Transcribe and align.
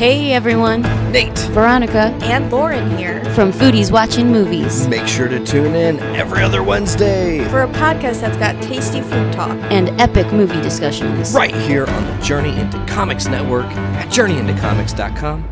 Hey 0.00 0.32
everyone, 0.32 0.80
Nate. 1.12 1.36
Veronica 1.50 2.16
and 2.22 2.50
Lauren 2.50 2.96
here 2.96 3.22
from 3.34 3.52
Foodies 3.52 3.92
Watching 3.92 4.32
Movies 4.32 4.88
Make 4.88 5.06
sure 5.06 5.28
to 5.28 5.44
tune 5.44 5.74
in 5.74 5.98
every 6.16 6.42
other 6.42 6.62
Wednesday. 6.62 7.46
for 7.50 7.64
a 7.64 7.68
podcast 7.68 8.22
that's 8.22 8.38
got 8.38 8.62
tasty 8.62 9.02
food 9.02 9.30
talk. 9.30 9.58
and 9.70 9.90
epic 10.00 10.32
movie 10.32 10.58
discussions. 10.62 11.34
Right 11.34 11.54
here 11.54 11.86
on 11.86 12.06
the 12.06 12.22
Journey 12.24 12.58
into 12.58 12.82
Comics 12.86 13.26
Network 13.26 13.66
at 13.66 14.08
journeyintocomics.com 14.08 15.44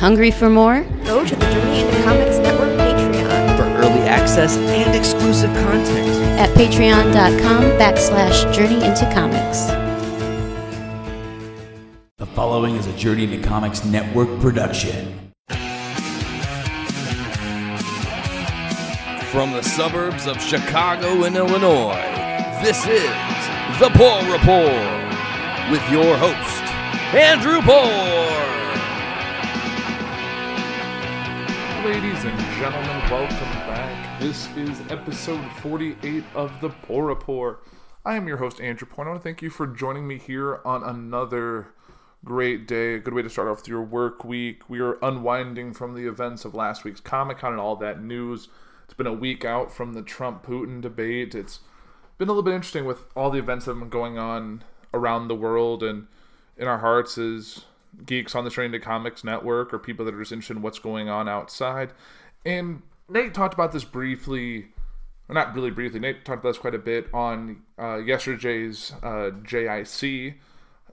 Hungry 0.00 0.32
for 0.32 0.50
more? 0.50 0.82
Go 1.04 1.24
to 1.24 1.36
the 1.36 1.46
Journey 1.52 1.82
into 1.82 2.02
Comics 2.02 2.38
Network 2.38 2.70
Patreon. 2.80 3.56
for 3.56 3.62
early 3.86 4.00
access 4.00 4.56
and 4.56 4.96
exclusive 4.96 5.54
content. 5.54 6.08
At 6.40 6.50
patreon.com 6.56 7.62
backslash 7.78 8.52
journey 8.52 8.84
into 8.84 9.08
comics. 9.14 9.70
The 12.42 12.48
following 12.48 12.74
is 12.74 12.88
a 12.88 12.96
Journey 12.96 13.22
into 13.22 13.38
Comics 13.46 13.84
Network 13.84 14.28
production. 14.40 15.30
From 19.30 19.52
the 19.52 19.62
suburbs 19.62 20.26
of 20.26 20.42
Chicago 20.42 21.22
and 21.22 21.36
Illinois, 21.36 22.02
this 22.60 22.84
is 22.84 23.14
The 23.78 23.90
Poor 23.94 24.22
Report 24.24 25.70
with 25.70 25.88
your 25.88 26.16
host, 26.16 26.64
Andrew 27.14 27.60
Poor. 27.60 27.86
Ladies 31.88 32.24
and 32.24 32.40
gentlemen, 32.58 33.08
welcome 33.08 33.52
back. 33.68 34.20
This 34.20 34.48
is 34.56 34.80
episode 34.90 35.48
48 35.60 36.24
of 36.34 36.60
The 36.60 36.70
Poor 36.70 37.06
Report. 37.06 37.62
I 38.04 38.16
am 38.16 38.26
your 38.26 38.38
host, 38.38 38.60
Andrew 38.60 38.88
Poor. 38.90 39.04
I 39.04 39.10
want 39.10 39.20
to 39.20 39.22
thank 39.22 39.42
you 39.42 39.50
for 39.50 39.68
joining 39.68 40.08
me 40.08 40.18
here 40.18 40.60
on 40.64 40.82
another 40.82 41.68
great 42.24 42.66
day. 42.66 42.94
A 42.94 42.98
good 42.98 43.14
way 43.14 43.22
to 43.22 43.30
start 43.30 43.48
off 43.48 43.66
your 43.66 43.82
work 43.82 44.24
week. 44.24 44.68
We 44.68 44.80
are 44.80 44.98
unwinding 45.02 45.74
from 45.74 45.94
the 45.94 46.06
events 46.06 46.44
of 46.44 46.54
last 46.54 46.84
week's 46.84 47.00
Comic 47.00 47.38
Con 47.38 47.52
and 47.52 47.60
all 47.60 47.76
that 47.76 48.02
news. 48.02 48.48
It's 48.84 48.94
been 48.94 49.06
a 49.06 49.12
week 49.12 49.44
out 49.44 49.72
from 49.72 49.94
the 49.94 50.02
Trump 50.02 50.44
Putin 50.44 50.80
debate. 50.80 51.34
It's 51.34 51.60
been 52.18 52.28
a 52.28 52.32
little 52.32 52.42
bit 52.42 52.54
interesting 52.54 52.84
with 52.84 53.06
all 53.16 53.30
the 53.30 53.38
events 53.38 53.64
that 53.64 53.72
have 53.72 53.80
been 53.80 53.88
going 53.88 54.18
on 54.18 54.62
around 54.94 55.28
the 55.28 55.34
world 55.34 55.82
and 55.82 56.06
in 56.56 56.68
our 56.68 56.78
hearts 56.78 57.18
as 57.18 57.64
geeks 58.06 58.34
on 58.34 58.44
the 58.44 58.50
Train 58.50 58.72
to 58.72 58.78
Comics 58.78 59.24
Network 59.24 59.72
or 59.72 59.78
people 59.78 60.04
that 60.04 60.14
are 60.14 60.20
just 60.20 60.32
interested 60.32 60.56
in 60.56 60.62
what's 60.62 60.78
going 60.78 61.08
on 61.08 61.28
outside. 61.28 61.92
And 62.44 62.82
Nate 63.08 63.34
talked 63.34 63.54
about 63.54 63.72
this 63.72 63.84
briefly, 63.84 64.66
or 65.28 65.34
not 65.34 65.54
really 65.54 65.70
briefly. 65.70 66.00
Nate 66.00 66.24
talked 66.24 66.40
about 66.40 66.50
this 66.50 66.58
quite 66.58 66.74
a 66.74 66.78
bit 66.78 67.08
on 67.12 67.62
uh, 67.78 67.96
yesterday's 67.96 68.92
uh, 69.02 69.30
JIC 69.42 70.34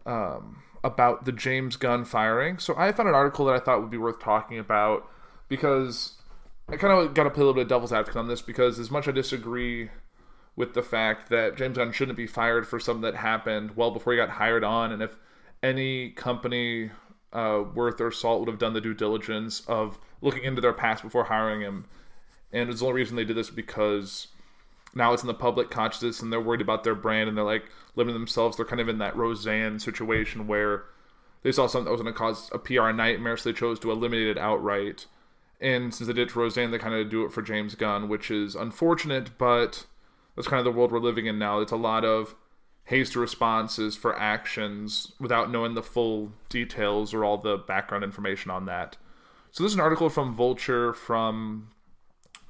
um, 0.06 0.64
about 0.84 1.26
the 1.26 1.32
James 1.32 1.76
Gunn 1.76 2.06
firing. 2.06 2.60
So 2.60 2.74
I 2.78 2.92
found 2.92 3.10
an 3.10 3.16
article 3.16 3.46
that 3.46 3.56
I 3.56 3.60
thought 3.60 3.82
would 3.82 3.90
be 3.90 3.98
worth 3.98 4.20
talking 4.20 4.60
about 4.60 5.10
because 5.48 6.14
I 6.70 6.78
kind 6.78 6.94
of 6.94 7.14
got 7.14 7.24
to 7.24 7.30
play 7.30 7.42
a 7.42 7.46
little 7.46 7.54
bit 7.54 7.64
of 7.64 7.70
devil's 7.70 7.94
advocate 7.94 8.18
on 8.18 8.28
this 8.28 8.42
because 8.42 8.80
as 8.80 8.92
much 8.92 9.08
I 9.08 9.12
disagree 9.12 9.90
with 10.56 10.74
the 10.74 10.84
fact 10.84 11.30
that 11.30 11.56
James 11.56 11.78
Gunn 11.78 11.92
shouldn't 11.92 12.18
be 12.18 12.28
fired 12.28 12.68
for 12.68 12.80
something 12.80 13.02
that 13.02 13.16
happened 13.16 13.76
well 13.76 13.92
before 13.92 14.14
he 14.14 14.18
got 14.18 14.30
hired 14.30 14.64
on, 14.64 14.92
and 14.92 15.02
if 15.02 15.16
any 15.64 16.10
company 16.12 16.92
uh, 17.32 17.64
worth 17.74 17.98
their 17.98 18.12
salt 18.12 18.42
would 18.42 18.50
have 18.50 18.60
done 18.60 18.74
the 18.74 18.82
due 18.82 18.94
diligence 18.94 19.62
of 19.68 19.98
looking 20.22 20.44
into 20.44 20.62
their 20.62 20.74
past 20.74 21.02
before 21.02 21.24
hiring 21.24 21.62
him, 21.62 21.86
and 22.52 22.70
it's 22.70 22.82
the 22.82 22.86
only 22.86 22.98
reason 22.98 23.16
they 23.16 23.24
did 23.24 23.38
this 23.38 23.50
because 23.50 24.28
now 24.96 25.14
it's 25.14 25.24
in 25.24 25.28
the 25.28 25.34
public 25.34 25.70
consciousness 25.70 26.22
and 26.22 26.32
they're 26.32 26.42
worried 26.42 26.62
about 26.62 26.84
their 26.84 26.96
brand 26.96 27.30
and 27.30 27.38
they're 27.38 27.46
like 27.46 27.66
limiting 27.96 28.20
themselves. 28.20 28.58
They're 28.58 28.66
kind 28.66 28.82
of 28.82 28.90
in 28.90 28.98
that 29.00 29.16
Roseanne 29.16 29.80
situation 29.80 30.48
where 30.48 30.86
they 31.44 31.52
saw 31.52 31.68
something 31.68 31.86
that 31.86 31.92
was 31.92 32.02
going 32.02 32.14
to 32.14 32.18
cause 32.18 32.50
a 32.52 32.60
PR 32.60 32.92
nightmare, 32.92 33.38
so 33.38 33.50
they 33.50 33.58
chose 33.58 33.80
to 33.80 33.92
eliminate 33.92 34.28
it 34.28 34.38
outright. 34.38 35.06
And 35.62 35.94
since 35.94 36.08
they 36.08 36.14
did 36.14 36.36
Roseanne, 36.36 36.72
they 36.72 36.78
kind 36.78 36.96
of 36.96 37.10
do 37.10 37.26
it 37.26 37.32
for 37.32 37.42
James 37.42 37.76
Gunn, 37.76 38.10
which 38.10 38.32
is 38.32 38.56
unfortunate, 38.56 39.38
but 39.38 39.86
that's 40.36 40.48
kind 40.48 40.60
of 40.60 40.66
the 40.66 40.78
world 40.78 40.92
we're 40.92 41.00
living 41.00 41.26
in 41.26 41.40
now. 41.40 41.60
It's 41.60 41.72
a 41.72 41.78
lot 41.78 42.06
of 42.06 42.36
hasty 42.86 43.20
responses 43.20 43.96
for 43.96 44.18
actions 44.18 45.12
without 45.20 45.52
knowing 45.52 45.76
the 45.76 45.84
full 45.84 46.32
details 46.50 47.14
or 47.14 47.24
all 47.24 47.38
the 47.38 47.58
background 47.58 48.04
information 48.04 48.50
on 48.50 48.66
that. 48.66 48.98
So 49.52 49.64
this 49.64 49.72
is 49.72 49.76
an 49.76 49.82
article 49.82 50.10
from 50.10 50.34
Vulture 50.34 50.94
from 50.94 51.70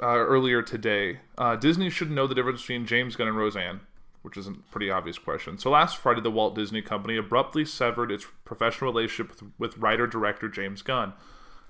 uh, 0.02 0.08
earlier 0.08 0.62
today. 0.62 1.20
Uh, 1.38 1.56
Disney 1.56 1.90
should 1.90 2.12
know 2.12 2.28
the 2.28 2.36
difference 2.36 2.62
between 2.62 2.86
James 2.86 3.16
Gunn 3.16 3.28
and 3.28 3.38
Roseanne, 3.38 3.82
which 4.22 4.38
is 4.38 4.48
a 4.48 4.54
pretty 4.72 4.90
obvious 4.90 5.18
question. 5.18 5.58
So 5.58 5.70
last 5.70 5.98
Friday, 5.98 6.22
the 6.22 6.32
Walt 6.32 6.56
Disney 6.56 6.82
Company 6.82 7.18
abruptly 7.18 7.66
severed 7.66 8.12
its 8.12 8.26
professional 8.46 8.92
relationship 8.92 9.30
with, 9.30 9.52
with 9.58 9.78
writer-director 9.78 10.50
James 10.50 10.82
Gunn. 10.82 11.14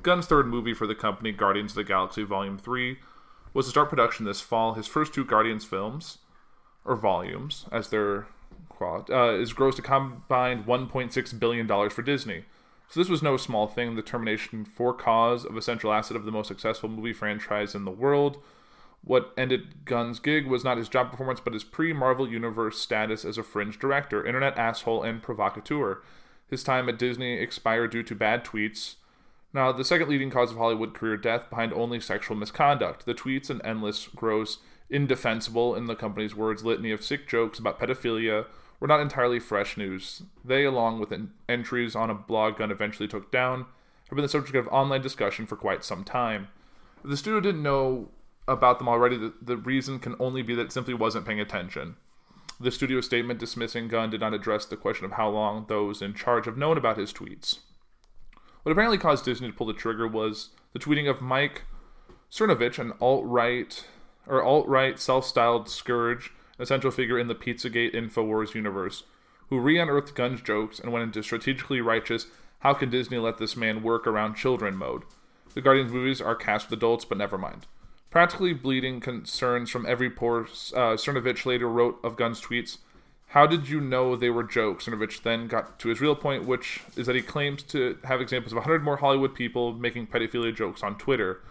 Gunn's 0.01 0.27
third 0.27 0.47
movie 0.47 0.73
for 0.73 0.87
the 0.87 0.95
company, 0.95 1.31
Guardians 1.31 1.71
of 1.71 1.75
the 1.75 1.83
Galaxy 1.83 2.23
Volume 2.23 2.57
3, 2.57 2.97
was 3.53 3.65
to 3.65 3.71
start 3.71 3.89
production 3.89 4.25
this 4.25 4.41
fall. 4.41 4.73
His 4.73 4.87
first 4.87 5.13
two 5.13 5.25
Guardians 5.25 5.65
films, 5.65 6.19
or 6.85 6.95
volumes, 6.95 7.65
as 7.71 7.89
they're 7.89 8.27
called, 8.69 9.09
uh, 9.09 9.33
is 9.33 9.53
grossed 9.53 9.79
a 9.79 9.81
combined 9.81 10.65
$1.6 10.65 11.39
billion 11.39 11.89
for 11.89 12.01
Disney. 12.01 12.45
So 12.89 12.99
this 12.99 13.09
was 13.09 13.21
no 13.21 13.37
small 13.37 13.67
thing. 13.67 13.95
The 13.95 14.01
termination 14.01 14.65
for 14.65 14.93
cause 14.93 15.45
of 15.45 15.55
a 15.55 15.61
central 15.61 15.93
asset 15.93 16.17
of 16.17 16.25
the 16.25 16.31
most 16.31 16.47
successful 16.47 16.89
movie 16.89 17.13
franchise 17.13 17.75
in 17.75 17.85
the 17.85 17.91
world. 17.91 18.41
What 19.03 19.31
ended 19.37 19.85
Gunn's 19.85 20.19
gig 20.19 20.47
was 20.47 20.63
not 20.63 20.77
his 20.77 20.89
job 20.89 21.11
performance, 21.11 21.39
but 21.39 21.53
his 21.53 21.63
pre-Marvel 21.63 22.27
Universe 22.27 22.79
status 22.79 23.23
as 23.23 23.37
a 23.37 23.43
fringe 23.43 23.77
director, 23.77 24.25
internet 24.25 24.57
asshole, 24.57 25.03
and 25.03 25.21
provocateur. 25.21 26.01
His 26.49 26.63
time 26.63 26.89
at 26.89 26.97
Disney 26.97 27.33
expired 27.33 27.91
due 27.91 28.03
to 28.03 28.15
bad 28.15 28.43
tweets. 28.43 28.95
Now, 29.53 29.71
the 29.71 29.85
second 29.85 30.09
leading 30.09 30.31
cause 30.31 30.51
of 30.51 30.57
Hollywood 30.57 30.95
career 30.95 31.15
death 31.15 31.49
behind 31.49 31.71
only 31.73 31.99
sexual 31.99 32.35
misconduct. 32.35 33.05
The 33.05 33.13
tweets 33.13 33.51
and 33.51 33.61
endless, 33.63 34.07
gross, 34.07 34.57
indefensible, 34.89 35.75
in 35.75 35.85
the 35.85 35.95
company's 35.95 36.35
words, 36.35 36.65
litany 36.65 36.91
of 36.91 37.03
sick 37.03 37.27
jokes 37.27 37.59
about 37.59 37.79
pedophilia 37.79 38.47
were 38.79 38.87
not 38.87 39.01
entirely 39.01 39.39
fresh 39.39 39.77
news. 39.77 40.23
They, 40.43 40.63
along 40.63 40.99
with 40.99 41.11
en- 41.11 41.31
entries 41.47 41.95
on 41.95 42.09
a 42.09 42.15
blog 42.15 42.57
Gunn 42.57 42.71
eventually 42.71 43.07
took 43.07 43.31
down, 43.31 43.65
have 44.09 44.15
been 44.15 44.23
the 44.23 44.29
subject 44.29 44.55
of 44.55 44.67
online 44.69 45.01
discussion 45.01 45.45
for 45.45 45.55
quite 45.55 45.83
some 45.83 46.03
time. 46.03 46.47
If 47.03 47.09
the 47.09 47.17
studio 47.17 47.39
didn't 47.39 47.63
know 47.63 48.09
about 48.47 48.79
them 48.79 48.89
already, 48.89 49.17
the, 49.17 49.33
the 49.41 49.57
reason 49.57 49.99
can 49.99 50.15
only 50.19 50.41
be 50.41 50.55
that 50.55 50.63
it 50.67 50.71
simply 50.71 50.93
wasn't 50.93 51.25
paying 51.25 51.39
attention. 51.39 51.95
The 52.59 52.71
studio 52.71 52.99
statement 52.99 53.39
dismissing 53.39 53.87
Gunn 53.87 54.09
did 54.09 54.19
not 54.19 54.33
address 54.33 54.65
the 54.65 54.75
question 54.75 55.05
of 55.05 55.13
how 55.13 55.29
long 55.29 55.65
those 55.67 56.01
in 56.01 56.13
charge 56.13 56.45
have 56.45 56.57
known 56.57 56.77
about 56.77 56.97
his 56.97 57.13
tweets. 57.13 57.59
What 58.63 58.71
apparently 58.71 58.97
caused 58.97 59.23
Disney 59.23 59.47
to 59.47 59.53
pull 59.53 59.67
the 59.67 59.73
trigger 59.73 60.07
was 60.07 60.49
the 60.73 60.79
tweeting 60.79 61.09
of 61.09 61.21
Mike 61.21 61.63
Cernovich, 62.31 62.77
an 62.77 62.93
alt-right 62.99 63.85
or 64.27 64.43
alt-right 64.43 64.99
self-styled 64.99 65.69
scourge, 65.69 66.31
an 66.59 66.63
essential 66.63 66.91
figure 66.91 67.17
in 67.17 67.27
the 67.27 67.35
Pizzagate 67.35 67.95
Infowars 67.95 68.53
universe, 68.53 69.03
who 69.49 69.59
re-unearthed 69.59 70.13
Gunn's 70.13 70.41
jokes 70.41 70.79
and 70.79 70.91
went 70.91 71.03
into 71.03 71.23
strategically 71.23 71.81
righteous 71.81 72.27
"How 72.59 72.73
can 72.73 72.91
Disney 72.91 73.17
let 73.17 73.37
this 73.37 73.55
man 73.55 73.81
work 73.81 74.05
around 74.05 74.35
children?" 74.35 74.75
mode. 74.75 75.03
The 75.55 75.61
Guardians 75.61 75.91
movies 75.91 76.21
are 76.21 76.35
cast 76.35 76.69
with 76.69 76.77
adults, 76.77 77.05
but 77.05 77.17
never 77.17 77.37
mind. 77.37 77.65
Practically 78.11 78.53
bleeding 78.53 78.99
concerns 78.99 79.69
from 79.69 79.85
every 79.85 80.09
pore, 80.09 80.41
uh, 80.41 80.95
Cernovich 80.97 81.45
later 81.45 81.67
wrote 81.67 81.99
of 82.03 82.17
Gunn's 82.17 82.41
tweets. 82.41 82.77
How 83.27 83.45
did 83.45 83.69
you 83.69 83.79
know 83.79 84.15
they 84.15 84.31
were 84.31 84.43
jokes? 84.43 84.85
Cernovich 84.85 85.21
then 85.21 85.47
got 85.47 85.79
to 85.79 85.89
his 85.89 86.01
real 86.01 86.15
point, 86.15 86.45
which 86.45 86.81
is 86.95 87.05
that 87.05 87.15
he 87.15 87.21
claims 87.21 87.61
to 87.63 87.97
have 88.03 88.21
examples 88.21 88.51
of 88.51 88.57
100 88.57 88.83
more 88.83 88.97
Hollywood 88.97 89.35
people 89.35 89.73
making 89.73 90.07
pedophilia 90.07 90.55
jokes 90.55 90.81
on 90.81 90.97
Twitter. 90.97 91.41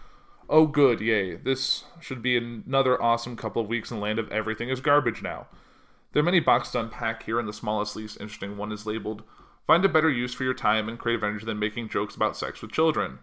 Oh, 0.49 0.65
good, 0.65 0.99
yay. 0.99 1.35
This 1.35 1.83
should 2.01 2.23
be 2.23 2.35
another 2.35 3.01
awesome 3.01 3.35
couple 3.35 3.61
of 3.61 3.67
weeks 3.67 3.91
in 3.91 3.97
the 3.97 4.03
land 4.03 4.17
of 4.17 4.31
everything 4.31 4.69
is 4.69 4.81
garbage 4.81 5.21
now. 5.21 5.47
There 6.11 6.21
are 6.21 6.23
many 6.23 6.39
boxes 6.39 6.73
to 6.73 6.79
unpack 6.79 7.23
here, 7.23 7.39
and 7.39 7.47
the 7.47 7.53
smallest, 7.53 7.95
least 7.95 8.19
interesting 8.19 8.57
one 8.57 8.71
is 8.71 8.87
labeled 8.87 9.23
Find 9.69 9.85
a 9.85 9.87
better 9.87 10.09
use 10.09 10.33
for 10.33 10.43
your 10.43 10.55
time 10.55 10.89
and 10.89 10.97
creative 10.97 11.23
energy 11.23 11.45
than 11.45 11.59
making 11.59 11.89
jokes 11.89 12.15
about 12.15 12.35
sex 12.35 12.59
with 12.59 12.71
children. 12.71 13.19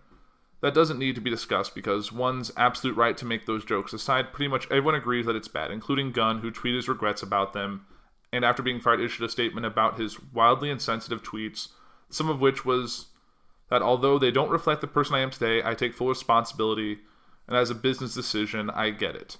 That 0.61 0.75
doesn't 0.75 1.01
need 1.01 1.17
to 1.17 1.21
be 1.21 1.29
discussed 1.29 1.75
because 1.75 2.13
one's 2.13 2.53
absolute 2.57 2.97
right 2.97 3.17
to 3.17 3.25
make 3.25 3.47
those 3.47 3.65
jokes 3.65 3.93
aside, 3.93 4.33
pretty 4.33 4.49
much 4.49 4.67
everyone 4.67 4.95
agrees 4.95 5.27
that 5.27 5.35
it's 5.35 5.49
bad, 5.49 5.73
including 5.73 6.13
Gunn, 6.13 6.39
who 6.39 6.53
tweeted 6.53 6.77
his 6.77 6.89
regrets 6.89 7.21
about 7.21 7.53
them, 7.53 7.85
and 8.33 8.45
after 8.45 8.63
being 8.63 8.81
fired, 8.81 9.01
issued 9.01 9.27
a 9.27 9.29
statement 9.29 9.67
about 9.67 9.99
his 9.99 10.23
wildly 10.33 10.71
insensitive 10.71 11.21
tweets, 11.25 11.71
some 12.11 12.29
of 12.29 12.41
which 12.41 12.65
was 12.65 13.07
that 13.69 13.83
although 13.83 14.17
they 14.17 14.31
don't 14.31 14.49
reflect 14.49 14.83
the 14.83 14.87
person 14.87 15.17
I 15.17 15.23
am 15.23 15.31
today, 15.31 15.63
I 15.65 15.75
take 15.75 15.95
full 15.95 16.11
responsibility, 16.11 16.99
and 17.49 17.57
as 17.57 17.71
a 17.71 17.75
business 17.75 18.15
decision, 18.15 18.71
I 18.71 18.91
get 18.91 19.15
it. 19.15 19.39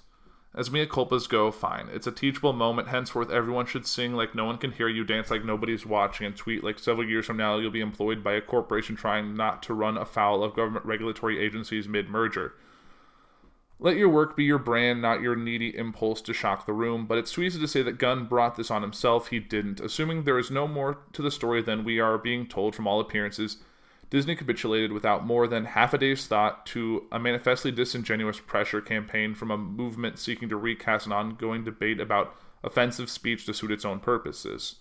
As 0.55 0.71
mea 0.71 0.87
culpas 0.87 1.29
go, 1.29 1.51
fine. 1.51 1.87
It's 1.93 2.07
a 2.07 2.11
teachable 2.11 2.53
moment. 2.53 2.87
Henceforth, 2.87 3.29
everyone 3.29 3.67
should 3.67 3.85
sing 3.85 4.13
like 4.13 4.33
no 4.33 4.45
one 4.45 4.57
can 4.57 4.71
hear 4.71 4.87
you, 4.87 5.03
dance 5.03 5.29
like 5.29 5.45
nobody's 5.45 5.85
watching, 5.85 6.25
and 6.25 6.35
tweet 6.35 6.63
like 6.63 6.79
several 6.79 7.07
years 7.07 7.27
from 7.27 7.37
now 7.37 7.57
you'll 7.57 7.69
be 7.69 7.81
employed 7.81 8.23
by 8.23 8.33
a 8.33 8.41
corporation 8.41 8.95
trying 8.95 9.35
not 9.35 9.61
to 9.63 9.73
run 9.73 9.97
afoul 9.97 10.43
of 10.43 10.55
government 10.55 10.85
regulatory 10.85 11.39
agencies 11.39 11.87
mid 11.87 12.09
merger. 12.09 12.53
Let 13.79 13.97
your 13.97 14.09
work 14.09 14.35
be 14.35 14.45
your 14.45 14.57
brand, 14.57 14.99
not 14.99 15.21
your 15.21 15.35
needy 15.35 15.77
impulse 15.77 16.21
to 16.23 16.33
shock 16.33 16.65
the 16.65 16.73
room, 16.73 17.05
but 17.05 17.19
it's 17.19 17.31
too 17.31 17.43
easy 17.43 17.59
to 17.59 17.67
say 17.67 17.83
that 17.83 17.99
Gunn 17.99 18.25
brought 18.25 18.55
this 18.55 18.71
on 18.71 18.81
himself. 18.81 19.27
He 19.27 19.39
didn't. 19.39 19.79
Assuming 19.79 20.23
there 20.23 20.39
is 20.39 20.49
no 20.49 20.67
more 20.67 20.97
to 21.13 21.21
the 21.21 21.29
story 21.29 21.61
than 21.61 21.83
we 21.83 21.99
are 21.99 22.17
being 22.17 22.47
told 22.47 22.73
from 22.73 22.87
all 22.87 22.99
appearances, 22.99 23.57
Disney 24.09 24.35
capitulated 24.35 24.93
without 24.93 25.25
more 25.25 25.47
than 25.47 25.65
half 25.65 25.93
a 25.93 25.97
day's 25.97 26.25
thought 26.27 26.65
to 26.67 27.05
a 27.11 27.19
manifestly 27.19 27.71
disingenuous 27.71 28.39
pressure 28.39 28.79
campaign 28.79 29.35
from 29.35 29.51
a 29.51 29.57
movement 29.57 30.17
seeking 30.17 30.47
to 30.49 30.55
recast 30.55 31.05
an 31.05 31.11
ongoing 31.11 31.65
debate 31.65 31.99
about 31.99 32.35
offensive 32.63 33.09
speech 33.09 33.45
to 33.45 33.53
suit 33.53 33.71
its 33.71 33.83
own 33.83 33.99
purposes. 33.99 34.75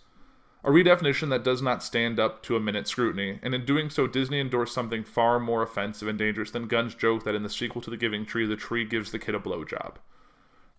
A 0.62 0.70
redefinition 0.70 1.28
that 1.30 1.44
does 1.44 1.60
not 1.60 1.82
stand 1.82 2.18
up 2.18 2.42
to 2.44 2.56
a 2.56 2.60
minute 2.60 2.88
scrutiny, 2.88 3.38
and 3.42 3.54
in 3.54 3.64
doing 3.64 3.90
so, 3.90 4.06
Disney 4.06 4.40
endorsed 4.40 4.74
something 4.74 5.04
far 5.04 5.38
more 5.38 5.62
offensive 5.62 6.08
and 6.08 6.18
dangerous 6.18 6.50
than 6.50 6.66
Gunn's 6.66 6.94
joke 6.94 7.24
that 7.24 7.34
in 7.34 7.42
the 7.42 7.48
sequel 7.48 7.82
to 7.82 7.90
The 7.90 7.96
Giving 7.96 8.26
Tree, 8.26 8.46
the 8.46 8.56
tree 8.56 8.84
gives 8.84 9.12
the 9.12 9.18
kid 9.18 9.34
a 9.34 9.38
blowjob. 9.38 9.96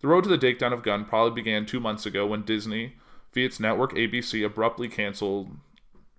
The 0.00 0.08
road 0.08 0.24
to 0.24 0.30
the 0.30 0.38
takedown 0.38 0.72
of 0.72 0.82
Gunn 0.82 1.04
probably 1.04 1.34
began 1.34 1.64
two 1.64 1.80
months 1.80 2.06
ago 2.06 2.26
when 2.26 2.42
Disney, 2.42 2.96
via 3.32 3.46
its 3.46 3.60
network 3.60 3.94
ABC, 3.94 4.44
abruptly 4.44 4.88
canceled 4.88 5.56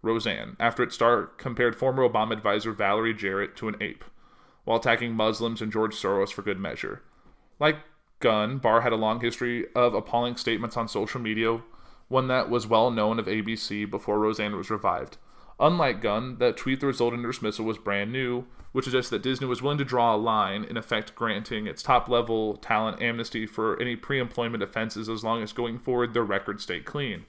Roseanne 0.02 0.56
after 0.60 0.84
its 0.84 0.96
star 0.96 1.24
compared 1.38 1.76
former 1.76 2.08
Obama 2.08 2.34
advisor 2.34 2.72
Valerie 2.72 3.14
Jarrett 3.14 3.56
to 3.58 3.68
an 3.68 3.76
ape, 3.82 4.04
while 4.64 4.78
attacking 4.78 5.14
Muslims 5.14 5.62
and 5.62 5.72
George 5.72 5.96
Soros 5.96 6.32
for 6.32 6.42
good 6.42 6.60
measure. 6.60 7.02
Like 7.60 7.78
Gunn, 8.20 8.58
Barr 8.58 8.82
had 8.82 8.94
a 8.94 8.98
long 8.98 9.22
history 9.22 9.66
of 9.76 9.94
appalling 9.94 10.36
statements 10.36 10.78
on 10.78 10.88
social 10.88 11.22
media, 11.22 11.62
one 12.08 12.28
that 12.28 12.50
was 12.50 12.68
well 12.68 12.92
known 12.92 13.20
of 13.20 13.28
ABC 13.28 13.90
before 13.90 14.20
Roseanne 14.20 14.56
was 14.56 14.70
revived. 14.70 15.18
Unlike 15.60 16.02
Gunn, 16.02 16.38
that 16.38 16.56
tweet 16.56 16.80
that 16.80 16.88
resulted 16.88 17.20
in 17.20 17.26
dismissal 17.26 17.66
was 17.66 17.78
brand 17.78 18.12
new, 18.12 18.46
which 18.72 18.86
suggests 18.86 19.10
that 19.10 19.22
Disney 19.24 19.48
was 19.48 19.62
willing 19.62 19.78
to 19.78 19.84
draw 19.84 20.16
a 20.16 20.18
line, 20.18 20.64
in 20.64 20.78
effect 20.78 21.16
granting 21.16 21.68
its 21.68 21.84
top 21.84 22.08
level 22.08 22.56
talent 22.58 23.02
amnesty 23.02 23.46
for 23.46 23.80
any 23.82 23.96
pre 23.96 24.20
employment 24.20 24.64
offenses 24.64 25.10
as 25.10 25.24
long 25.24 25.44
as 25.44 25.52
going 25.52 25.78
forward 25.78 26.14
their 26.14 26.24
record 26.24 26.62
stayed 26.62 26.86
clean. 26.86 27.26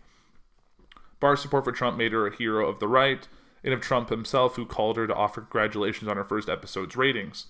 Barr's 1.20 1.40
support 1.40 1.64
for 1.64 1.72
Trump 1.72 1.96
made 1.96 2.12
her 2.12 2.26
a 2.26 2.34
hero 2.34 2.68
of 2.68 2.80
the 2.80 2.88
right, 2.88 3.28
and 3.62 3.74
of 3.74 3.80
Trump 3.80 4.08
himself, 4.08 4.56
who 4.56 4.64
called 4.64 4.96
her 4.96 5.06
to 5.06 5.14
offer 5.14 5.42
congratulations 5.42 6.08
on 6.08 6.16
her 6.16 6.24
first 6.24 6.48
episode's 6.48 6.96
ratings. 6.96 7.46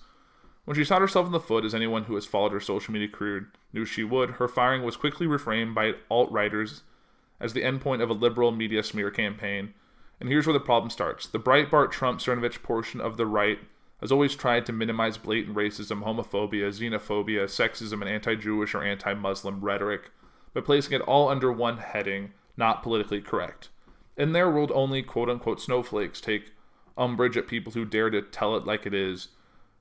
When 0.65 0.75
she 0.75 0.83
shot 0.83 1.01
herself 1.01 1.25
in 1.25 1.31
the 1.31 1.39
foot, 1.39 1.65
as 1.65 1.73
anyone 1.73 2.03
who 2.03 2.15
has 2.15 2.25
followed 2.25 2.51
her 2.51 2.59
social 2.59 2.93
media 2.93 3.07
career 3.07 3.51
knew 3.73 3.85
she 3.85 4.03
would, 4.03 4.31
her 4.31 4.47
firing 4.47 4.83
was 4.83 4.97
quickly 4.97 5.25
reframed 5.25 5.73
by 5.73 5.93
alt 6.09 6.31
writers 6.31 6.83
as 7.39 7.53
the 7.53 7.63
endpoint 7.63 8.01
of 8.01 8.09
a 8.09 8.13
liberal 8.13 8.51
media 8.51 8.83
smear 8.83 9.09
campaign. 9.09 9.73
And 10.19 10.29
here's 10.29 10.45
where 10.45 10.53
the 10.53 10.59
problem 10.59 10.91
starts. 10.91 11.25
The 11.25 11.39
Breitbart 11.39 11.89
Trump 11.91 12.19
Cernovich 12.19 12.61
portion 12.61 13.01
of 13.01 13.17
the 13.17 13.25
right 13.25 13.59
has 14.01 14.11
always 14.11 14.35
tried 14.35 14.65
to 14.67 14.71
minimize 14.71 15.17
blatant 15.17 15.55
racism, 15.55 16.03
homophobia, 16.03 16.67
xenophobia, 16.69 17.45
sexism, 17.45 18.01
and 18.01 18.09
anti 18.09 18.35
Jewish 18.35 18.75
or 18.75 18.83
anti 18.83 19.15
Muslim 19.15 19.61
rhetoric 19.61 20.11
by 20.53 20.61
placing 20.61 20.93
it 20.93 21.01
all 21.01 21.29
under 21.29 21.51
one 21.51 21.77
heading 21.77 22.33
not 22.61 22.83
politically 22.83 23.19
correct. 23.19 23.69
In 24.15 24.33
their 24.33 24.49
world, 24.49 24.71
only 24.73 25.01
quote 25.01 25.29
unquote 25.29 25.59
snowflakes 25.59 26.21
take 26.21 26.51
umbrage 26.95 27.35
at 27.35 27.47
people 27.47 27.73
who 27.73 27.83
dare 27.83 28.11
to 28.11 28.21
tell 28.21 28.55
it 28.55 28.65
like 28.65 28.85
it 28.85 28.93
is. 28.93 29.29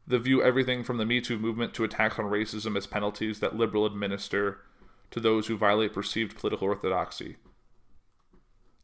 They 0.07 0.17
view 0.17 0.43
everything 0.43 0.83
from 0.83 0.97
the 0.97 1.05
Me 1.05 1.21
Too 1.21 1.39
movement 1.39 1.75
to 1.75 1.85
attacks 1.85 2.19
on 2.19 2.25
racism 2.25 2.77
as 2.77 2.87
penalties 2.87 3.39
that 3.41 3.55
liberal 3.55 3.85
administer 3.85 4.63
to 5.11 5.21
those 5.21 5.47
who 5.47 5.59
violate 5.59 5.93
perceived 5.93 6.39
political 6.39 6.69
orthodoxy. 6.69 7.37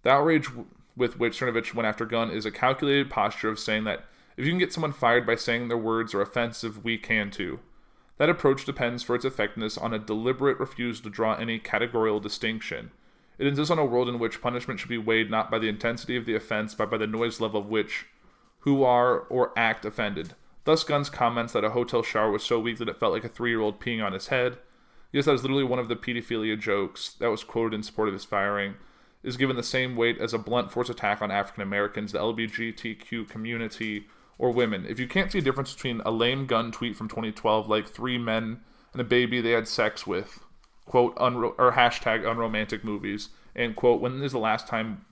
The 0.02 0.10
outrage 0.10 0.48
with 0.94 1.18
which 1.18 1.40
Cernovich 1.40 1.74
went 1.74 1.86
after 1.86 2.04
Gunn 2.04 2.30
is 2.30 2.44
a 2.44 2.50
calculated 2.50 3.08
posture 3.08 3.48
of 3.48 3.58
saying 3.58 3.84
that 3.84 4.04
if 4.36 4.44
you 4.44 4.50
can 4.50 4.58
get 4.58 4.74
someone 4.74 4.92
fired 4.92 5.26
by 5.26 5.36
saying 5.36 5.68
their 5.68 5.78
words 5.78 6.12
are 6.12 6.20
offensive, 6.20 6.84
we 6.84 6.98
can 6.98 7.30
too. 7.30 7.60
That 8.18 8.28
approach 8.28 8.66
depends 8.66 9.02
for 9.02 9.14
its 9.14 9.24
effectiveness 9.24 9.78
on 9.78 9.94
a 9.94 9.98
deliberate 9.98 10.60
refusal 10.60 11.04
to 11.04 11.10
draw 11.10 11.34
any 11.34 11.58
categorical 11.58 12.20
distinction 12.20 12.90
it 13.38 13.46
insists 13.46 13.70
on 13.70 13.78
a 13.78 13.84
world 13.84 14.08
in 14.08 14.18
which 14.18 14.40
punishment 14.40 14.80
should 14.80 14.88
be 14.88 14.98
weighed 14.98 15.30
not 15.30 15.50
by 15.50 15.58
the 15.58 15.68
intensity 15.68 16.16
of 16.16 16.26
the 16.26 16.34
offense, 16.34 16.74
but 16.74 16.90
by 16.90 16.96
the 16.96 17.06
noise 17.06 17.40
level 17.40 17.60
of 17.60 17.66
which 17.66 18.06
who 18.60 18.82
are 18.82 19.20
or 19.20 19.56
act 19.56 19.84
offended. 19.84 20.34
Thus, 20.64 20.82
Gunn's 20.82 21.08
comments 21.08 21.52
that 21.52 21.64
a 21.64 21.70
hotel 21.70 22.02
shower 22.02 22.32
was 22.32 22.42
so 22.42 22.58
weak 22.58 22.78
that 22.78 22.88
it 22.88 22.98
felt 22.98 23.12
like 23.12 23.24
a 23.24 23.28
three 23.28 23.50
year 23.50 23.60
old 23.60 23.80
peeing 23.80 24.04
on 24.04 24.12
his 24.12 24.28
head. 24.28 24.58
Yes, 25.12 25.26
that 25.26 25.32
was 25.32 25.42
literally 25.42 25.64
one 25.64 25.78
of 25.78 25.88
the 25.88 25.94
pedophilia 25.94 26.58
jokes 26.58 27.14
that 27.20 27.30
was 27.30 27.44
quoted 27.44 27.74
in 27.74 27.82
support 27.84 28.08
of 28.08 28.14
his 28.14 28.24
firing, 28.24 28.74
is 29.22 29.36
given 29.36 29.56
the 29.56 29.62
same 29.62 29.94
weight 29.96 30.18
as 30.18 30.34
a 30.34 30.38
blunt 30.38 30.72
force 30.72 30.88
attack 30.88 31.22
on 31.22 31.30
African 31.30 31.62
Americans, 31.62 32.12
the 32.12 32.18
LGBTQ 32.18 33.28
community, 33.28 34.06
or 34.38 34.50
women. 34.50 34.84
If 34.88 34.98
you 34.98 35.06
can't 35.06 35.30
see 35.30 35.38
a 35.38 35.42
difference 35.42 35.72
between 35.72 36.00
a 36.04 36.10
lame 36.10 36.46
Gunn 36.46 36.72
tweet 36.72 36.96
from 36.96 37.08
2012, 37.08 37.68
like 37.68 37.88
three 37.88 38.18
men 38.18 38.60
and 38.92 39.00
a 39.00 39.04
baby 39.04 39.40
they 39.40 39.52
had 39.52 39.68
sex 39.68 40.06
with, 40.06 40.40
quote 40.86 41.14
unro- 41.16 41.54
or 41.58 41.72
hashtag 41.72 42.28
unromantic 42.28 42.84
movies 42.84 43.28
and 43.54 43.76
quote 43.76 44.00
when 44.00 44.22
is 44.22 44.32
the 44.32 44.38
last 44.38 44.66
time 44.66 45.04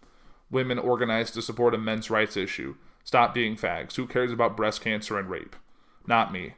women 0.50 0.78
organized 0.78 1.34
to 1.34 1.42
support 1.42 1.74
a 1.74 1.78
men's 1.78 2.10
rights 2.10 2.36
issue? 2.36 2.76
Stop 3.02 3.34
being 3.34 3.56
fags. 3.56 3.96
Who 3.96 4.06
cares 4.06 4.32
about 4.32 4.56
breast 4.56 4.80
cancer 4.80 5.18
and 5.18 5.28
rape? 5.28 5.56
Not 6.06 6.32
me. 6.32 6.54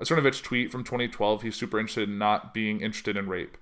A 0.00 0.04
cernovich 0.04 0.42
tweet 0.42 0.72
from 0.72 0.84
2012 0.84 1.42
he's 1.42 1.56
super 1.56 1.78
interested 1.78 2.08
in 2.08 2.18
not 2.18 2.52
being 2.52 2.80
interested 2.80 3.16
in 3.16 3.28
rape. 3.28 3.58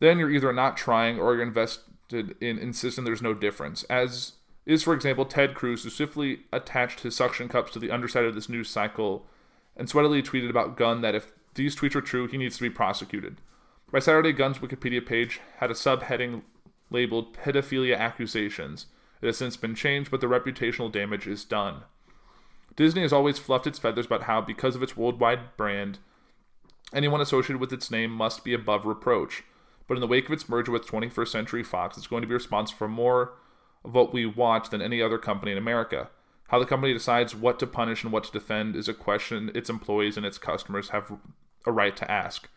Then 0.00 0.18
you're 0.18 0.30
either 0.30 0.52
not 0.52 0.76
trying 0.76 1.18
or 1.18 1.34
you're 1.34 1.42
invested 1.42 2.36
in 2.40 2.58
insisting 2.58 3.04
there's 3.04 3.22
no 3.22 3.34
difference. 3.34 3.82
As 3.84 4.32
is 4.66 4.82
for 4.82 4.94
example 4.94 5.24
ted 5.24 5.54
cruz 5.54 5.82
who 5.82 5.90
swiftly 5.90 6.40
attached 6.52 7.00
his 7.00 7.16
suction 7.16 7.48
cups 7.48 7.72
to 7.72 7.78
the 7.78 7.90
underside 7.90 8.24
of 8.24 8.34
this 8.34 8.48
news 8.48 8.68
cycle 8.68 9.26
and 9.76 9.88
sweatily 9.88 10.22
tweeted 10.22 10.50
about 10.50 10.76
gunn 10.76 11.00
that 11.00 11.14
if 11.14 11.32
these 11.54 11.74
tweets 11.74 11.94
are 11.94 12.02
true 12.02 12.26
he 12.26 12.36
needs 12.36 12.56
to 12.56 12.62
be 12.62 12.70
prosecuted 12.70 13.38
by 13.90 13.98
Saturday, 13.98 14.32
Gunn's 14.32 14.58
Wikipedia 14.58 15.04
page 15.04 15.40
had 15.58 15.70
a 15.70 15.74
subheading 15.74 16.42
labeled 16.90 17.34
pedophilia 17.34 17.96
accusations. 17.96 18.86
It 19.22 19.26
has 19.26 19.38
since 19.38 19.56
been 19.56 19.74
changed, 19.74 20.10
but 20.10 20.20
the 20.20 20.26
reputational 20.26 20.92
damage 20.92 21.26
is 21.26 21.44
done. 21.44 21.82
Disney 22.76 23.02
has 23.02 23.12
always 23.12 23.38
fluffed 23.38 23.66
its 23.66 23.78
feathers 23.78 24.06
about 24.06 24.24
how, 24.24 24.40
because 24.40 24.76
of 24.76 24.82
its 24.82 24.96
worldwide 24.96 25.56
brand, 25.56 25.98
anyone 26.92 27.20
associated 27.20 27.60
with 27.60 27.72
its 27.72 27.90
name 27.90 28.10
must 28.10 28.44
be 28.44 28.54
above 28.54 28.86
reproach. 28.86 29.42
But 29.86 29.94
in 29.94 30.00
the 30.00 30.06
wake 30.06 30.26
of 30.26 30.32
its 30.32 30.48
merger 30.48 30.70
with 30.70 30.86
21st 30.86 31.28
Century 31.28 31.64
Fox, 31.64 31.96
it's 31.96 32.06
going 32.06 32.20
to 32.20 32.28
be 32.28 32.34
responsible 32.34 32.78
for 32.78 32.88
more 32.88 33.32
of 33.84 33.94
what 33.94 34.12
we 34.12 34.26
watch 34.26 34.68
than 34.68 34.82
any 34.82 35.00
other 35.00 35.18
company 35.18 35.52
in 35.52 35.58
America. 35.58 36.10
How 36.48 36.58
the 36.58 36.66
company 36.66 36.92
decides 36.92 37.34
what 37.34 37.58
to 37.58 37.66
punish 37.66 38.04
and 38.04 38.12
what 38.12 38.24
to 38.24 38.32
defend 38.32 38.76
is 38.76 38.88
a 38.88 38.94
question 38.94 39.50
its 39.54 39.70
employees 39.70 40.16
and 40.16 40.26
its 40.26 40.38
customers 40.38 40.90
have 40.90 41.12
a 41.66 41.72
right 41.72 41.96
to 41.96 42.10
ask 42.10 42.48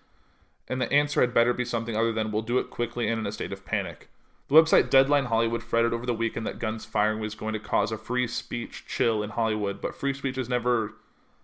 and 0.72 0.82
the 0.82 0.92
answer 0.92 1.20
had 1.20 1.34
better 1.34 1.52
be 1.52 1.66
something 1.66 1.98
other 1.98 2.14
than 2.14 2.32
we'll 2.32 2.42
do 2.42 2.58
it 2.58 2.70
quickly 2.70 3.10
and 3.10 3.20
in 3.20 3.28
a 3.28 3.32
state 3.34 3.52
of 3.52 3.66
panic. 3.66 4.08
The 4.48 4.56
website 4.56 4.90
Deadline 4.90 5.26
Hollywood 5.26 5.62
fretted 5.62 5.92
over 5.92 6.06
the 6.06 6.14
weekend 6.14 6.48
that 6.48 6.60
Gunn's 6.60 6.86
firing 6.86 7.20
was 7.20 7.36
going 7.36 7.52
to 7.52 7.60
cause 7.60 7.92
a 7.92 7.98
free 7.98 8.26
speech 8.26 8.86
chill 8.88 9.22
in 9.22 9.32
Hollywood, 9.32 9.82
but 9.82 9.94
free 9.94 10.14
speech 10.14 10.38
has 10.38 10.48
never 10.48 10.94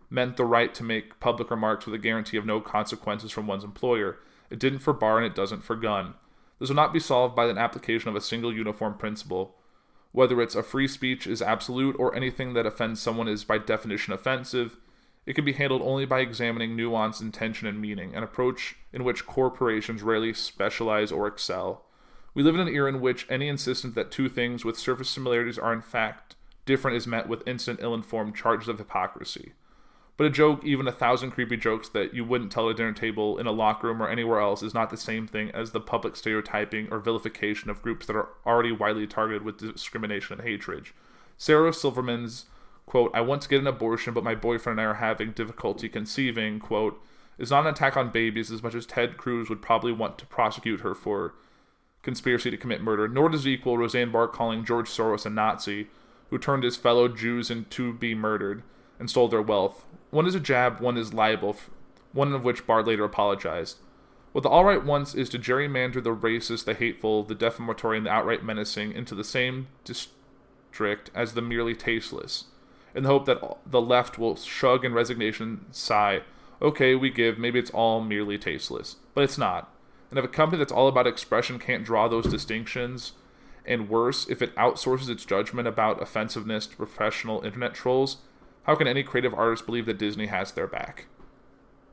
meant 0.10 0.38
the 0.38 0.46
right 0.46 0.74
to 0.74 0.82
make 0.82 1.20
public 1.20 1.52
remarks 1.52 1.86
with 1.86 1.94
a 1.94 1.98
guarantee 1.98 2.38
of 2.38 2.46
no 2.46 2.62
consequences 2.62 3.30
from 3.30 3.48
one's 3.48 3.66
employer. 3.66 4.18
It 4.50 4.60
didn't 4.60 4.80
for 4.80 4.94
Barr 4.94 5.18
and 5.18 5.26
it 5.26 5.36
doesn't 5.36 5.66
for 5.66 5.76
Gunn. 5.76 6.14
This 6.58 6.70
will 6.70 6.78
not 6.78 6.94
be 6.94 7.00
solved 7.00 7.36
by 7.36 7.48
an 7.48 7.58
application 7.58 8.08
of 8.08 8.16
a 8.16 8.22
single 8.22 8.54
uniform 8.54 8.94
principle. 8.94 9.56
Whether 10.14 10.42
it's 10.42 10.56
a 10.56 10.64
free 10.64 10.88
speech 10.88 11.28
is 11.28 11.42
absolute 11.42 11.98
or 12.00 12.16
anything 12.16 12.54
that 12.54 12.66
offends 12.66 13.02
someone 13.02 13.28
is 13.28 13.44
by 13.44 13.58
definition 13.58 14.14
offensive, 14.14 14.78
it 15.28 15.36
can 15.36 15.44
be 15.44 15.54
handled 15.54 15.82
only 15.84 16.06
by 16.06 16.22
examining 16.22 16.76
nuance, 16.76 17.20
intention, 17.20 17.68
and 17.68 17.82
meaning, 17.82 18.16
an 18.16 18.24
approach 18.24 18.78
in 18.94 19.04
which 19.04 19.28
corporations 19.28 20.02
rarely 20.02 20.34
specialize 20.34 21.12
or 21.12 21.28
excel. 21.28 21.84
We 22.34 22.44
live 22.44 22.56
in 22.56 22.62
an 22.62 22.74
era 22.74 22.88
in 22.88 23.02
which 23.02 23.28
any 23.30 23.50
insistence 23.50 23.94
that 23.96 24.10
two 24.10 24.30
things 24.30 24.64
with 24.64 24.80
surface 24.80 25.10
similarities 25.10 25.60
are 25.60 25.74
in 25.74 25.82
fact 25.82 26.36
different 26.66 26.96
is 26.96 27.06
met 27.08 27.28
with 27.28 27.48
instant 27.48 27.80
ill 27.82 27.94
informed 27.94 28.36
charges 28.36 28.70
of 28.70 28.78
hypocrisy. 28.78 29.52
But 30.16 30.28
a 30.28 30.32
joke, 30.32 30.64
even 30.64 30.88
a 30.88 30.94
thousand 30.94 31.32
creepy 31.32 31.58
jokes 31.58 31.90
that 31.90 32.14
you 32.14 32.24
wouldn't 32.24 32.52
tell 32.52 32.70
at 32.70 32.72
a 32.72 32.78
dinner 32.78 32.94
table, 32.94 33.38
in 33.38 33.48
a 33.48 33.52
locker 33.52 33.88
room, 33.88 34.02
or 34.02 34.10
anywhere 34.10 34.40
else, 34.40 34.64
is 34.64 34.74
not 34.74 34.90
the 34.90 34.98
same 34.98 35.28
thing 35.28 35.52
as 35.52 35.72
the 35.72 35.82
public 35.82 36.16
stereotyping 36.16 36.88
or 36.90 37.00
vilification 37.00 37.70
of 37.70 37.82
groups 37.82 38.06
that 38.06 38.16
are 38.16 38.30
already 38.46 38.72
widely 38.72 39.06
targeted 39.06 39.44
with 39.44 39.60
discrimination 39.60 40.40
and 40.40 40.48
hatred. 40.48 40.88
Sarah 41.38 41.74
Silverman's 41.74 42.46
quote, 42.88 43.12
I 43.14 43.22
want 43.22 43.44
to 43.44 43.50
get 43.50 43.60
an 43.60 43.68
abortion, 43.68 44.14
but 44.14 44.24
my 44.24 44.34
boyfriend 44.34 44.80
and 44.80 44.88
I 44.88 44.90
are 44.90 44.96
having 44.96 45.32
difficulty 45.32 45.90
conceiving, 45.90 46.60
quote, 46.60 47.00
is 47.38 47.52
not 47.52 47.68
an 47.68 47.74
attack 47.74 47.96
on 47.96 48.10
babies 48.10 48.50
as 48.50 48.64
much 48.64 48.74
as 48.74 48.86
Ted 48.88 49.18
Cruz 49.18 49.50
would 49.50 49.62
probably 49.62 49.92
want 49.92 50.18
to 50.18 50.26
prosecute 50.26 50.80
her 50.80 50.96
for 50.96 51.36
conspiracy 52.02 52.50
to 52.50 52.58
commit 52.58 52.82
murder, 52.82 53.08
nor 53.08 53.30
does 53.30 53.46
equal 53.46 53.78
Roseanne 53.78 54.12
Barr 54.12 54.28
calling 54.28 54.66
George 54.66 54.90
Soros 54.90 55.26
a 55.26 55.30
Nazi 55.30 55.88
who 56.30 56.38
turned 56.38 56.64
his 56.64 56.78
fellow 56.78 57.08
Jews 57.08 57.52
into 57.52 57.94
be 57.94 58.16
murdered 58.16 58.64
and 59.00 59.10
stole 59.10 59.28
their 59.28 59.42
wealth. 59.42 59.86
One 60.10 60.26
is 60.26 60.34
a 60.34 60.40
jab, 60.40 60.80
one 60.80 60.98
is 60.98 61.14
libel, 61.14 61.58
one 62.14 62.34
of 62.34 62.46
which 62.46 62.66
Barr 62.66 62.84
later 62.84 63.04
apologized. 63.04 63.78
What 64.32 64.44
the 64.44 64.50
Alt 64.50 64.66
Right 64.66 64.84
wants 64.84 65.14
is 65.14 65.30
to 65.30 65.40
gerrymander 65.40 66.02
the 66.02 66.16
racist, 66.16 66.66
the 66.66 66.74
hateful, 66.74 67.24
the 67.24 67.36
defamatory, 67.36 67.98
and 67.98 68.06
the 68.06 68.12
outright 68.12 68.44
menacing 68.44 68.94
into 68.94 69.14
the 69.14 69.24
same 69.24 69.68
district 69.84 71.12
as 71.14 71.34
the 71.34 71.42
merely 71.42 71.76
tasteless 71.76 72.46
in 72.98 73.04
the 73.04 73.10
hope 73.10 73.26
that 73.26 73.40
the 73.66 73.80
left 73.80 74.18
will 74.18 74.36
shrug 74.36 74.84
in 74.84 74.92
resignation, 74.92 75.66
sigh, 75.72 76.22
okay, 76.60 76.96
we 76.96 77.12
give, 77.12 77.38
maybe 77.38 77.60
it's 77.60 77.70
all 77.70 78.02
merely 78.02 78.40
tasteless. 78.40 78.96
But 79.14 79.24
it's 79.24 79.38
not. 79.38 79.72
And 80.10 80.18
if 80.18 80.26
a 80.26 80.28
company 80.28 80.58
that's 80.58 80.72
all 80.72 80.88
about 80.88 81.06
expression 81.06 81.60
can't 81.60 81.86
draw 81.86 82.08
those 82.08 82.26
distinctions, 82.26 83.12
and 83.66 83.88
worse, 83.88 84.28
if 84.28 84.42
it 84.42 84.56
outsources 84.56 85.10
its 85.10 85.26
judgment 85.26 85.68
about 85.68 86.02
offensiveness 86.02 86.66
to 86.68 86.76
professional 86.76 87.44
internet 87.44 87.76
trolls, 87.76 88.18
how 88.64 88.74
can 88.74 88.88
any 88.88 89.04
creative 89.04 89.34
artist 89.34 89.68
believe 89.68 89.86
that 89.86 90.00
Disney 90.00 90.26
has 90.26 90.54
their 90.54 90.68
back? 90.68 91.06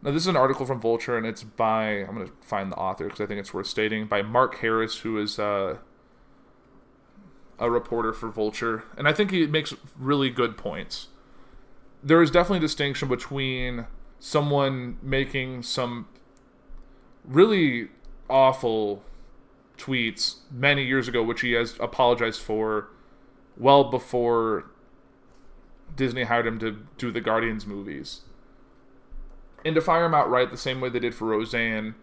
Now, 0.01 0.11
this 0.11 0.23
is 0.23 0.29
an 0.29 0.37
article 0.37 0.65
from 0.65 0.81
Vulture, 0.81 1.19
and 1.19 1.27
it's 1.27 1.43
by, 1.43 1.99
I'm 1.99 2.15
going 2.15 2.29
to 2.29 2.33
find 2.41 2.73
the 2.73 2.77
author 2.77 3.05
because 3.05 3.21
I 3.21 3.27
think 3.27 3.41
it's 3.41 3.53
worth 3.53 3.67
stating, 3.67 4.07
by 4.07 4.23
Mark 4.23 4.57
Harris, 4.57 4.99
who 4.99 5.19
is 5.19 5.39
uh, 5.39 5.79
a 7.59 7.71
reporter 7.71 8.13
for 8.13 8.29
Vulture. 8.29 8.85
And 8.97 9.07
I 9.09 9.13
think 9.13 9.31
he 9.31 9.47
makes 9.47 9.75
really 9.99 10.31
good 10.31 10.57
points. 10.57 11.09
There 12.03 12.23
is 12.23 12.31
definitely 12.31 12.59
a 12.59 12.61
distinction 12.61 13.09
between 13.09 13.87
someone 14.19 14.99
making 15.03 15.63
some 15.63 16.09
really 17.25 17.89
awful 18.29 19.03
tweets 19.79 20.37
many 20.51 20.85
years 20.85 21.09
ago, 21.09 21.23
which 21.23 21.41
he 21.41 21.53
has 21.53 21.75
apologized 21.81 22.41
for 22.41 22.89
well 23.57 23.85
before 23.85 24.65
Disney 25.97 26.25
hired 26.25 26.47
him 26.47 26.59
to 26.59 26.87
do 26.99 27.11
the 27.11 27.21
Guardians 27.21 27.67
movies. 27.67 28.23
And 29.65 29.75
to 29.75 29.81
fire 29.81 30.05
him 30.05 30.15
outright 30.15 30.51
the 30.51 30.57
same 30.57 30.81
way 30.81 30.89
they 30.91 30.99
did 30.99 31.15
for 31.15 31.27
Roseanne 31.27 31.95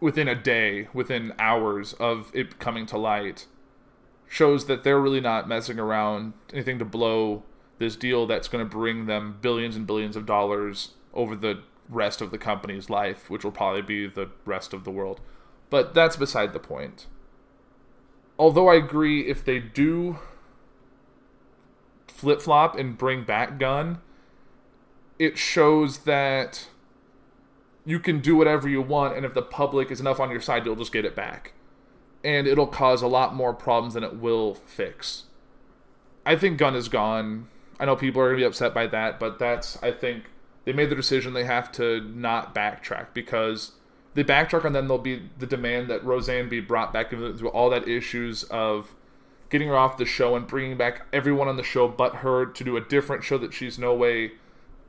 within 0.00 0.28
a 0.28 0.34
day, 0.34 0.88
within 0.92 1.32
hours 1.38 1.94
of 1.94 2.30
it 2.34 2.58
coming 2.58 2.86
to 2.86 2.98
light, 2.98 3.46
shows 4.28 4.66
that 4.66 4.84
they're 4.84 5.00
really 5.00 5.20
not 5.20 5.48
messing 5.48 5.78
around 5.78 6.32
anything 6.52 6.78
to 6.78 6.84
blow 6.84 7.42
this 7.78 7.96
deal 7.96 8.26
that's 8.26 8.48
going 8.48 8.64
to 8.64 8.70
bring 8.70 9.06
them 9.06 9.38
billions 9.40 9.76
and 9.76 9.86
billions 9.86 10.16
of 10.16 10.26
dollars 10.26 10.92
over 11.14 11.36
the 11.36 11.60
rest 11.88 12.20
of 12.20 12.30
the 12.30 12.38
company's 12.38 12.90
life, 12.90 13.30
which 13.30 13.44
will 13.44 13.52
probably 13.52 13.82
be 13.82 14.06
the 14.06 14.30
rest 14.44 14.72
of 14.72 14.84
the 14.84 14.90
world. 14.90 15.20
But 15.70 15.94
that's 15.94 16.16
beside 16.16 16.52
the 16.52 16.58
point. 16.58 17.06
Although 18.38 18.68
I 18.68 18.74
agree, 18.74 19.28
if 19.28 19.44
they 19.44 19.58
do 19.58 20.18
flip 22.08 22.40
flop 22.40 22.76
and 22.76 22.96
bring 22.96 23.24
back 23.24 23.58
Gunn, 23.58 24.00
it 25.18 25.38
shows 25.38 25.98
that 25.98 26.68
you 27.84 28.00
can 28.00 28.20
do 28.20 28.36
whatever 28.36 28.68
you 28.68 28.82
want, 28.82 29.16
and 29.16 29.24
if 29.24 29.32
the 29.32 29.42
public 29.42 29.90
is 29.90 30.00
enough 30.00 30.20
on 30.20 30.30
your 30.30 30.40
side, 30.40 30.66
you'll 30.66 30.76
just 30.76 30.92
get 30.92 31.04
it 31.04 31.14
back. 31.14 31.52
And 32.26 32.46
it'll 32.48 32.66
cause 32.66 33.02
a 33.02 33.06
lot 33.06 33.34
more 33.34 33.54
problems 33.54 33.94
than 33.94 34.02
it 34.02 34.16
will 34.16 34.54
fix. 34.54 35.24
I 36.26 36.34
think 36.34 36.58
Gunn 36.58 36.74
is 36.74 36.88
gone. 36.88 37.46
I 37.78 37.84
know 37.84 37.94
people 37.94 38.20
are 38.20 38.26
going 38.26 38.38
to 38.38 38.42
be 38.42 38.46
upset 38.46 38.74
by 38.74 38.88
that, 38.88 39.20
but 39.20 39.38
that's, 39.38 39.80
I 39.82 39.92
think, 39.92 40.24
they 40.64 40.72
made 40.72 40.90
the 40.90 40.96
decision 40.96 41.32
they 41.32 41.44
have 41.44 41.70
to 41.72 42.00
not 42.00 42.54
backtrack 42.54 43.14
because 43.14 43.72
they 44.14 44.24
backtrack 44.24 44.64
and 44.64 44.74
then 44.74 44.88
there'll 44.88 45.02
be 45.02 45.22
the 45.38 45.46
demand 45.46 45.88
that 45.88 46.04
Roseanne 46.04 46.48
be 46.48 46.60
brought 46.60 46.92
back 46.92 47.12
into 47.12 47.48
all 47.48 47.70
that 47.70 47.86
issues 47.86 48.42
of 48.44 48.94
getting 49.50 49.68
her 49.68 49.76
off 49.76 49.96
the 49.96 50.04
show 50.04 50.34
and 50.34 50.46
bringing 50.46 50.76
back 50.76 51.06
everyone 51.12 51.48
on 51.48 51.56
the 51.56 51.62
show 51.62 51.86
but 51.86 52.16
her 52.16 52.46
to 52.46 52.64
do 52.64 52.76
a 52.76 52.80
different 52.80 53.22
show 53.22 53.38
that 53.38 53.54
she's 53.54 53.78
no 53.78 53.94
way 53.94 54.32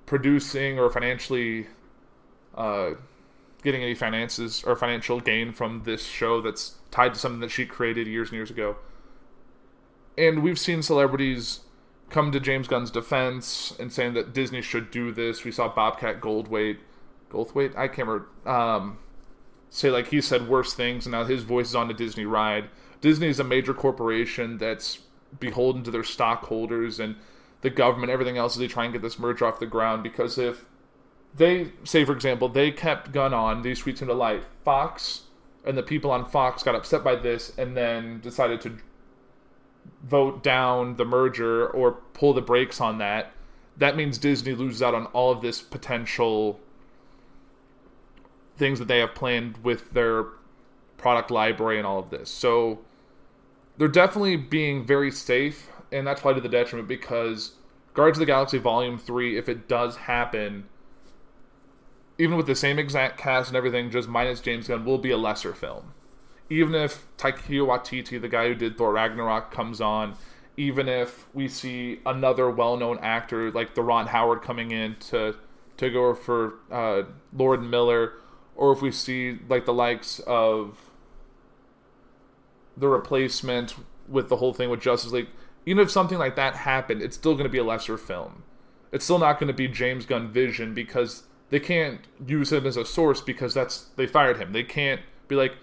producing 0.08 0.80
or 0.80 0.90
financially 0.90 1.68
uh, 2.56 2.92
getting 3.62 3.84
any 3.84 3.94
finances 3.94 4.64
or 4.64 4.76
financial 4.76 5.20
gain 5.20 5.52
from 5.52 5.84
this 5.84 6.06
show 6.06 6.42
that's 6.42 6.77
tied 6.92 7.14
to 7.14 7.20
something 7.20 7.42
that 7.42 7.52
she 7.52 7.66
created 7.66 8.08
years 8.08 8.30
and 8.30 8.36
years 8.36 8.52
ago. 8.52 8.78
And 10.18 10.42
we've 10.42 10.60
seen 10.60 10.82
celebrities 10.82 11.62
come 12.10 12.32
to 12.32 12.40
James 12.40 12.68
Gunn's 12.68 12.92
defense 12.92 13.76
and 13.80 13.92
saying 13.92 14.14
that 14.14 14.34
Disney 14.34 14.62
should 14.62 14.92
do 14.92 15.12
this. 15.12 15.44
We 15.44 15.52
saw 15.52 15.74
Bobcat 15.74 16.22
Goldthwait, 16.22 16.78
Goldthwait, 17.30 17.78
I 17.78 17.88
can't 17.88 18.08
remember, 18.08 18.30
um, 18.50 18.98
say 19.70 19.90
like 19.90 20.08
he 20.08 20.22
said 20.22 20.48
worse 20.48 20.74
things, 20.74 21.06
and 21.06 21.12
now 21.12 21.26
his 21.26 21.44
voice 21.44 21.68
is 21.70 21.76
on 21.76 21.88
the 21.88 21.94
Disney 21.94 22.26
ride. 22.26 22.70
Disney 23.02 23.28
is 23.28 23.40
a 23.40 23.44
major 23.44 23.74
corporation 23.74 24.58
that's 24.58 25.00
beholden 25.40 25.84
to 25.84 25.92
their 25.92 26.04
stockholders 26.04 27.00
and 27.00 27.16
the 27.62 27.70
government, 27.70 28.12
everything 28.12 28.38
else, 28.38 28.56
as 28.56 28.60
they 28.60 28.68
try 28.68 28.86
and 28.86 28.94
get 28.94 29.02
this 29.02 29.20
merger 29.20 29.46
off 29.46 29.60
the 29.60 29.66
ground. 29.66 30.04
Because 30.04 30.38
if 30.38 30.66
they 31.36 31.72
say, 31.84 32.06
for 32.06 32.14
example, 32.14 32.48
they 32.48 32.72
kept 32.72 33.12
Gunn 33.12 33.34
on 33.34 33.62
these 33.62 33.84
tweets 33.84 34.02
into 34.02 34.14
light, 34.14 34.44
Fox 34.64 35.24
and 35.68 35.78
the 35.78 35.84
people 35.84 36.10
on 36.10 36.26
Fox 36.26 36.64
got 36.64 36.76
upset 36.76 37.04
by 37.04 37.16
this 37.16 37.52
and 37.58 37.76
then 37.76 38.22
decided 38.22 38.62
to 38.62 38.78
vote 40.04 40.42
down 40.42 40.96
the 40.96 41.06
merger 41.06 41.68
or 41.68 41.92
pull 42.14 42.34
the 42.34 42.42
brakes 42.42 42.80
on 42.80 42.98
that. 43.00 43.34
That 43.76 43.98
means 43.98 44.18
Disney 44.18 44.54
loses 44.54 44.82
out 44.82 44.96
on 44.96 45.08
all 45.08 45.32
of 45.32 45.42
this 45.42 45.62
potential 45.62 46.60
things 48.56 48.80
that 48.80 48.88
they 48.88 49.00
have 49.00 49.14
planned 49.14 49.58
with 49.64 49.92
their 49.92 50.28
product 50.96 51.30
library 51.30 51.78
and 51.78 51.86
all 51.86 52.00
of 52.00 52.10
this. 52.10 52.30
So 52.30 52.80
they're 53.78 53.88
definitely 53.88 54.38
being 54.38 54.86
very 54.86 55.12
safe, 55.12 55.70
and 55.92 56.08
that's 56.08 56.22
probably 56.22 56.42
to 56.42 56.48
the 56.48 56.58
detriment 56.58 56.88
because 56.88 57.52
Guardians 57.94 58.18
of 58.18 58.22
the 58.22 58.26
Galaxy 58.26 58.58
Volume 58.58 58.98
3, 58.98 59.38
if 59.38 59.50
it 59.50 59.68
does 59.68 59.98
happen, 59.98 60.66
even 62.18 62.38
with 62.38 62.48
the 62.48 62.56
same 62.56 62.80
exact 62.80 63.18
cast 63.18 63.50
and 63.50 63.58
everything, 63.58 63.92
just 63.92 64.08
minus 64.08 64.40
James 64.40 64.68
Gunn, 64.68 64.86
will 64.86 64.98
be 64.98 65.12
a 65.12 65.18
lesser 65.18 65.54
film. 65.54 65.94
Even 66.50 66.74
if 66.74 67.06
Taika 67.18 67.42
Waititi, 67.42 68.20
the 68.20 68.30
guy 68.30 68.48
who 68.48 68.56
did 68.56 68.78
Thor 68.78 68.94
Ragnarok, 68.94 69.52
comes 69.52 69.82
on, 69.82 70.16
even 70.56 70.88
if 70.90 71.28
we 71.34 71.48
see 71.48 72.00
another 72.06 72.50
well-known 72.50 72.98
actor 73.02 73.52
like 73.52 73.76
the 73.76 73.84
Ron 73.84 74.08
Howard 74.08 74.42
coming 74.42 74.72
in 74.72 74.96
to 74.96 75.36
to 75.78 75.92
go 75.92 76.16
for 76.16 76.56
uh, 76.72 77.04
Lord 77.32 77.62
Miller, 77.62 78.14
or 78.56 78.72
if 78.72 78.82
we 78.82 78.92
see 78.92 79.38
like 79.48 79.66
the 79.66 79.74
likes 79.74 80.20
of 80.26 80.90
the 82.76 82.88
replacement 82.88 83.76
with 84.08 84.30
the 84.30 84.38
whole 84.38 84.54
thing 84.54 84.72
with 84.72 84.82
Justice 84.82 85.12
League, 85.12 85.28
even 85.68 85.84
if 85.84 85.92
something 85.92 86.18
like 86.18 86.36
that 86.36 86.56
happened, 86.56 87.04
it's 87.04 87.16
still 87.16 87.34
going 87.34 87.44
to 87.44 87.50
be 87.50 87.60
a 87.60 87.64
lesser 87.64 87.98
film. 87.98 88.44
It's 88.92 89.04
still 89.04 89.20
not 89.20 89.40
going 89.40 89.48
to 89.48 89.54
be 89.54 89.68
James 89.68 90.08
Gunn 90.08 90.32
Vision 90.32 90.74
because 90.74 91.24
they 91.50 91.60
can't 91.60 92.02
use 92.26 92.52
him 92.52 92.66
as 92.66 92.78
a 92.78 92.86
source 92.86 93.22
because 93.22 93.54
that's 93.54 93.86
they 93.96 94.08
fired 94.08 94.38
him. 94.38 94.52
They 94.52 94.64
can't 94.64 95.02
be 95.28 95.36
like, 95.36 95.54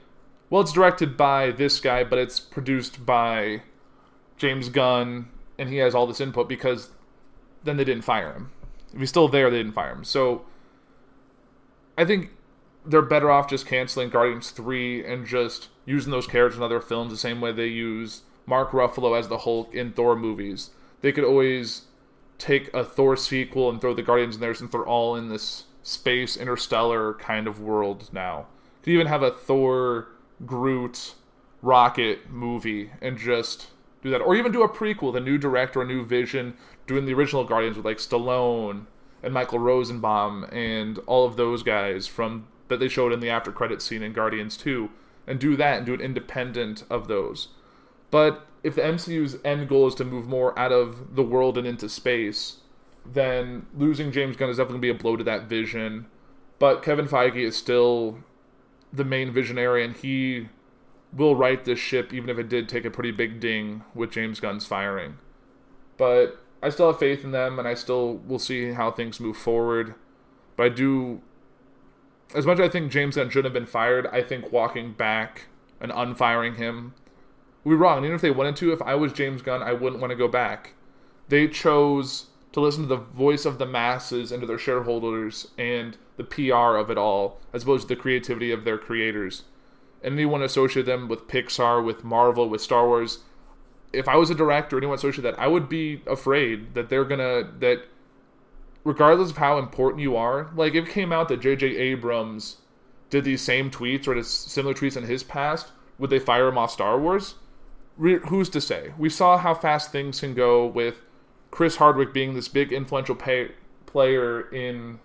well, 0.51 0.63
it's 0.63 0.73
directed 0.73 1.17
by 1.17 1.51
this 1.51 1.81
guy, 1.81 2.05
but 2.05 2.19
it's 2.19 2.41
produced 2.41 3.05
by 3.05 3.63
James 4.37 4.69
Gunn, 4.69 5.29
and 5.59 5.69
he 5.69 5.77
has 5.79 5.95
all 5.95 6.07
this 6.07 6.21
input 6.21 6.49
because 6.49 6.91
then 7.65 7.77
they 7.77 7.85
didn't 7.85 8.05
fire 8.05 8.33
him. 8.33 8.51
If 8.93 9.01
he's 9.01 9.09
still 9.09 9.29
there, 9.29 9.51
they 9.51 9.59
didn't 9.59 9.73
fire 9.73 9.93
him. 9.93 10.05
So 10.05 10.45
I 11.99 12.05
think 12.05 12.31
they're 12.85 13.03
better 13.03 13.31
off 13.31 13.49
just 13.49 13.67
canceling 13.67 14.11
Guardians 14.11 14.51
3 14.51 15.05
and 15.05 15.27
just 15.27 15.69
using 15.87 16.11
those 16.11 16.27
characters 16.27 16.59
in 16.59 16.63
other 16.63 16.81
films 16.81 17.11
the 17.11 17.19
same 17.19 17.41
way 17.41 17.53
they 17.53 17.67
use 17.67 18.23
Mark 18.47 18.71
Ruffalo 18.71 19.19
as 19.19 19.29
the 19.29 19.39
Hulk 19.39 19.75
in 19.75 19.93
Thor 19.93 20.17
movies. 20.17 20.71
They 21.01 21.13
could 21.13 21.25
always 21.25 21.83
take 22.39 22.73
a 22.75 22.85
Thor 22.85 23.17
sequel 23.17 23.71
and 23.71 23.81
throw 23.81 23.95
the 23.95 24.03
Guardians 24.03 24.37
in 24.37 24.41
there 24.41 24.55
since 24.55 24.71
they're 24.73 24.87
all 24.87 25.17
in 25.17 25.29
this 25.29 25.65
space 25.85 26.37
interstellar 26.37 27.15
kind 27.15 27.47
of 27.47 27.61
world 27.61 28.09
now. 28.13 28.47
Could 28.83 28.95
even 28.95 29.07
have 29.07 29.23
a 29.23 29.31
Thor 29.31 30.09
Groot 30.45 31.15
Rocket 31.63 32.31
movie 32.31 32.91
and 33.01 33.17
just 33.17 33.69
do 34.03 34.11
that. 34.11 34.21
Or 34.21 34.35
even 34.35 34.51
do 34.51 34.63
a 34.63 34.69
prequel, 34.69 35.13
the 35.13 35.21
new 35.21 35.39
director, 35.39 35.83
a 35.83 35.87
new 35.87 36.05
vision, 36.05 36.55
doing 36.87 37.07
the 37.07 37.15
original 37.15 37.45
Guardians 37.45 37.77
with 37.77 37.87
like 37.87 37.99
Stallone 37.99 38.87
and 39.23 39.33
Michael 39.33 39.59
Rosenbaum 39.59 40.45
and 40.53 40.99
all 41.07 41.27
of 41.27 41.37
those 41.37 41.63
guys 41.63 42.07
from 42.07 42.47
that 42.69 42.81
they 42.81 42.89
showed 42.89 43.13
in 43.13 43.21
the 43.21 43.31
after 43.31 43.53
credit 43.53 43.81
scene 43.81 44.03
in 44.03 44.13
Guardians 44.13 44.57
2 44.57 44.91
and 45.27 45.39
do 45.39 45.57
that 45.57 45.79
and 45.79 45.87
do 45.87 45.95
it 45.95 46.01
independent 46.01 46.85
of 46.91 47.09
those. 47.09 47.49
But 48.11 48.47
if 48.63 48.75
the 48.75 48.83
MCU's 48.83 49.39
end 49.45 49.69
goal 49.69 49.89
is 49.89 49.95
to 49.97 50.05
move 50.05 50.27
more 50.27 50.59
out 50.59 50.73
of 50.73 51.15
the 51.15 51.23
world 51.23 51.59
and 51.59 51.67
into 51.67 51.89
space, 51.89 52.59
then 53.07 53.67
losing 53.77 54.13
James 54.13 54.37
Gunn 54.37 54.51
is 54.51 54.57
definitely 54.57 54.89
going 54.89 54.95
to 54.95 54.95
be 54.95 55.01
a 55.01 55.03
blow 55.03 55.17
to 55.17 55.25
that 55.25 55.45
vision. 55.45 56.07
But 56.59 56.83
Kevin 56.83 57.07
Feige 57.07 57.37
is 57.37 57.57
still 57.57 58.19
the 58.93 59.05
main 59.05 59.33
visionary, 59.33 59.85
and 59.85 59.97
he 59.97 60.49
will 61.13 61.37
right 61.37 61.65
this 61.65 61.79
ship, 61.79 62.13
even 62.13 62.31
if 62.31 62.39
it 62.39 62.49
did 62.49 62.69
take 62.69 62.85
a 62.85 62.91
pretty 62.91 63.11
big 63.11 63.41
ding 63.41 63.85
with 63.95 64.11
James 64.11 64.41
Gunn's 64.41 64.67
firing. 64.67 65.19
But 65.97 66.41
I 66.63 66.71
still 66.71 66.89
have 66.89 66.99
faith 66.99 67.25
in 67.25 67.33
them, 67.33 67.59
and 67.59 67.69
I 67.69 67.75
still 67.75 68.17
will 68.17 68.39
see 68.39 68.73
how 68.73 68.91
things 68.91 69.21
move 69.21 69.37
forward. 69.37 69.95
But 70.57 70.67
I 70.67 70.69
do 70.71 71.21
as 72.35 72.47
much 72.47 72.59
as 72.59 72.69
I 72.69 72.69
think 72.69 72.91
James 72.91 73.17
Gunn 73.17 73.31
should 73.31 73.45
have 73.45 73.55
been 73.55 73.67
fired, 73.67 74.07
I 74.09 74.23
think 74.23 74.51
walking 74.51 74.93
back 74.93 75.47
and 75.81 75.93
unfiring 75.95 76.57
him 76.57 76.95
would 77.63 77.73
be 77.73 77.77
wrong. 77.77 77.99
And 77.99 78.07
even 78.07 78.17
if 78.17 78.23
they 78.23 78.31
wanted 78.31 78.57
to, 78.57 78.73
if 78.73 78.83
I 78.83 78.95
was 78.97 79.13
James 79.13 79.41
Gunn, 79.41 79.63
I 79.63 79.73
wouldn't 79.73 80.01
want 80.01 80.11
to 80.11 80.17
go 80.17 80.29
back. 80.29 80.75
They 81.29 81.47
chose 81.49 82.27
to 82.55 82.61
listen 82.61 82.83
to 82.83 82.89
the 82.89 82.97
voice 82.97 83.45
of 83.45 83.59
the 83.59 83.67
masses 83.67 84.31
and 84.31 84.41
to 84.41 84.47
their 84.47 84.59
shareholders 84.59 85.49
and 85.59 85.99
the 86.17 86.23
PR 86.23 86.77
of 86.77 86.89
it 86.89 86.97
all, 86.97 87.41
as 87.53 87.65
opposed 87.65 87.89
to 87.89 87.95
the 87.95 88.01
creativity 88.01 88.53
of 88.53 88.65
their 88.65 88.79
creators. 88.79 89.43
And 90.03 90.15
anyone 90.15 90.41
associate 90.41 90.87
them 90.87 91.09
with 91.09 91.27
Pixar, 91.27 91.85
with 91.85 92.05
Marvel, 92.05 92.49
with 92.49 92.61
Star 92.61 92.87
Wars, 92.87 93.19
if 93.93 94.07
I 94.09 94.17
was 94.17 94.31
a 94.31 94.37
director, 94.37 94.79
anyone 94.79 94.95
associate 94.95 95.25
that, 95.25 95.39
I 95.39 95.49
would 95.49 95.69
be 95.69 96.03
afraid 96.07 96.75
that 96.75 96.89
they're 96.89 97.05
gonna 97.05 97.51
that 97.59 97.87
regardless 98.85 99.31
of 99.31 99.39
how 99.39 99.59
important 99.59 100.03
you 100.03 100.15
are, 100.17 100.51
like 100.55 100.75
if 100.75 100.87
it 100.87 100.93
came 100.93 101.13
out 101.13 101.29
that 101.29 101.41
J.J. 101.41 101.77
Abrams 101.77 102.59
did 103.11 103.25
these 103.25 103.43
same 103.43 103.69
tweets 103.69 104.07
or 104.07 104.23
similar 104.23 104.75
tweets 104.75 104.97
in 104.97 105.05
his 105.05 105.25
past, 105.25 105.73
would 105.99 106.11
they 106.11 106.21
fire 106.21 106.49
him 106.49 106.59
off 106.59 106.71
Star 106.71 106.99
Wars? 107.01 107.35
re- 107.97 108.21
who's 108.29 108.49
to 108.51 108.61
say? 108.61 108.93
We 108.99 109.09
saw 109.09 109.39
how 109.39 109.55
fast 109.55 109.93
things 109.93 110.21
can 110.21 110.35
go 110.35 110.67
with 110.67 111.01
Chris 111.55 111.77
Hardwick 111.77 112.13
being 112.13 112.35
this 112.35 112.49
big 112.49 112.73
influential 112.73 113.15
pay- 113.15 113.53
player 113.87 114.41
in 114.51 114.99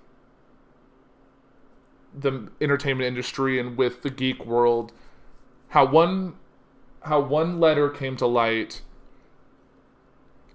the 2.11 2.49
entertainment 2.59 3.05
industry 3.07 3.59
and 3.59 3.77
with 3.77 4.01
the 4.01 4.09
geek 4.09 4.47
world. 4.47 4.91
How 5.69 5.85
one 5.85 6.37
how 7.03 7.19
one 7.19 7.59
letter 7.59 7.87
came 7.87 8.17
to 8.17 8.25
light. 8.25 8.81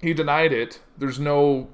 He 0.01 0.13
denied 0.13 0.53
it. 0.53 0.81
There's 0.99 1.21
no 1.21 1.69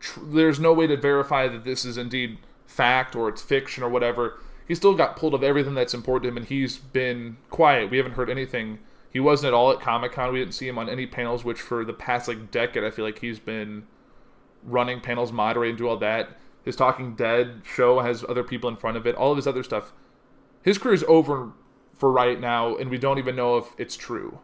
tr- 0.00 0.20
there's 0.22 0.60
no 0.60 0.74
way 0.74 0.86
to 0.86 0.96
verify 0.98 1.48
that 1.48 1.64
this 1.64 1.86
is 1.86 1.96
indeed 1.96 2.36
fact 2.66 3.16
or 3.16 3.30
it's 3.30 3.40
fiction 3.40 3.82
or 3.82 3.88
whatever. 3.88 4.38
He 4.68 4.74
still 4.74 4.94
got 4.94 5.16
pulled 5.16 5.32
of 5.32 5.42
everything 5.42 5.72
that's 5.72 5.94
important 5.94 6.24
to 6.24 6.28
him, 6.28 6.36
and 6.36 6.46
he's 6.46 6.76
been 6.76 7.38
quiet. 7.48 7.90
We 7.90 7.96
haven't 7.96 8.16
heard 8.16 8.28
anything. 8.28 8.80
He 9.16 9.20
wasn't 9.20 9.48
at 9.48 9.54
all 9.54 9.72
at 9.72 9.80
Comic 9.80 10.12
Con. 10.12 10.30
We 10.30 10.40
didn't 10.40 10.52
see 10.52 10.68
him 10.68 10.76
on 10.76 10.90
any 10.90 11.06
panels, 11.06 11.42
which 11.42 11.58
for 11.58 11.86
the 11.86 11.94
past 11.94 12.28
like 12.28 12.50
decade, 12.50 12.84
I 12.84 12.90
feel 12.90 13.02
like 13.02 13.20
he's 13.20 13.38
been 13.38 13.86
running 14.62 15.00
panels, 15.00 15.32
moderating, 15.32 15.74
do 15.74 15.88
all 15.88 15.96
that. 15.96 16.36
His 16.66 16.76
Talking 16.76 17.14
Dead 17.14 17.62
show 17.64 18.00
has 18.00 18.26
other 18.28 18.44
people 18.44 18.68
in 18.68 18.76
front 18.76 18.98
of 18.98 19.06
it. 19.06 19.14
All 19.14 19.30
of 19.30 19.38
his 19.38 19.46
other 19.46 19.62
stuff. 19.62 19.94
His 20.62 20.76
career's 20.76 21.02
over 21.04 21.52
for 21.94 22.12
right 22.12 22.38
now, 22.38 22.76
and 22.76 22.90
we 22.90 22.98
don't 22.98 23.16
even 23.16 23.36
know 23.36 23.56
if 23.56 23.68
it's 23.78 23.96
true. 23.96 24.40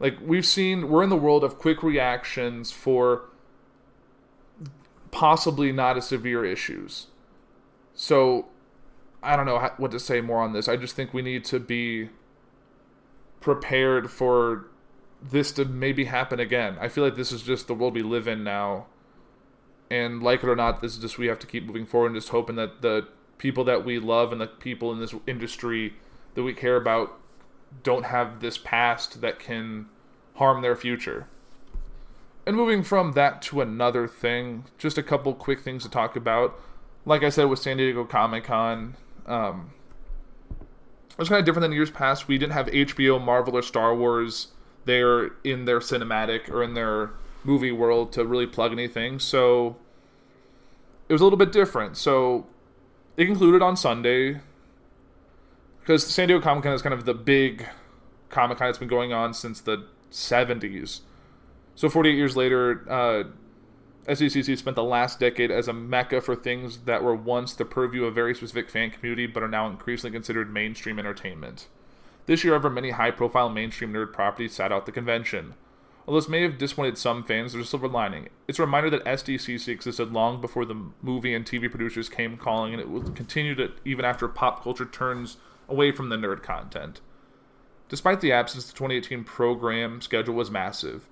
Like 0.00 0.16
we've 0.20 0.44
seen, 0.44 0.88
we're 0.88 1.04
in 1.04 1.10
the 1.10 1.16
world 1.16 1.44
of 1.44 1.56
quick 1.56 1.84
reactions 1.84 2.72
for 2.72 3.28
possibly 5.12 5.70
not 5.70 5.96
as 5.96 6.08
severe 6.08 6.44
issues. 6.44 7.06
So 7.94 8.46
I 9.22 9.36
don't 9.36 9.46
know 9.46 9.70
what 9.76 9.92
to 9.92 10.00
say 10.00 10.20
more 10.20 10.42
on 10.42 10.54
this. 10.54 10.66
I 10.66 10.74
just 10.74 10.96
think 10.96 11.14
we 11.14 11.22
need 11.22 11.44
to 11.44 11.60
be 11.60 12.08
prepared 13.40 14.10
for 14.10 14.66
this 15.22 15.52
to 15.52 15.64
maybe 15.64 16.04
happen 16.04 16.40
again. 16.40 16.76
I 16.80 16.88
feel 16.88 17.04
like 17.04 17.16
this 17.16 17.32
is 17.32 17.42
just 17.42 17.66
the 17.66 17.74
world 17.74 17.94
we 17.94 18.02
live 18.02 18.28
in 18.28 18.44
now. 18.44 18.86
And 19.90 20.22
like 20.22 20.42
it 20.42 20.48
or 20.48 20.56
not, 20.56 20.80
this 20.80 20.92
is 20.92 20.98
just 20.98 21.18
we 21.18 21.26
have 21.26 21.38
to 21.40 21.46
keep 21.46 21.64
moving 21.64 21.86
forward 21.86 22.08
and 22.08 22.16
just 22.16 22.28
hoping 22.28 22.56
that 22.56 22.82
the 22.82 23.08
people 23.38 23.64
that 23.64 23.84
we 23.84 23.98
love 23.98 24.32
and 24.32 24.40
the 24.40 24.46
people 24.46 24.92
in 24.92 25.00
this 25.00 25.14
industry 25.26 25.94
that 26.34 26.42
we 26.42 26.52
care 26.52 26.76
about 26.76 27.18
don't 27.82 28.04
have 28.04 28.40
this 28.40 28.58
past 28.58 29.20
that 29.20 29.38
can 29.38 29.86
harm 30.34 30.62
their 30.62 30.76
future. 30.76 31.26
And 32.46 32.56
moving 32.56 32.82
from 32.82 33.12
that 33.12 33.42
to 33.42 33.60
another 33.60 34.08
thing, 34.08 34.64
just 34.78 34.96
a 34.96 35.02
couple 35.02 35.34
quick 35.34 35.60
things 35.60 35.82
to 35.82 35.90
talk 35.90 36.16
about. 36.16 36.58
Like 37.04 37.22
I 37.22 37.28
said 37.28 37.44
with 37.44 37.58
San 37.58 37.76
Diego 37.76 38.04
Comic 38.04 38.44
Con, 38.44 38.96
um, 39.26 39.72
was 41.18 41.28
kind 41.28 41.38
of 41.38 41.44
different 41.44 41.64
than 41.64 41.72
years 41.72 41.90
past. 41.90 42.28
We 42.28 42.38
didn't 42.38 42.52
have 42.52 42.66
HBO, 42.66 43.22
Marvel, 43.22 43.56
or 43.56 43.62
Star 43.62 43.94
Wars 43.94 44.48
there 44.84 45.30
in 45.44 45.64
their 45.64 45.80
cinematic 45.80 46.48
or 46.48 46.62
in 46.62 46.74
their 46.74 47.10
movie 47.44 47.72
world 47.72 48.12
to 48.12 48.24
really 48.24 48.46
plug 48.46 48.72
anything. 48.72 49.18
So 49.18 49.76
it 51.08 51.12
was 51.12 51.20
a 51.20 51.24
little 51.24 51.38
bit 51.38 51.52
different. 51.52 51.96
So 51.96 52.46
it 53.16 53.26
concluded 53.26 53.62
on 53.62 53.76
Sunday 53.76 54.40
because 55.80 56.06
San 56.06 56.28
Diego 56.28 56.42
Comic 56.42 56.64
Con 56.64 56.72
is 56.72 56.82
kind 56.82 56.94
of 56.94 57.04
the 57.04 57.14
big 57.14 57.66
Comic 58.28 58.58
Con 58.58 58.68
that's 58.68 58.78
been 58.78 58.88
going 58.88 59.12
on 59.12 59.34
since 59.34 59.60
the 59.60 59.84
70s. 60.12 61.00
So 61.74 61.88
48 61.88 62.14
years 62.16 62.36
later, 62.36 62.84
uh, 62.90 63.24
SDCC 64.08 64.56
spent 64.56 64.74
the 64.74 64.82
last 64.82 65.20
decade 65.20 65.50
as 65.50 65.68
a 65.68 65.72
mecca 65.74 66.22
for 66.22 66.34
things 66.34 66.78
that 66.86 67.04
were 67.04 67.14
once 67.14 67.52
the 67.52 67.66
purview 67.66 68.04
of 68.04 68.08
a 68.08 68.14
very 68.14 68.34
specific 68.34 68.70
fan 68.70 68.90
community 68.90 69.26
but 69.26 69.42
are 69.42 69.48
now 69.48 69.68
increasingly 69.68 70.16
considered 70.16 70.50
mainstream 70.50 70.98
entertainment. 70.98 71.68
This 72.24 72.42
year, 72.42 72.54
however, 72.54 72.70
many 72.70 72.90
high 72.90 73.10
profile 73.10 73.50
mainstream 73.50 73.92
nerd 73.92 74.14
properties 74.14 74.54
sat 74.54 74.72
out 74.72 74.86
the 74.86 74.92
convention. 74.92 75.54
Although 76.06 76.20
this 76.20 76.28
may 76.28 76.40
have 76.40 76.56
disappointed 76.56 76.96
some 76.96 77.22
fans, 77.22 77.52
there's 77.52 77.66
a 77.66 77.68
silver 77.68 77.86
lining. 77.86 78.30
It's 78.46 78.58
a 78.58 78.62
reminder 78.62 78.88
that 78.88 79.04
SDCC 79.04 79.68
existed 79.68 80.10
long 80.10 80.40
before 80.40 80.64
the 80.64 80.86
movie 81.02 81.34
and 81.34 81.44
TV 81.44 81.70
producers 81.70 82.08
came 82.08 82.38
calling, 82.38 82.72
and 82.72 82.80
it 82.80 82.88
will 82.88 83.02
continue 83.02 83.54
to 83.56 83.72
even 83.84 84.06
after 84.06 84.26
pop 84.26 84.62
culture 84.62 84.86
turns 84.86 85.36
away 85.68 85.92
from 85.92 86.08
the 86.08 86.16
nerd 86.16 86.42
content. 86.42 87.02
Despite 87.90 88.22
the 88.22 88.32
absence, 88.32 88.64
the 88.64 88.72
2018 88.72 89.24
program 89.24 90.00
schedule 90.00 90.34
was 90.34 90.50
massive. 90.50 91.06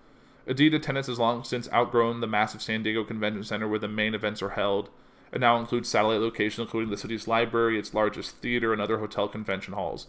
Indeed, 0.46 0.74
attendance 0.74 1.08
has 1.08 1.18
long 1.18 1.42
since 1.42 1.68
outgrown 1.72 2.20
the 2.20 2.26
massive 2.26 2.62
San 2.62 2.82
Diego 2.82 3.02
Convention 3.02 3.42
Center 3.42 3.66
where 3.66 3.80
the 3.80 3.88
main 3.88 4.14
events 4.14 4.42
are 4.42 4.50
held, 4.50 4.90
and 5.32 5.40
now 5.40 5.58
includes 5.58 5.88
satellite 5.88 6.20
locations 6.20 6.66
including 6.66 6.90
the 6.90 6.96
city's 6.96 7.26
library, 7.26 7.78
its 7.78 7.94
largest 7.94 8.36
theater, 8.36 8.72
and 8.72 8.80
other 8.80 8.98
hotel 8.98 9.26
convention 9.26 9.74
halls. 9.74 10.06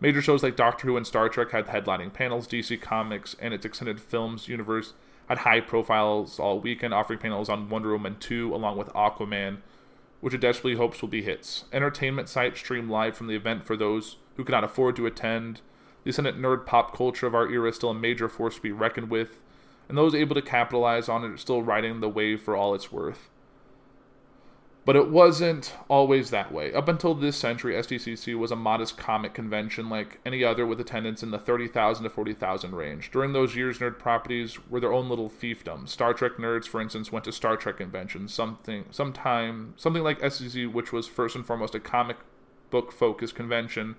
Major 0.00 0.22
shows 0.22 0.42
like 0.42 0.56
Doctor 0.56 0.86
Who 0.86 0.96
and 0.96 1.06
Star 1.06 1.28
Trek 1.28 1.50
had 1.50 1.66
headlining 1.66 2.12
panels, 2.12 2.48
DC 2.48 2.80
Comics 2.80 3.36
and 3.38 3.54
its 3.54 3.64
extended 3.66 4.00
films 4.00 4.48
universe 4.48 4.94
had 5.28 5.38
high 5.38 5.60
profiles 5.60 6.40
all 6.40 6.58
weekend, 6.58 6.92
offering 6.92 7.20
panels 7.20 7.48
on 7.48 7.68
Wonder 7.68 7.92
Woman 7.92 8.16
2 8.18 8.52
along 8.52 8.76
with 8.76 8.88
Aquaman, 8.88 9.58
which 10.20 10.34
it 10.34 10.40
desperately 10.40 10.76
hopes 10.76 11.00
will 11.00 11.08
be 11.08 11.22
hits. 11.22 11.66
Entertainment 11.72 12.28
sites 12.28 12.58
stream 12.58 12.90
live 12.90 13.16
from 13.16 13.28
the 13.28 13.36
event 13.36 13.64
for 13.64 13.76
those 13.76 14.16
who 14.36 14.44
cannot 14.44 14.64
afford 14.64 14.96
to 14.96 15.06
attend. 15.06 15.60
The 16.02 16.10
ascendant 16.10 16.38
nerd 16.38 16.66
pop 16.66 16.96
culture 16.96 17.26
of 17.26 17.34
our 17.34 17.48
era 17.48 17.68
is 17.68 17.76
still 17.76 17.90
a 17.90 17.94
major 17.94 18.28
force 18.28 18.56
to 18.56 18.62
be 18.62 18.72
reckoned 18.72 19.10
with, 19.10 19.40
and 19.90 19.98
those 19.98 20.14
able 20.14 20.34
to 20.34 20.42
capitalize 20.42 21.08
on 21.08 21.24
it 21.24 21.30
are 21.30 21.36
still 21.36 21.62
riding 21.62 22.00
the 22.00 22.08
wave 22.08 22.40
for 22.40 22.56
all 22.56 22.74
it's 22.74 22.90
worth. 22.90 23.28
But 24.86 24.96
it 24.96 25.10
wasn't 25.10 25.74
always 25.88 26.30
that 26.30 26.52
way. 26.52 26.72
Up 26.72 26.88
until 26.88 27.14
this 27.14 27.36
century, 27.36 27.74
SDCC 27.74 28.36
was 28.38 28.50
a 28.50 28.56
modest 28.56 28.96
comic 28.96 29.34
convention 29.34 29.90
like 29.90 30.20
any 30.24 30.42
other 30.42 30.64
with 30.64 30.80
attendance 30.80 31.22
in 31.22 31.32
the 31.32 31.38
30,000 31.38 32.04
to 32.04 32.10
40,000 32.10 32.74
range. 32.74 33.10
During 33.10 33.32
those 33.32 33.54
years, 33.54 33.78
nerd 33.78 33.98
properties 33.98 34.58
were 34.70 34.80
their 34.80 34.92
own 34.92 35.08
little 35.08 35.28
fiefdom. 35.28 35.86
Star 35.88 36.14
Trek 36.14 36.38
nerds, 36.38 36.66
for 36.66 36.80
instance, 36.80 37.12
went 37.12 37.24
to 37.26 37.32
Star 37.32 37.56
Trek 37.56 37.76
conventions, 37.76 38.32
something 38.32 38.86
sometime 38.90 39.74
something 39.76 40.02
like 40.02 40.18
SDCC, 40.20 40.72
which 40.72 40.92
was 40.92 41.06
first 41.06 41.36
and 41.36 41.44
foremost 41.44 41.74
a 41.74 41.80
comic 41.80 42.16
book 42.70 42.90
focused 42.90 43.34
convention, 43.34 43.96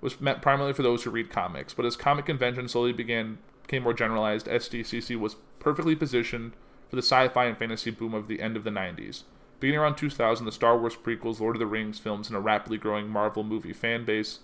was 0.00 0.20
meant 0.20 0.42
primarily 0.42 0.74
for 0.74 0.82
those 0.82 1.02
who 1.02 1.10
read 1.10 1.28
comics. 1.28 1.74
But 1.74 1.86
as 1.86 1.96
comic 1.96 2.26
conventions 2.26 2.72
slowly 2.72 2.92
began 2.92 3.38
became 3.68 3.82
more 3.82 3.94
generalized, 3.94 4.46
SDCC 4.46 5.16
was 5.16 5.36
perfectly 5.60 5.94
positioned 5.94 6.54
for 6.88 6.96
the 6.96 7.02
sci-fi 7.02 7.44
and 7.44 7.58
fantasy 7.58 7.90
boom 7.90 8.14
of 8.14 8.26
the 8.26 8.40
end 8.40 8.56
of 8.56 8.64
the 8.64 8.70
90s. 8.70 9.24
Beginning 9.60 9.80
around 9.80 9.96
2000, 9.96 10.46
the 10.46 10.52
Star 10.52 10.78
Wars 10.78 10.96
prequels, 10.96 11.38
Lord 11.38 11.56
of 11.56 11.60
the 11.60 11.66
Rings 11.66 11.98
films, 11.98 12.28
and 12.28 12.36
a 12.36 12.40
rapidly 12.40 12.78
growing 12.78 13.08
Marvel 13.08 13.44
movie 13.44 13.74
fan 13.74 14.06
base 14.06 14.38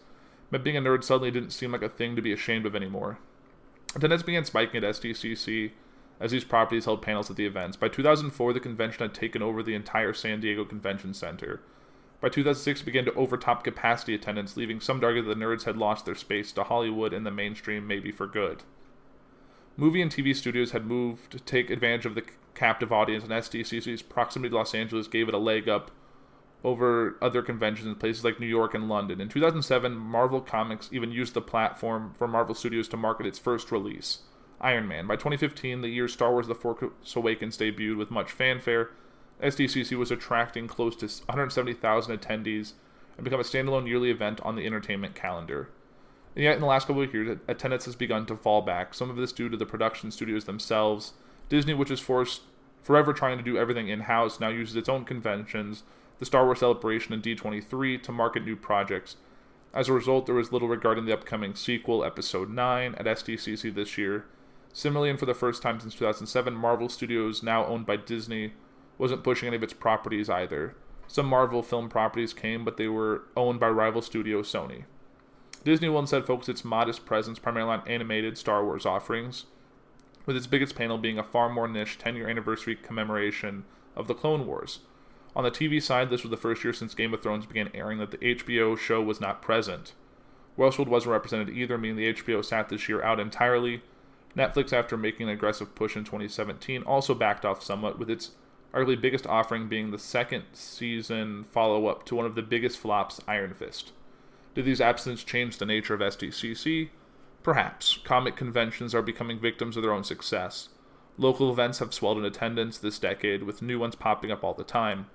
meant 0.51 0.63
being 0.63 0.77
a 0.77 0.83
nerd 0.83 1.03
suddenly 1.03 1.31
didn't 1.31 1.51
seem 1.51 1.73
like 1.73 1.83
a 1.83 1.89
thing 1.89 2.15
to 2.17 2.23
be 2.23 2.33
ashamed 2.33 2.67
of 2.67 2.77
anymore. 2.77 3.19
Attendance 3.97 4.23
began 4.23 4.45
spiking 4.45 4.85
at 4.85 4.95
SDCC 4.95 5.71
as 6.21 6.33
these 6.33 6.45
properties 6.45 6.85
held 6.85 7.01
panels 7.01 7.31
at 7.31 7.37
the 7.37 7.47
events. 7.47 7.79
By 7.79 7.89
2004, 7.89 8.53
the 8.53 8.61
convention 8.61 9.01
had 9.01 9.15
taken 9.15 9.41
over 9.41 9.63
the 9.63 9.75
entire 9.75 10.13
San 10.13 10.41
Diego 10.41 10.65
Convention 10.65 11.15
Center. 11.15 11.63
By 12.21 12.29
2006, 12.29 12.83
it 12.83 12.85
began 12.85 13.05
to 13.07 13.15
overtop 13.15 13.65
capacity 13.65 14.15
attendance, 14.15 14.57
leaving 14.57 14.81
some 14.81 15.01
to 15.01 15.07
argue 15.07 15.23
that 15.23 15.35
the 15.35 15.45
nerds 15.45 15.65
had 15.65 15.77
lost 15.77 16.05
their 16.05 16.15
space 16.15 16.53
to 16.53 16.65
Hollywood 16.65 17.15
and 17.15 17.25
the 17.25 17.31
mainstream, 17.31 17.87
maybe 17.87 18.13
for 18.13 18.27
good. 18.27 18.63
Movie 19.77 20.03
and 20.03 20.11
TV 20.11 20.35
studios 20.37 20.71
had 20.71 20.87
moved 20.87 21.33
to 21.33 21.41
take 21.41 21.69
advantage 21.69 22.07
of 22.07 22.15
the 22.15 22.25
captive 22.55 22.93
audience, 22.93 23.25
and 23.25 23.33
SDCC's 23.33 24.03
proximity 24.03 24.51
to 24.51 24.57
Los 24.57 24.75
Angeles 24.75 25.09
gave 25.09 25.29
it 25.29 25.35
a 25.35 25.39
leg 25.39 25.69
up 25.69 25.91
over 26.63 27.17
other 27.21 27.43
conventions 27.43 27.87
in 27.87 27.95
places 27.97 28.25
like 28.25 28.41
New 28.41 28.47
York 28.47 28.73
and 28.73 28.89
London. 28.89 29.21
In 29.21 29.29
2007, 29.29 29.95
Marvel 29.95 30.41
Comics 30.41 30.89
even 30.93 31.13
used 31.13 31.35
the 31.35 31.43
platform 31.43 32.15
for 32.17 32.27
Marvel 32.27 32.55
Studios 32.55 32.89
to 32.89 32.97
market 32.97 33.27
its 33.27 33.39
first 33.39 33.71
release, 33.71 34.21
Iron 34.61 34.89
Man. 34.89 35.07
By 35.07 35.17
2015, 35.17 35.83
the 35.83 35.89
year 35.89 36.09
Star 36.09 36.31
Wars 36.31 36.47
The 36.47 36.55
Force 36.55 37.17
Awakens 37.17 37.59
debuted 37.59 37.99
with 37.99 38.11
much 38.11 38.31
fanfare, 38.31 38.91
SDCC 39.43 39.99
was 39.99 40.11
attracting 40.11 40.69
close 40.69 40.97
to 40.97 41.07
170,000 41.27 42.19
attendees 42.19 42.73
and 43.17 43.25
become 43.25 43.41
a 43.41 43.45
standalone 43.45 43.87
yearly 43.87 44.11
event 44.11 44.41
on 44.41 44.57
the 44.57 44.65
entertainment 44.65 45.15
calendar. 45.15 45.69
And 46.35 46.43
yet, 46.45 46.55
in 46.55 46.61
the 46.61 46.67
last 46.67 46.87
couple 46.87 47.03
of 47.03 47.15
years, 47.15 47.39
attendance 47.47 47.85
has 47.85 47.95
begun 47.95 48.27
to 48.27 48.37
fall 48.37 48.63
back. 48.63 48.95
Some 48.95 49.09
of 49.09 49.17
this 49.17 49.33
due 49.33 49.49
to 49.49 49.57
the 49.57 49.67
production 49.67 50.11
studios 50.11 50.45
themselves. 50.45 51.13
Disney, 51.49 51.75
which 51.75 51.91
is 51.91 52.01
forced 52.01 52.43
forever 52.83 53.13
trying 53.13 53.39
to 53.39 53.45
do 53.45 53.57
everything 53.57 53.89
in 53.89 54.01
house, 54.01 54.41
now 54.41 54.49
uses 54.49 54.77
its 54.77 54.89
own 54.89 55.05
conventions, 55.05 55.85
the 56.19 56.27
Star 56.27 56.45
Wars 56.45 56.61
Celebration 56.61 57.15
and 57.15 57.23
D23, 57.23 58.03
to 58.03 58.13
market 58.13 58.45
new 58.45 58.57
projects. 58.57 59.17
As 59.73 59.89
a 59.89 59.93
result, 59.93 60.27
there 60.27 60.35
was 60.35 60.53
little 60.53 60.69
regarding 60.69 61.05
the 61.05 61.13
upcoming 61.13 61.55
sequel, 61.55 62.05
Episode 62.05 62.51
9, 62.51 62.95
at 62.97 63.07
SDCC 63.07 63.75
this 63.75 63.99
year. 63.99 64.25
Similarly, 64.73 65.11
and 65.11 65.19
for 65.19 65.27
the 65.27 65.35
first 65.35 65.63
time 65.63 65.79
since 65.79 65.95
2007, 65.95 66.53
Marvel 66.53 66.89
Studios, 66.89 67.43
now 67.43 67.65
owned 67.67 67.87
by 67.87 67.97
Disney, 67.97 68.55
wasn't 68.99 69.25
pushing 69.25 69.49
any 69.49 69.57
of 69.57 69.63
its 69.63 69.73
properties 69.73 70.29
either. 70.29 70.75
Some 71.07 71.27
Marvel 71.27 71.63
film 71.63 71.89
properties 71.89 72.33
came, 72.33 72.65
but 72.65 72.77
they 72.77 72.89
were 72.89 73.23
owned 73.37 73.61
by 73.61 73.69
rival 73.69 74.03
studio 74.03 74.43
Sony. 74.43 74.85
Disney 75.65 75.89
will 75.89 76.01
instead 76.01 76.27
focus 76.27 76.49
its 76.49 76.65
modest 76.65 77.07
presence 77.07 77.39
primarily 77.39 77.73
on 77.73 77.89
animated 77.89 78.37
Star 78.37 78.65
Wars 78.65 78.85
offerings, 78.85 79.47
with 80.27 80.37
its 80.37 80.47
biggest 80.47 80.75
panel 80.75 80.99
being 80.99 81.19
a 81.19 81.25
far 81.25 81.49
more 81.49 81.67
niche 81.67 81.99
10 81.99 82.17
year 82.17 82.29
anniversary 82.29 82.77
commemoration 82.77 83.65
of 83.97 84.07
the 84.07 84.15
Clone 84.15 84.47
Wars. 84.47 84.81
On 85.35 85.43
the 85.43 85.51
TV 85.51 85.83
side, 85.83 86.11
this 86.11 86.23
was 86.23 86.31
the 86.31 86.37
first 86.37 86.63
year 86.63 86.73
since 86.73 86.95
Game 86.95 87.13
of 87.13 87.23
Thrones 87.23 87.47
began 87.47 87.71
airing 87.75 87.99
that 87.99 88.11
the 88.11 88.19
HBO 88.19 88.79
show 88.79 89.03
was 89.03 89.21
not 89.21 89.43
present. 89.43 89.95
Westworld 90.57 90.87
wasn't 90.87 91.13
represented 91.13 91.51
either, 91.51 91.77
meaning 91.77 91.97
the 91.97 92.13
HBO 92.13 92.45
sat 92.45 92.69
this 92.69 92.89
year 92.89 93.03
out 93.03 93.19
entirely. 93.19 93.83
Netflix, 94.37 94.73
after 94.73 94.97
making 94.97 95.29
an 95.29 95.35
aggressive 95.35 95.75
push 95.75 95.97
in 95.97 96.05
2017, 96.05 96.83
also 96.83 97.15
backed 97.15 97.45
off 97.45 97.63
somewhat, 97.63 97.99
with 97.99 98.11
its 98.11 98.33
arguably 98.73 99.01
biggest 99.01 99.27
offering 99.27 99.69
being 99.69 99.91
the 99.91 99.99
second 99.99 100.45
season 100.53 101.45
follow 101.45 101.87
up 101.87 102.05
to 102.05 102.15
one 102.15 102.27
of 102.27 102.35
the 102.35 102.43
biggest 102.43 102.79
flops, 102.79 103.21
Iron 103.27 103.55
Fist. 103.55 103.93
Did 104.55 104.65
these 104.65 104.81
absences 104.81 105.25
change 105.25 105.59
the 105.59 105.67
nature 105.67 105.95
of 105.95 106.01
SDCC? 106.01 106.91
Perhaps. 107.43 107.99
Comic 108.05 108.37
conventions 108.37 108.95
are 108.95 109.03
becoming 109.03 109.41
victims 109.41 109.77
of 109.77 109.83
their 109.83 109.93
own 109.93 110.05
success. 110.05 110.69
Local 111.19 111.51
events 111.51 111.81
have 111.81 111.93
swelled 111.93 112.19
in 112.19 112.25
attendance 112.25 112.79
this 112.79 112.99
decade, 112.99 113.43
with 113.43 113.63
new 113.63 113.79
ones 113.79 113.95
popping 113.95 114.31
up 114.31 114.43
all 114.43 114.55
the 114.55 114.65
time. 114.65 115.07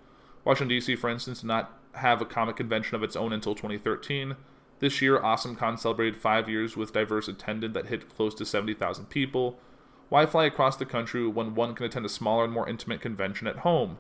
Washington, 0.45 0.69
D.C., 0.69 0.95
for 0.95 1.09
instance, 1.09 1.41
did 1.41 1.47
not 1.47 1.77
have 1.93 2.21
a 2.21 2.25
comic 2.25 2.57
convention 2.57 2.95
of 2.95 3.03
its 3.03 3.15
own 3.15 3.33
until 3.33 3.55
2013. 3.55 4.35
This 4.79 5.01
year, 5.01 5.19
AwesomeCon 5.19 5.79
celebrated 5.79 6.17
five 6.17 6.47
years 6.47 6.77
with 6.77 6.93
diverse 6.93 7.27
attendance 7.27 7.73
that 7.73 7.87
hit 7.87 8.09
close 8.09 8.33
to 8.35 8.45
70,000 8.45 9.09
people. 9.09 9.59
Why 10.09 10.25
fly 10.25 10.45
across 10.45 10.77
the 10.77 10.85
country 10.85 11.27
when 11.27 11.55
one 11.55 11.75
can 11.75 11.85
attend 11.85 12.05
a 12.05 12.09
smaller 12.09 12.45
and 12.45 12.53
more 12.53 12.67
intimate 12.67 13.01
convention 13.01 13.47
at 13.47 13.57
home? 13.57 13.97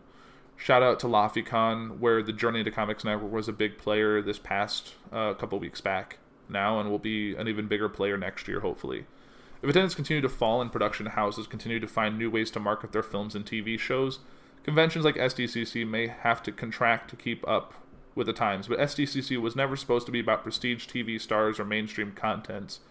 Shout 0.61 0.83
out 0.83 0.99
to 0.99 1.07
LaFiCon, 1.07 1.99
where 1.99 2.21
the 2.21 2.33
Journey 2.33 2.59
into 2.59 2.69
Comics 2.69 3.05
Network 3.05 3.31
was 3.31 3.47
a 3.47 3.53
big 3.53 3.77
player 3.77 4.21
this 4.21 4.37
past 4.37 4.93
uh, 5.09 5.33
couple 5.33 5.57
weeks 5.57 5.79
back 5.79 6.17
now, 6.49 6.81
and 6.81 6.91
will 6.91 6.99
be 6.99 7.33
an 7.33 7.47
even 7.47 7.69
bigger 7.69 7.87
player 7.87 8.17
next 8.17 8.45
year, 8.45 8.59
hopefully. 8.59 9.05
If 9.61 9.69
attendance 9.69 9.95
continue 9.95 10.21
to 10.21 10.27
fall 10.27 10.61
and 10.61 10.69
production 10.69 11.05
houses 11.05 11.47
continue 11.47 11.79
to 11.79 11.87
find 11.87 12.17
new 12.17 12.29
ways 12.29 12.51
to 12.51 12.59
market 12.59 12.91
their 12.91 13.01
films 13.01 13.35
and 13.35 13.45
TV 13.45 13.79
shows, 13.79 14.19
conventions 14.63 15.05
like 15.05 15.15
SDCC 15.15 15.87
may 15.87 16.07
have 16.07 16.43
to 16.43 16.51
contract 16.51 17.09
to 17.11 17.15
keep 17.15 17.47
up 17.47 17.73
with 18.13 18.27
the 18.27 18.33
times, 18.33 18.67
but 18.67 18.79
SDCC 18.79 19.39
was 19.39 19.55
never 19.55 19.77
supposed 19.77 20.05
to 20.07 20.11
be 20.11 20.19
about 20.19 20.43
prestige 20.43 20.87
TV 20.87 21.21
stars 21.21 21.57
or 21.57 21.63
mainstream 21.63 22.11
contents. 22.11 22.81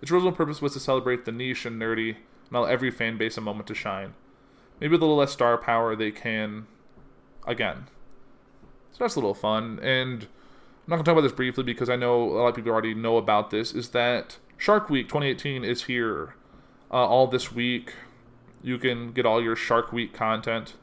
Its 0.00 0.10
original 0.10 0.32
purpose 0.32 0.60
was 0.60 0.72
to 0.72 0.80
celebrate 0.80 1.24
the 1.24 1.30
niche 1.30 1.66
and 1.66 1.80
nerdy 1.80 2.16
and 2.16 2.56
allow 2.56 2.64
every 2.64 2.90
fan 2.90 3.16
base 3.16 3.38
a 3.38 3.40
moment 3.40 3.68
to 3.68 3.76
shine. 3.76 4.14
Maybe 4.80 4.90
with 4.90 5.02
a 5.02 5.04
little 5.04 5.18
less 5.18 5.30
star 5.30 5.56
power, 5.56 5.94
they 5.94 6.10
can, 6.10 6.66
again. 7.46 7.88
So 8.92 9.04
that's 9.04 9.14
a 9.14 9.18
little 9.18 9.34
fun. 9.34 9.78
And 9.82 10.22
I'm 10.22 10.88
not 10.88 10.96
going 10.96 11.04
to 11.04 11.10
talk 11.10 11.12
about 11.12 11.22
this 11.22 11.32
briefly 11.32 11.64
because 11.64 11.88
I 11.88 11.96
know 11.96 12.22
a 12.22 12.38
lot 12.38 12.48
of 12.48 12.54
people 12.54 12.72
already 12.72 12.94
know 12.94 13.16
about 13.16 13.50
this. 13.50 13.72
Is 13.72 13.90
that 13.90 14.38
Shark 14.58 14.90
Week 14.90 15.08
2018 15.08 15.64
is 15.64 15.84
here 15.84 16.34
uh, 16.90 17.06
all 17.06 17.26
this 17.26 17.52
week. 17.52 17.94
You 18.62 18.78
can 18.78 19.12
get 19.12 19.26
all 19.26 19.42
your 19.42 19.56
Shark 19.56 19.92
Week 19.92 20.12
content. 20.12 20.74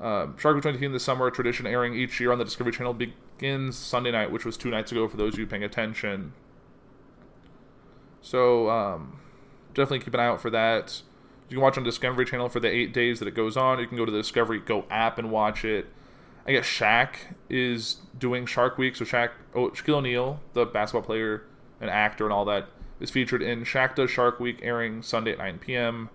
Uh, 0.00 0.26
Shark 0.38 0.54
Week 0.54 0.62
2018 0.62 0.92
this 0.92 1.04
summer, 1.04 1.30
tradition 1.30 1.66
airing 1.66 1.94
each 1.94 2.18
year 2.20 2.32
on 2.32 2.38
the 2.38 2.44
Discovery 2.44 2.72
Channel, 2.72 2.94
begins 2.94 3.76
Sunday 3.76 4.10
night, 4.10 4.30
which 4.30 4.44
was 4.44 4.56
two 4.56 4.70
nights 4.70 4.90
ago 4.90 5.06
for 5.08 5.16
those 5.16 5.34
of 5.34 5.38
you 5.38 5.46
paying 5.46 5.64
attention. 5.64 6.32
So 8.20 8.70
um, 8.70 9.20
definitely 9.74 10.00
keep 10.00 10.14
an 10.14 10.20
eye 10.20 10.26
out 10.26 10.40
for 10.40 10.50
that. 10.50 11.02
You 11.48 11.56
can 11.56 11.62
watch 11.62 11.76
on 11.76 11.84
Discovery 11.84 12.24
Channel 12.24 12.48
for 12.48 12.60
the 12.60 12.68
eight 12.68 12.92
days 12.92 13.18
that 13.18 13.28
it 13.28 13.34
goes 13.34 13.56
on. 13.56 13.78
You 13.78 13.86
can 13.86 13.96
go 13.96 14.04
to 14.04 14.12
the 14.12 14.18
Discovery 14.18 14.60
Go 14.60 14.86
app 14.90 15.18
and 15.18 15.30
watch 15.30 15.64
it. 15.64 15.86
I 16.46 16.52
guess 16.52 16.66
Shaq 16.66 17.16
is 17.48 17.96
doing 18.18 18.46
Shark 18.46 18.76
Week, 18.76 18.96
so 18.96 19.04
Shaq, 19.04 19.30
oh, 19.54 19.70
Shaquille 19.70 19.96
O'Neal, 19.96 20.40
the 20.52 20.66
basketball 20.66 21.06
player 21.06 21.44
and 21.80 21.88
actor 21.88 22.24
and 22.24 22.32
all 22.32 22.44
that, 22.46 22.68
is 23.00 23.10
featured 23.10 23.42
in 23.42 23.64
Shaq 23.64 23.94
Does 23.94 24.10
Shark 24.10 24.40
Week, 24.40 24.58
airing 24.62 25.02
Sunday 25.02 25.32
at 25.32 25.38
9 25.38 25.58
p.m. 25.58 26.10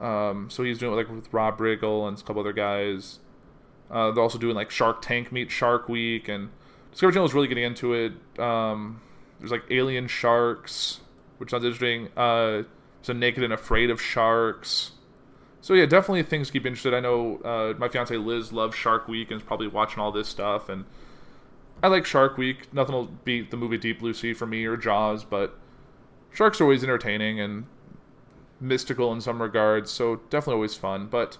Um, 0.00 0.50
so 0.50 0.62
he's 0.62 0.78
doing 0.78 0.92
it 0.92 0.96
like 0.96 1.08
with 1.08 1.32
Rob 1.32 1.58
Riggle 1.58 2.08
and 2.08 2.18
a 2.18 2.22
couple 2.22 2.40
other 2.40 2.52
guys. 2.52 3.20
Uh, 3.90 4.10
they're 4.10 4.22
also 4.22 4.38
doing 4.38 4.54
like 4.54 4.70
Shark 4.70 5.02
Tank 5.02 5.32
meet 5.32 5.50
Shark 5.50 5.88
Week, 5.88 6.28
and 6.28 6.50
Discovery 6.90 7.14
Channel 7.14 7.26
is 7.26 7.34
really 7.34 7.48
getting 7.48 7.64
into 7.64 7.94
it. 7.94 8.12
Um, 8.38 9.00
there's 9.38 9.50
like 9.50 9.64
Alien 9.70 10.08
Sharks, 10.08 11.00
which 11.38 11.50
sounds 11.50 11.64
interesting. 11.64 12.08
Uh, 12.16 12.64
so 13.02 13.12
Naked 13.12 13.42
and 13.42 13.52
Afraid 13.52 13.90
of 13.90 14.00
Sharks. 14.00 14.92
So 15.60 15.74
yeah, 15.74 15.86
definitely 15.86 16.22
things 16.24 16.50
keep 16.50 16.66
interested. 16.66 16.94
I 16.94 17.00
know 17.00 17.36
uh, 17.44 17.74
my 17.78 17.88
fiance 17.88 18.16
Liz 18.16 18.52
loves 18.52 18.74
Shark 18.74 19.06
Week 19.06 19.30
and 19.30 19.40
is 19.40 19.46
probably 19.46 19.68
watching 19.68 20.00
all 20.00 20.10
this 20.10 20.28
stuff, 20.28 20.68
and 20.68 20.84
I 21.82 21.88
like 21.88 22.06
Shark 22.06 22.36
Week. 22.36 22.72
Nothing 22.72 22.94
will 22.94 23.06
beat 23.24 23.50
the 23.50 23.56
movie 23.56 23.78
Deep 23.78 24.00
Blue 24.00 24.14
Sea 24.14 24.34
for 24.34 24.46
me 24.46 24.64
or 24.64 24.76
Jaws, 24.76 25.24
but 25.24 25.56
sharks 26.32 26.60
are 26.60 26.64
always 26.64 26.82
entertaining 26.82 27.40
and 27.40 27.66
mystical 28.60 29.12
in 29.12 29.20
some 29.20 29.42
regards, 29.42 29.90
so 29.90 30.16
definitely 30.30 30.54
always 30.54 30.74
fun. 30.74 31.06
But 31.06 31.38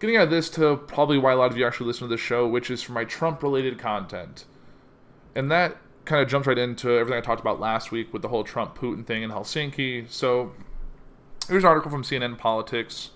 getting 0.00 0.16
out 0.16 0.24
of 0.24 0.30
this 0.30 0.50
to 0.50 0.76
probably 0.76 1.18
why 1.18 1.32
a 1.32 1.36
lot 1.36 1.50
of 1.50 1.56
you 1.56 1.66
actually 1.66 1.86
listen 1.86 2.08
to 2.08 2.14
the 2.14 2.18
show, 2.18 2.46
which 2.46 2.70
is 2.70 2.82
for 2.82 2.92
my 2.92 3.04
Trump 3.04 3.42
related 3.42 3.78
content. 3.78 4.44
And 5.34 5.50
that 5.50 5.76
kind 6.04 6.22
of 6.22 6.28
jumps 6.28 6.46
right 6.46 6.58
into 6.58 6.90
everything 6.90 7.18
I 7.18 7.22
talked 7.22 7.40
about 7.40 7.60
last 7.60 7.90
week 7.90 8.12
with 8.12 8.22
the 8.22 8.28
whole 8.28 8.44
Trump 8.44 8.76
Putin 8.76 9.06
thing 9.06 9.22
in 9.22 9.30
Helsinki. 9.30 10.10
So 10.10 10.52
here's 11.48 11.64
an 11.64 11.68
article 11.68 11.90
from 11.90 12.02
CNN 12.02 12.38
Politics. 12.38 13.10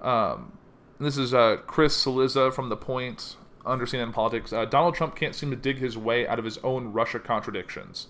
Um, 0.00 0.58
this 0.98 1.16
is 1.16 1.34
uh, 1.34 1.58
Chris 1.66 2.04
Cillizza 2.04 2.52
from 2.52 2.68
The 2.68 2.76
Point 2.76 3.36
under 3.64 3.86
CNN 3.86 4.12
Politics. 4.12 4.52
Uh, 4.52 4.64
Donald 4.64 4.94
Trump 4.94 5.14
can't 5.14 5.34
seem 5.34 5.50
to 5.50 5.56
dig 5.56 5.78
his 5.78 5.96
way 5.96 6.26
out 6.26 6.38
of 6.38 6.44
his 6.44 6.58
own 6.58 6.92
Russia 6.92 7.18
contradictions. 7.18 8.08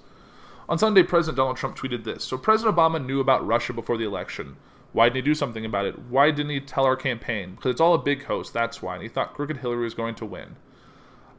On 0.68 0.78
Sunday, 0.78 1.02
President 1.02 1.36
Donald 1.36 1.56
Trump 1.56 1.76
tweeted 1.76 2.04
this 2.04 2.24
So 2.24 2.38
President 2.38 2.76
Obama 2.76 3.04
knew 3.04 3.20
about 3.20 3.46
Russia 3.46 3.72
before 3.72 3.96
the 3.96 4.04
election. 4.04 4.56
Why 4.92 5.06
didn't 5.06 5.16
he 5.16 5.22
do 5.22 5.34
something 5.34 5.64
about 5.64 5.86
it? 5.86 5.98
Why 5.98 6.30
didn't 6.30 6.50
he 6.50 6.60
tell 6.60 6.84
our 6.84 6.96
campaign? 6.96 7.54
Because 7.54 7.70
it's 7.70 7.80
all 7.80 7.94
a 7.94 7.98
big 7.98 8.24
host, 8.24 8.52
that's 8.52 8.82
why. 8.82 8.94
And 8.94 9.02
he 9.02 9.08
thought 9.08 9.34
Crooked 9.34 9.58
Hillary 9.58 9.84
was 9.84 9.94
going 9.94 10.14
to 10.16 10.26
win. 10.26 10.56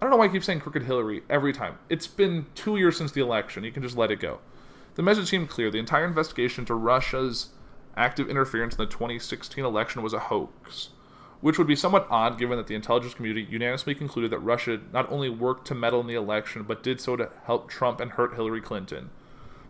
I 0.02 0.06
don't 0.06 0.10
know 0.10 0.18
why 0.18 0.26
I 0.26 0.30
keep 0.30 0.44
saying 0.44 0.60
Crooked 0.60 0.84
Hillary 0.84 1.24
every 1.30 1.54
time. 1.54 1.78
It's 1.88 2.08
been 2.08 2.48
two 2.56 2.78
years 2.78 2.98
since 2.98 3.12
the 3.12 3.22
election. 3.22 3.64
You 3.64 3.72
can 3.72 3.84
just 3.84 3.96
let 3.96 4.12
it 4.12 4.20
go. 4.20 4.40
The 4.96 5.04
message 5.04 5.30
seemed 5.30 5.50
clear. 5.50 5.72
The 5.72 5.78
entire 5.78 6.06
investigation 6.06 6.64
into 6.64 6.74
Russia's 6.74 7.50
active 7.96 8.30
interference 8.30 8.76
in 8.76 8.78
the 8.78 8.92
2016 8.92 9.64
election 9.64 10.02
was 10.02 10.14
a 10.14 10.20
hoax, 10.20 10.90
which 11.42 11.58
would 11.58 11.68
be 11.68 11.76
somewhat 11.76 12.08
odd 12.10 12.40
given 12.40 12.58
that 12.58 12.68
the 12.68 12.76
intelligence 12.76 13.14
community 13.14 13.48
unanimously 13.50 13.94
concluded 13.94 14.32
that 14.32 14.40
Russia 14.40 14.80
not 14.92 15.12
only 15.12 15.30
worked 15.30 15.68
to 15.68 15.76
meddle 15.76 16.02
in 16.02 16.08
the 16.08 16.14
election, 16.14 16.64
but 16.64 16.84
did 16.84 17.00
so 17.00 17.16
to 17.16 17.30
help 17.46 17.70
Trump 17.70 18.00
and 18.00 18.12
hurt 18.12 18.36
Hillary 18.36 18.62
Clinton. 18.62 19.10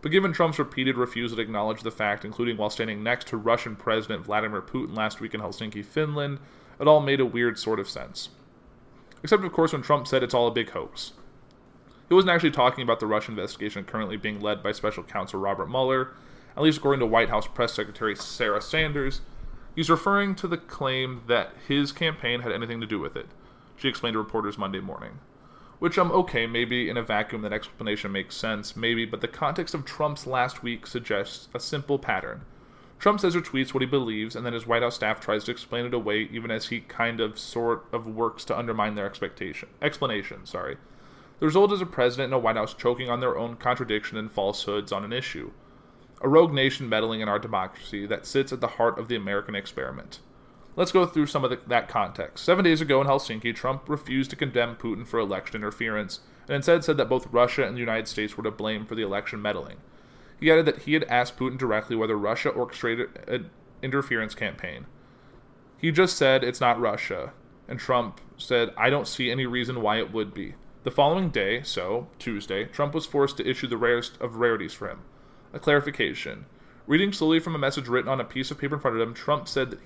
But 0.01 0.11
given 0.11 0.33
Trump's 0.33 0.59
repeated 0.59 0.97
refusal 0.97 1.37
to 1.37 1.41
acknowledge 1.41 1.81
the 1.81 1.89
fact, 1.89 2.25
including 2.25 2.57
while 2.57 2.69
standing 2.69 3.03
next 3.03 3.27
to 3.27 3.37
Russian 3.37 3.75
President 3.77 4.25
Vladimir 4.25 4.61
Putin 4.61 4.95
last 4.97 5.21
week 5.21 5.33
in 5.33 5.39
Helsinki, 5.39 5.83
Finland, 5.83 6.39
it 6.79 6.87
all 6.87 6.99
made 6.99 7.21
a 7.21 7.25
weird 7.25 7.57
sort 7.57 7.79
of 7.79 7.89
sense. 7.89 8.29
Except, 9.23 9.45
of 9.45 9.53
course, 9.53 9.71
when 9.71 9.81
Trump 9.81 10.05
said 10.05 10.21
it's 10.21 10.33
all 10.33 10.47
a 10.47 10.51
big 10.51 10.71
hoax. 10.71 11.13
He 12.09 12.15
wasn't 12.15 12.31
actually 12.31 12.51
talking 12.51 12.83
about 12.83 12.99
the 12.99 13.07
Russian 13.07 13.33
investigation 13.33 13.85
currently 13.85 14.17
being 14.17 14.41
led 14.41 14.61
by 14.61 14.73
special 14.73 15.03
counsel 15.03 15.39
Robert 15.39 15.69
Mueller, 15.69 16.13
at 16.55 16.63
least 16.63 16.77
according 16.77 16.99
to 16.99 17.05
White 17.05 17.29
House 17.29 17.47
press 17.47 17.73
secretary 17.73 18.15
Sarah 18.15 18.61
Sanders. 18.61 19.21
He's 19.75 19.89
referring 19.89 20.35
to 20.35 20.47
the 20.47 20.57
claim 20.57 21.23
that 21.27 21.53
his 21.67 21.91
campaign 21.91 22.41
had 22.41 22.51
anything 22.51 22.79
to 22.81 22.87
do 22.87 22.99
with 22.99 23.15
it, 23.15 23.27
she 23.75 23.87
explained 23.89 24.13
to 24.13 24.19
reporters 24.19 24.57
Monday 24.57 24.79
morning. 24.79 25.19
Which 25.79 25.97
I'm 25.97 26.11
okay, 26.11 26.47
maybe 26.47 26.89
in 26.89 26.97
a 26.97 27.03
vacuum 27.03 27.41
that 27.41 27.51
explanation 27.51 28.11
makes 28.11 28.37
sense, 28.37 28.75
maybe, 28.75 29.05
but 29.05 29.21
the 29.21 29.27
context 29.27 29.73
of 29.73 29.83
Trump's 29.83 30.27
last 30.27 30.63
week 30.63 30.87
suggests 30.87 31.49
a 31.53 31.59
simple 31.59 31.99
pattern. 31.99 32.45
Trump 32.99 33.19
says 33.19 33.35
or 33.35 33.41
tweets 33.41 33.73
what 33.73 33.81
he 33.81 33.87
believes, 33.87 34.33
and 34.33 34.45
then 34.45 34.53
his 34.53 34.65
White 34.65 34.81
House 34.81 34.95
staff 34.95 35.19
tries 35.19 35.43
to 35.43 35.51
explain 35.51 35.85
it 35.85 35.93
away, 35.93 36.29
even 36.31 36.51
as 36.51 36.67
he 36.67 36.79
kind 36.79 37.19
of 37.19 37.37
sort 37.37 37.85
of 37.91 38.07
works 38.07 38.45
to 38.45 38.57
undermine 38.57 38.95
their 38.95 39.05
expectation 39.05 39.67
explanation. 39.81 40.45
Sorry. 40.45 40.77
The 41.39 41.47
result 41.47 41.73
is 41.73 41.81
a 41.81 41.85
president 41.85 42.27
and 42.27 42.35
a 42.35 42.39
White 42.39 42.55
House 42.55 42.73
choking 42.73 43.09
on 43.09 43.19
their 43.19 43.37
own 43.37 43.57
contradiction 43.57 44.17
and 44.17 44.31
falsehoods 44.31 44.93
on 44.93 45.03
an 45.03 45.11
issue. 45.11 45.51
A 46.23 46.29
rogue 46.29 46.53
nation 46.53 46.87
meddling 46.87 47.19
in 47.19 47.27
our 47.27 47.37
democracy 47.37 48.05
that 48.05 48.25
sits 48.25 48.53
at 48.53 48.61
the 48.61 48.67
heart 48.67 48.97
of 48.97 49.09
the 49.09 49.15
American 49.17 49.55
experiment. 49.55 50.21
Let's 50.77 50.93
go 50.93 51.05
through 51.05 51.27
some 51.27 51.43
of 51.43 51.49
the, 51.49 51.59
that 51.67 51.89
context. 51.89 52.45
Seven 52.45 52.63
days 52.63 52.79
ago 52.79 53.01
in 53.01 53.07
Helsinki, 53.07 53.53
Trump 53.53 53.89
refused 53.89 54.29
to 54.29 54.37
condemn 54.37 54.77
Putin 54.77 55.05
for 55.05 55.19
election 55.19 55.57
interference, 55.57 56.21
and 56.47 56.55
instead 56.55 56.85
said 56.85 56.95
that 56.95 57.09
both 57.09 57.27
Russia 57.33 57.65
and 57.65 57.75
the 57.75 57.81
United 57.81 58.07
States 58.07 58.37
were 58.37 58.43
to 58.45 58.51
blame 58.51 58.85
for 58.85 58.95
the 58.95 59.01
election 59.01 59.41
meddling. 59.41 59.77
He 60.39 60.49
added 60.49 60.65
that 60.65 60.83
he 60.83 60.93
had 60.93 61.03
asked 61.03 61.37
Putin 61.37 61.57
directly 61.57 61.97
whether 61.97 62.17
Russia 62.17 62.49
orchestrated 62.49 63.09
an 63.27 63.49
interference 63.81 64.33
campaign. 64.33 64.85
He 65.77 65.91
just 65.91 66.15
said 66.15 66.41
it's 66.41 66.61
not 66.61 66.79
Russia, 66.79 67.33
and 67.67 67.77
Trump 67.77 68.21
said, 68.37 68.73
I 68.77 68.89
don't 68.89 69.09
see 69.09 69.29
any 69.29 69.45
reason 69.45 69.81
why 69.81 69.97
it 69.97 70.13
would 70.13 70.33
be. 70.33 70.55
The 70.83 70.91
following 70.91 71.31
day, 71.31 71.63
so 71.63 72.07
Tuesday, 72.17 72.63
Trump 72.63 72.93
was 72.93 73.05
forced 73.05 73.35
to 73.37 73.47
issue 73.47 73.67
the 73.67 73.75
rarest 73.75 74.19
of 74.21 74.37
rarities 74.37 74.73
for 74.73 74.87
him 74.89 75.01
a 75.53 75.59
clarification. 75.59 76.45
Reading 76.85 77.13
slowly 77.13 77.39
from 77.39 77.55
a 77.55 77.59
message 77.59 77.87
written 77.87 78.09
on 78.09 78.19
a 78.19 78.25
piece 78.25 78.51
of 78.51 78.57
paper 78.57 78.75
in 78.75 78.81
front 78.81 78.97
of 78.97 79.07
him, 79.07 79.13
Trump 79.13 79.47
said 79.47 79.71
that 79.71 79.79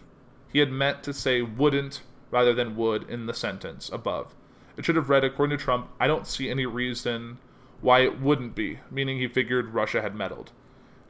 he 0.51 0.59
had 0.59 0.71
meant 0.71 1.03
to 1.03 1.13
say 1.13 1.41
wouldn't 1.41 2.01
rather 2.31 2.53
than 2.53 2.75
would 2.75 3.07
in 3.09 3.25
the 3.25 3.33
sentence 3.33 3.89
above. 3.93 4.33
It 4.75 4.85
should 4.85 4.95
have 4.95 5.09
read, 5.09 5.23
according 5.23 5.57
to 5.57 5.63
Trump, 5.63 5.89
I 5.99 6.07
don't 6.07 6.27
see 6.27 6.49
any 6.49 6.65
reason 6.65 7.37
why 7.81 7.99
it 7.99 8.19
wouldn't 8.19 8.55
be, 8.55 8.79
meaning 8.89 9.17
he 9.17 9.27
figured 9.27 9.73
Russia 9.73 10.01
had 10.01 10.15
meddled. 10.15 10.51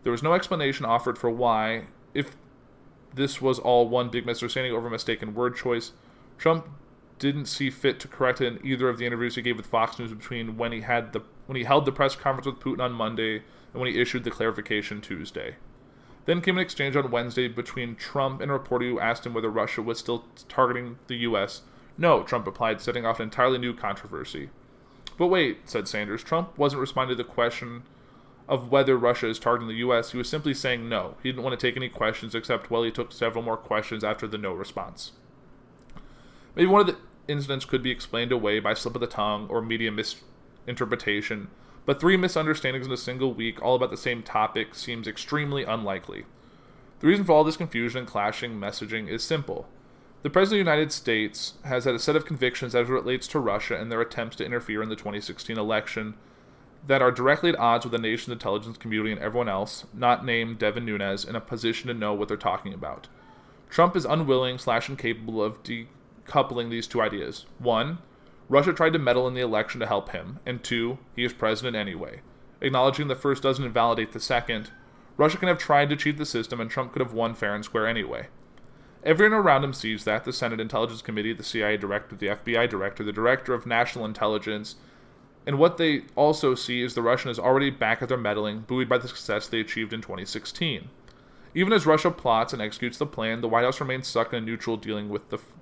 There 0.04 0.12
was 0.12 0.24
no 0.24 0.34
explanation 0.34 0.86
offered 0.86 1.18
for 1.18 1.30
why, 1.30 1.86
if 2.14 2.36
this 3.14 3.42
was 3.42 3.60
all 3.60 3.88
one 3.88 4.10
big 4.10 4.26
misunderstanding 4.26 4.74
over 4.74 4.90
mistaken 4.90 5.34
word 5.34 5.56
choice. 5.56 5.92
Trump 6.38 6.68
didn't 7.20 7.46
see 7.48 7.70
fit 7.70 8.00
to 8.00 8.08
correct 8.08 8.42
it 8.42 8.48
in 8.48 8.66
either 8.66 8.90
of 8.90 8.98
the 8.98 9.06
interviews 9.06 9.36
he 9.36 9.42
gave 9.42 9.58
with 9.58 9.66
Fox 9.66 9.98
News 9.98 10.14
between 10.14 10.58
when 10.58 10.72
he 10.72 10.82
had 10.82 11.14
the 11.14 11.22
when 11.48 11.56
he 11.56 11.64
held 11.64 11.86
the 11.86 11.92
press 11.92 12.16
conference 12.16 12.46
with 12.46 12.60
Putin 12.60 12.82
on 12.82 12.92
Monday, 12.92 13.44
and 13.74 13.82
when 13.82 13.92
he 13.92 14.02
issued 14.02 14.24
the 14.24 14.32
clarification 14.32 15.02
Tuesday. 15.02 15.56
Then 16.26 16.42
came 16.42 16.58
an 16.58 16.64
exchange 16.64 16.96
on 16.96 17.10
Wednesday 17.10 17.48
between 17.48 17.96
Trump 17.96 18.42
and 18.42 18.52
a 18.52 18.54
reporter 18.54 18.86
who 18.86 19.00
asked 19.00 19.26
him 19.26 19.34
whether 19.34 19.50
Russia 19.50 19.82
was 19.82 19.98
still 19.98 20.26
targeting 20.50 21.00
the 21.08 21.16
U.S. 21.18 21.62
No, 21.98 22.24
Trump 22.24 22.46
replied, 22.46 22.82
setting 22.82 23.06
off 23.06 23.20
an 23.20 23.24
entirely 23.24 23.58
new 23.58 23.74
controversy. 23.74 24.50
But 25.18 25.28
wait, 25.28 25.70
said 25.70 25.88
Sanders, 25.88 26.24
Trump 26.24 26.58
wasn't 26.58 26.82
responding 26.82 27.18
to 27.18 27.24
the 27.24 27.30
question 27.30 27.84
of 28.48 28.72
whether 28.72 28.98
Russia 28.98 29.28
is 29.28 29.40
targeting 29.40 29.68
the 29.68 29.76
U.S. 29.76 30.12
He 30.12 30.18
was 30.18 30.30
simply 30.30 30.54
saying 30.54 30.88
no. 30.88 31.16
He 31.24 31.30
didn't 31.30 31.44
want 31.44 31.60
to 31.60 31.68
take 31.68 31.76
any 31.76 31.90
questions, 31.90 32.36
except, 32.36 32.70
well, 32.70 32.84
he 32.84 32.92
took 32.92 33.12
several 33.12 33.44
more 33.44 33.58
questions 33.58 34.04
after 34.04 34.28
the 34.28 34.38
no 34.38 34.54
response. 34.54 35.14
Maybe 36.56 36.68
one 36.68 36.82
of 36.82 36.88
the 36.88 36.98
incidents 37.28 37.66
could 37.66 37.84
be 37.84 37.92
explained 37.92 38.32
away 38.32 38.60
by 38.60 38.74
slip 38.74 38.96
of 38.96 39.02
the 39.02 39.08
tongue 39.08 39.48
or 39.50 39.62
media 39.62 39.92
misinterpretation, 39.92 41.50
but 41.88 42.02
three 42.02 42.18
misunderstandings 42.18 42.86
in 42.86 42.92
a 42.92 42.98
single 42.98 43.34
week, 43.34 43.64
all 43.64 43.76
about 43.76 43.92
the 43.92 43.98
same 43.98 44.22
topic, 44.22 44.76
seems 44.76 45.08
extremely 45.08 45.64
unlikely. 45.64 46.26
The 47.00 47.08
reason 47.08 47.24
for 47.24 47.32
all 47.32 47.46
this 47.46 47.56
confusion 47.56 48.00
and 48.00 48.08
clashing 48.08 48.60
messaging 48.60 49.08
is 49.08 49.24
simple. 49.24 49.70
The 50.22 50.30
President 50.30 50.60
of 50.60 50.66
the 50.66 50.72
United 50.72 50.92
States 50.92 51.54
has 51.64 51.86
had 51.86 51.96
a 51.96 52.00
set 52.00 52.18
of 52.18 52.26
convictions 52.26 52.76
as 52.76 52.90
it 52.90 52.92
relates 52.92 53.26
to 53.30 53.40
Russia 53.40 53.80
and 53.80 53.90
their 53.90 54.02
attempts 54.02 54.36
to 54.36 54.46
interfere 54.46 54.84
in 54.84 54.90
the 54.90 54.98
2016 54.98 55.58
election 55.58 56.16
that 56.86 57.02
are 57.02 57.12
directly 57.12 57.52
at 57.52 57.60
odds 57.60 57.86
with 57.86 57.94
the 57.94 57.98
nation's 57.98 58.34
intelligence 58.34 58.78
community 58.78 59.14
and 59.14 59.22
everyone 59.22 59.48
else, 59.48 59.86
not 59.94 60.26
named 60.26 60.60
Devin 60.60 60.84
Nunes, 60.84 61.24
in 61.24 61.38
a 61.38 61.42
position 61.42 61.88
to 61.88 61.94
know 61.94 62.14
what 62.14 62.28
they're 62.28 62.36
talking 62.36 62.74
about. 62.74 63.08
Trump 63.70 63.96
is 63.96 64.04
unwilling 64.04 64.58
slash 64.58 64.90
incapable 64.90 65.42
of 65.42 65.64
decoupling 65.64 66.70
these 66.70 66.86
two 66.88 67.02
ideas. 67.02 67.46
One, 67.60 68.00
Russia 68.50 68.72
tried 68.72 68.94
to 68.94 69.00
meddle 69.00 69.28
in 69.28 69.34
the 69.34 69.42
election 69.42 69.80
to 69.80 69.88
help 69.88 70.10
him, 70.10 70.40
and 70.46 70.64
two, 70.64 70.98
he 71.16 71.24
is 71.24 71.34
president 71.34 71.76
anyway. 71.76 72.22
Acknowledging 72.62 73.08
the 73.08 73.16
first 73.16 73.44
doesn't 73.44 73.66
invalidate 73.66 74.14
the 74.14 74.20
second, 74.20 74.72
Russia 75.18 75.38
can 75.38 75.48
have 75.48 75.58
tried 75.58 75.90
to 75.90 75.96
cheat 75.96 76.18
the 76.18 76.26
system 76.26 76.62
and 76.62 76.70
Trump 76.70 76.94
could 76.94 77.02
have 77.02 77.14
won 77.14 77.34
fair 77.34 77.54
and 77.54 77.66
square 77.66 77.88
anyway. 77.88 78.28
Everyone 79.04 79.40
around 79.40 79.64
him 79.64 79.74
sees 79.74 80.04
that 80.04 80.26
the 80.26 80.34
Senate 80.34 80.60
Intelligence 80.60 81.02
Committee, 81.02 81.34
the 81.34 81.44
CIA 81.44 81.78
director, 81.78 82.16
the 82.16 82.28
FBI 82.28 82.70
director, 82.70 83.04
the 83.04 83.12
director 83.12 83.54
of 83.54 83.66
national 83.66 84.06
intelligence, 84.06 84.76
and 85.46 85.58
what 85.58 85.78
they 85.78 86.04
also 86.16 86.56
see 86.56 86.82
is 86.82 86.94
the 86.94 87.02
Russian 87.02 87.32
is 87.32 87.40
already 87.40 87.70
back 87.70 88.02
at 88.02 88.10
their 88.10 88.18
meddling, 88.18 88.62
buoyed 88.62 88.90
by 88.90 88.98
the 88.98 89.08
success 89.08 89.48
they 89.48 89.62
achieved 89.62 89.94
in 89.94 90.02
2016. 90.02 90.90
Even 91.56 91.72
as 91.72 91.86
Russia 91.86 92.12
plots 92.12 92.52
and 92.52 92.62
executes 92.62 92.98
the 92.98 93.06
plan, 93.06 93.40
the 93.40 93.48
White 93.48 93.64
House 93.64 93.80
remains 93.80 94.08
stuck 94.08 94.34
in 94.34 94.44
a 94.44 94.46
neutral 94.46 94.76
dealing 94.76 95.08
with 95.08 95.30
the 95.30 95.38
f- 95.38 95.54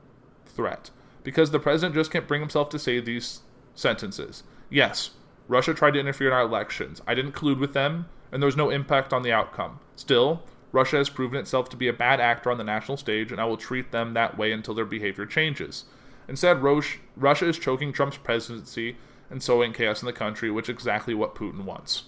threat. 0.45 0.89
Because 1.25 1.51
the 1.51 1.59
president 1.59 1.95
just 1.95 2.11
can't 2.11 2.27
bring 2.27 2.39
himself 2.39 2.69
to 2.69 2.79
say 2.79 3.01
these 3.01 3.41
sentences. 3.73 4.43
Yes, 4.69 5.09
Russia 5.49 5.73
tried 5.73 5.91
to 5.91 5.99
interfere 5.99 6.27
in 6.27 6.33
our 6.33 6.43
elections. 6.43 7.01
I 7.05 7.15
didn't 7.15 7.33
collude 7.33 7.59
with 7.59 7.73
them, 7.73 8.07
and 8.31 8.41
there 8.41 8.47
was 8.47 8.55
no 8.55 8.69
impact 8.69 9.11
on 9.11 9.23
the 9.23 9.33
outcome. 9.33 9.79
Still, 9.97 10.43
Russia 10.71 10.97
has 10.97 11.09
proven 11.09 11.39
itself 11.39 11.67
to 11.69 11.77
be 11.77 11.87
a 11.87 11.93
bad 11.93 12.19
actor 12.21 12.51
on 12.51 12.57
the 12.57 12.63
national 12.63 12.97
stage, 12.97 13.31
and 13.31 13.41
I 13.41 13.45
will 13.45 13.57
treat 13.57 13.91
them 13.91 14.13
that 14.13 14.37
way 14.37 14.51
until 14.51 14.73
their 14.73 14.85
behavior 14.85 15.25
changes. 15.25 15.85
Instead, 16.27 16.61
Russia 16.61 17.45
is 17.47 17.59
choking 17.59 17.91
Trump's 17.91 18.17
presidency 18.17 18.95
and 19.29 19.41
sowing 19.41 19.73
chaos 19.73 20.01
in 20.01 20.05
the 20.05 20.13
country, 20.13 20.51
which 20.51 20.69
is 20.69 20.73
exactly 20.73 21.13
what 21.13 21.35
Putin 21.35 21.63
wants. 21.65 22.03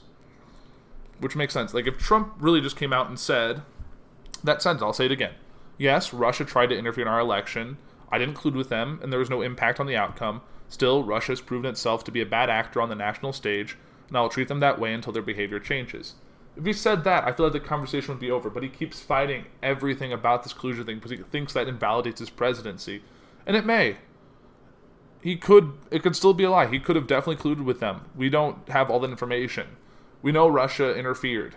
Which 1.19 1.35
makes 1.35 1.53
sense. 1.53 1.73
Like, 1.73 1.87
if 1.87 1.97
Trump 1.97 2.33
really 2.39 2.61
just 2.61 2.77
came 2.77 2.93
out 2.93 3.09
and 3.09 3.19
said, 3.19 3.63
that 4.43 4.61
sentence, 4.61 4.83
I'll 4.83 4.93
say 4.93 5.05
it 5.05 5.11
again. 5.11 5.33
Yes, 5.79 6.13
Russia 6.13 6.45
tried 6.45 6.67
to 6.67 6.77
interfere 6.77 7.03
in 7.03 7.07
our 7.07 7.19
election. 7.19 7.77
I 8.11 8.17
didn't 8.17 8.35
collude 8.35 8.55
with 8.55 8.69
them, 8.69 8.99
and 9.01 9.11
there 9.11 9.19
was 9.19 9.29
no 9.29 9.41
impact 9.41 9.79
on 9.79 9.85
the 9.85 9.97
outcome. 9.97 10.41
Still, 10.69 11.03
Russia 11.03 11.31
has 11.33 11.41
proven 11.41 11.69
itself 11.69 12.03
to 12.05 12.11
be 12.11 12.21
a 12.21 12.25
bad 12.25 12.49
actor 12.49 12.81
on 12.81 12.89
the 12.89 12.95
national 12.95 13.33
stage, 13.33 13.77
and 14.07 14.17
I 14.17 14.21
will 14.21 14.29
treat 14.29 14.47
them 14.47 14.59
that 14.59 14.79
way 14.79 14.93
until 14.93 15.13
their 15.13 15.21
behavior 15.21 15.59
changes. 15.59 16.15
If 16.55 16.65
he 16.65 16.73
said 16.73 17.03
that, 17.03 17.23
I 17.23 17.31
feel 17.31 17.45
like 17.45 17.53
the 17.53 17.59
conversation 17.59 18.09
would 18.09 18.19
be 18.19 18.31
over. 18.31 18.49
But 18.49 18.63
he 18.63 18.69
keeps 18.69 18.99
fighting 18.99 19.45
everything 19.61 20.11
about 20.11 20.43
this 20.43 20.53
collusion 20.53 20.85
thing 20.85 20.95
because 20.95 21.11
he 21.11 21.17
thinks 21.17 21.53
that 21.53 21.67
invalidates 21.67 22.19
his 22.19 22.29
presidency, 22.29 23.03
and 23.45 23.55
it 23.55 23.65
may. 23.65 23.97
He 25.21 25.35
could. 25.35 25.73
It 25.91 26.03
could 26.03 26.15
still 26.15 26.33
be 26.33 26.45
a 26.45 26.49
lie. 26.51 26.67
He 26.67 26.79
could 26.79 26.95
have 26.95 27.07
definitely 27.07 27.41
colluded 27.43 27.63
with 27.63 27.79
them. 27.79 28.05
We 28.15 28.29
don't 28.29 28.67
have 28.69 28.89
all 28.89 28.99
that 29.01 29.09
information. 29.09 29.77
We 30.21 30.31
know 30.31 30.47
Russia 30.47 30.97
interfered. 30.97 31.55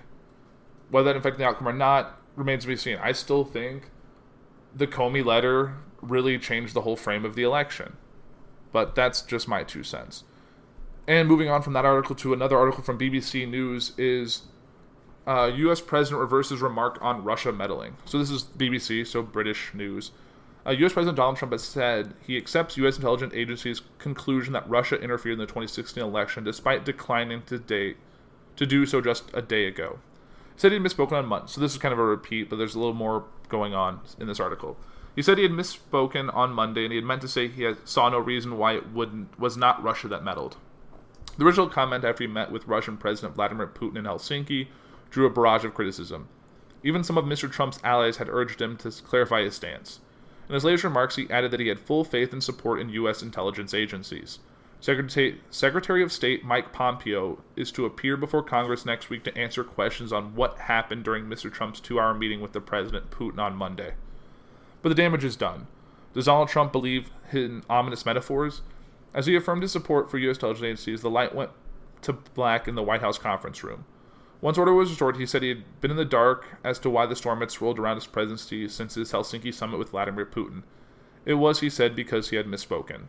Whether 0.91 1.13
that 1.13 1.19
affected 1.19 1.41
the 1.41 1.47
outcome 1.47 1.69
or 1.69 1.73
not 1.73 2.19
remains 2.37 2.65
to 2.65 2.69
be 2.69 2.77
seen. 2.77 2.99
I 3.01 3.13
still 3.13 3.45
think 3.45 3.91
the 4.75 4.87
Comey 4.87 5.25
letter 5.25 5.77
really 6.03 6.39
changed 6.39 6.75
the 6.75 6.83
whole 6.83 6.97
frame 6.97 7.25
of 7.25 7.35
the 7.35 7.43
election. 7.43 7.97
But 8.73 8.95
that's 8.95 9.23
just 9.23 9.49
my 9.49 9.65
two 9.65 9.83
cents. 9.83 10.25
And 11.07 11.29
moving 11.29 11.49
on 11.49 11.63
from 11.63 11.73
that 11.73 11.85
article 11.85 12.15
to 12.17 12.33
another 12.33 12.57
article 12.57 12.83
from 12.83 12.99
BBC 12.99 13.49
News 13.49 13.93
is 13.99 14.43
uh, 15.27 15.51
U.S. 15.55 15.81
President 15.81 16.21
reverses 16.21 16.61
remark 16.61 16.99
on 17.01 17.25
Russia 17.25 17.53
meddling. 17.53 17.97
So 18.05 18.19
this 18.19 18.31
is 18.31 18.45
BBC, 18.45 19.07
so 19.07 19.23
British 19.23 19.75
news. 19.75 20.13
Uh, 20.67 20.71
U.S. 20.73 20.93
President 20.93 21.17
Donald 21.17 21.37
Trump 21.37 21.53
has 21.53 21.63
said 21.63 22.15
he 22.27 22.37
accepts 22.37 22.77
U.S. 22.77 22.97
intelligence 22.97 23.33
agencies' 23.35 23.83
conclusion 23.99 24.53
that 24.53 24.69
Russia 24.69 25.01
interfered 25.01 25.33
in 25.33 25.39
the 25.39 25.47
2016 25.47 26.03
election, 26.03 26.45
despite 26.45 26.85
declining 26.85 27.43
to 27.43 27.59
date 27.59 27.97
to 28.57 28.67
do 28.67 28.85
so 28.87 29.01
just 29.01 29.31
a 29.33 29.41
day 29.41 29.67
ago. 29.67 29.99
He 30.55 30.61
said 30.61 30.73
he 30.73 30.79
misspoken 30.79 31.13
on 31.13 31.27
Monday, 31.27 31.47
so 31.49 31.61
this 31.61 31.73
is 31.73 31.79
kind 31.79 31.93
of 31.93 31.99
a 31.99 32.05
repeat, 32.05 32.51
but 32.51 32.57
there's 32.57 32.75
a 32.75 32.79
little 32.79 32.95
more 32.95 33.25
going 33.49 33.75
on 33.75 34.01
in 34.19 34.27
this 34.27 34.39
article. 34.39 34.77
He 35.17 35.23
said 35.23 35.39
he 35.39 35.43
had 35.43 35.53
misspoken 35.53 36.35
on 36.35 36.53
Monday, 36.53 36.85
and 36.85 36.93
he 36.93 36.97
had 36.97 37.05
meant 37.05 37.23
to 37.23 37.29
say 37.29 37.49
he 37.49 37.65
had, 37.65 37.89
saw 37.89 38.09
no 38.09 38.19
reason 38.19 38.59
why 38.59 38.75
it 38.75 38.93
wouldn't 38.93 39.39
was 39.39 39.57
not 39.57 39.83
Russia 39.83 40.09
that 40.09 40.25
meddled. 40.25 40.57
The 41.37 41.45
original 41.45 41.69
comment 41.69 42.05
after 42.05 42.25
he 42.25 42.29
met 42.29 42.53
with 42.53 42.67
Russian 42.67 42.97
President 42.97 43.35
Vladimir 43.35 43.67
Putin 43.67 43.97
in 43.97 44.05
Helsinki 44.05 44.69
drew 45.11 45.27
a 45.27 45.31
barrage 45.31 45.65
of 45.65 45.75
criticism. 45.75 46.29
Even 46.83 47.05
some 47.05 47.19
of 47.19 47.25
Mr. 47.25 47.51
Trump's 47.51 47.81
allies 47.85 48.19
had 48.19 48.29
urged 48.29 48.61
him 48.61 48.77
to 48.79 48.91
clarify 48.91 49.43
his 49.43 49.55
stance. 49.55 50.01
In 50.49 50.55
his 50.55 50.65
latest 50.65 50.85
remarks, 50.85 51.17
he 51.17 51.31
added 51.31 51.51
that 51.51 51.61
he 51.61 51.69
had 51.69 51.79
full 51.79 52.05
faith 52.05 52.33
and 52.33 52.43
support 52.43 52.81
in 52.81 52.89
U.S. 52.91 53.23
intelligence 53.23 53.75
agencies. 53.75 54.39
Secretary, 54.81 55.41
Secretary 55.51 56.03
of 56.03 56.11
State 56.11 56.45
Mike 56.45 56.73
Pompeo 56.73 57.39
is 57.55 57.71
to 57.73 57.85
appear 57.85 58.17
before 58.17 58.43
Congress 58.43 58.87
next 58.87 59.11
week 59.11 59.23
to 59.25 59.37
answer 59.37 59.63
questions 59.63 60.13
on 60.13 60.35
what 60.35 60.59
happened 60.59 61.05
during 61.05 61.27
Mr. 61.27 61.53
Trump's 61.53 61.81
two 61.81 62.01
hour 62.01 62.15
meeting 62.15 62.41
with 62.41 62.53
the 62.53 62.61
President 62.61 63.11
Putin 63.11 63.39
on 63.39 63.55
Monday. 63.55 63.93
But 64.83 64.89
the 64.91 64.95
damage 64.95 65.25
is 65.25 65.37
done. 65.37 65.67
Does 66.15 66.27
Donald 66.27 66.49
Trump 66.49 66.73
believe 66.73 67.11
in 67.33 67.63
ominous 67.69 68.05
metaphors? 68.05 68.63
As 69.13 69.27
he 69.27 69.37
affirmed 69.37 69.63
his 69.63 69.73
support 69.73 70.11
for 70.11 70.19
U.S. 70.19 70.37
intelligence 70.37 70.65
agencies, 70.65 71.03
the 71.03 71.11
light 71.11 71.35
went 71.35 71.51
to 72.03 72.13
black 72.13 72.67
in 72.67 72.75
the 72.75 72.83
White 72.83 73.01
House 73.01 73.19
conference 73.19 73.63
room. 73.63 73.85
Once 74.41 74.57
order 74.57 74.73
was 74.73 74.89
restored, 74.89 75.17
he 75.17 75.27
said 75.27 75.43
he 75.43 75.51
had 75.51 75.81
been 75.81 75.91
in 75.91 75.97
the 75.97 76.05
dark 76.05 76.47
as 76.65 76.79
to 76.79 76.89
why 76.89 77.05
the 77.05 77.17
storm 77.17 77.41
had 77.41 77.51
swirled 77.51 77.79
around 77.79 77.97
his 77.97 78.07
presidency 78.07 78.67
since 78.69 78.95
his 78.95 79.13
Helsinki 79.13 79.53
summit 79.53 79.79
with 79.79 79.91
Vladimir 79.91 80.25
Putin. 80.25 80.63
It 81.27 81.35
was, 81.35 81.61
he 81.61 81.69
said, 81.69 81.95
because 81.95 82.31
he 82.31 82.37
had 82.37 82.47
misspoken. 82.47 83.03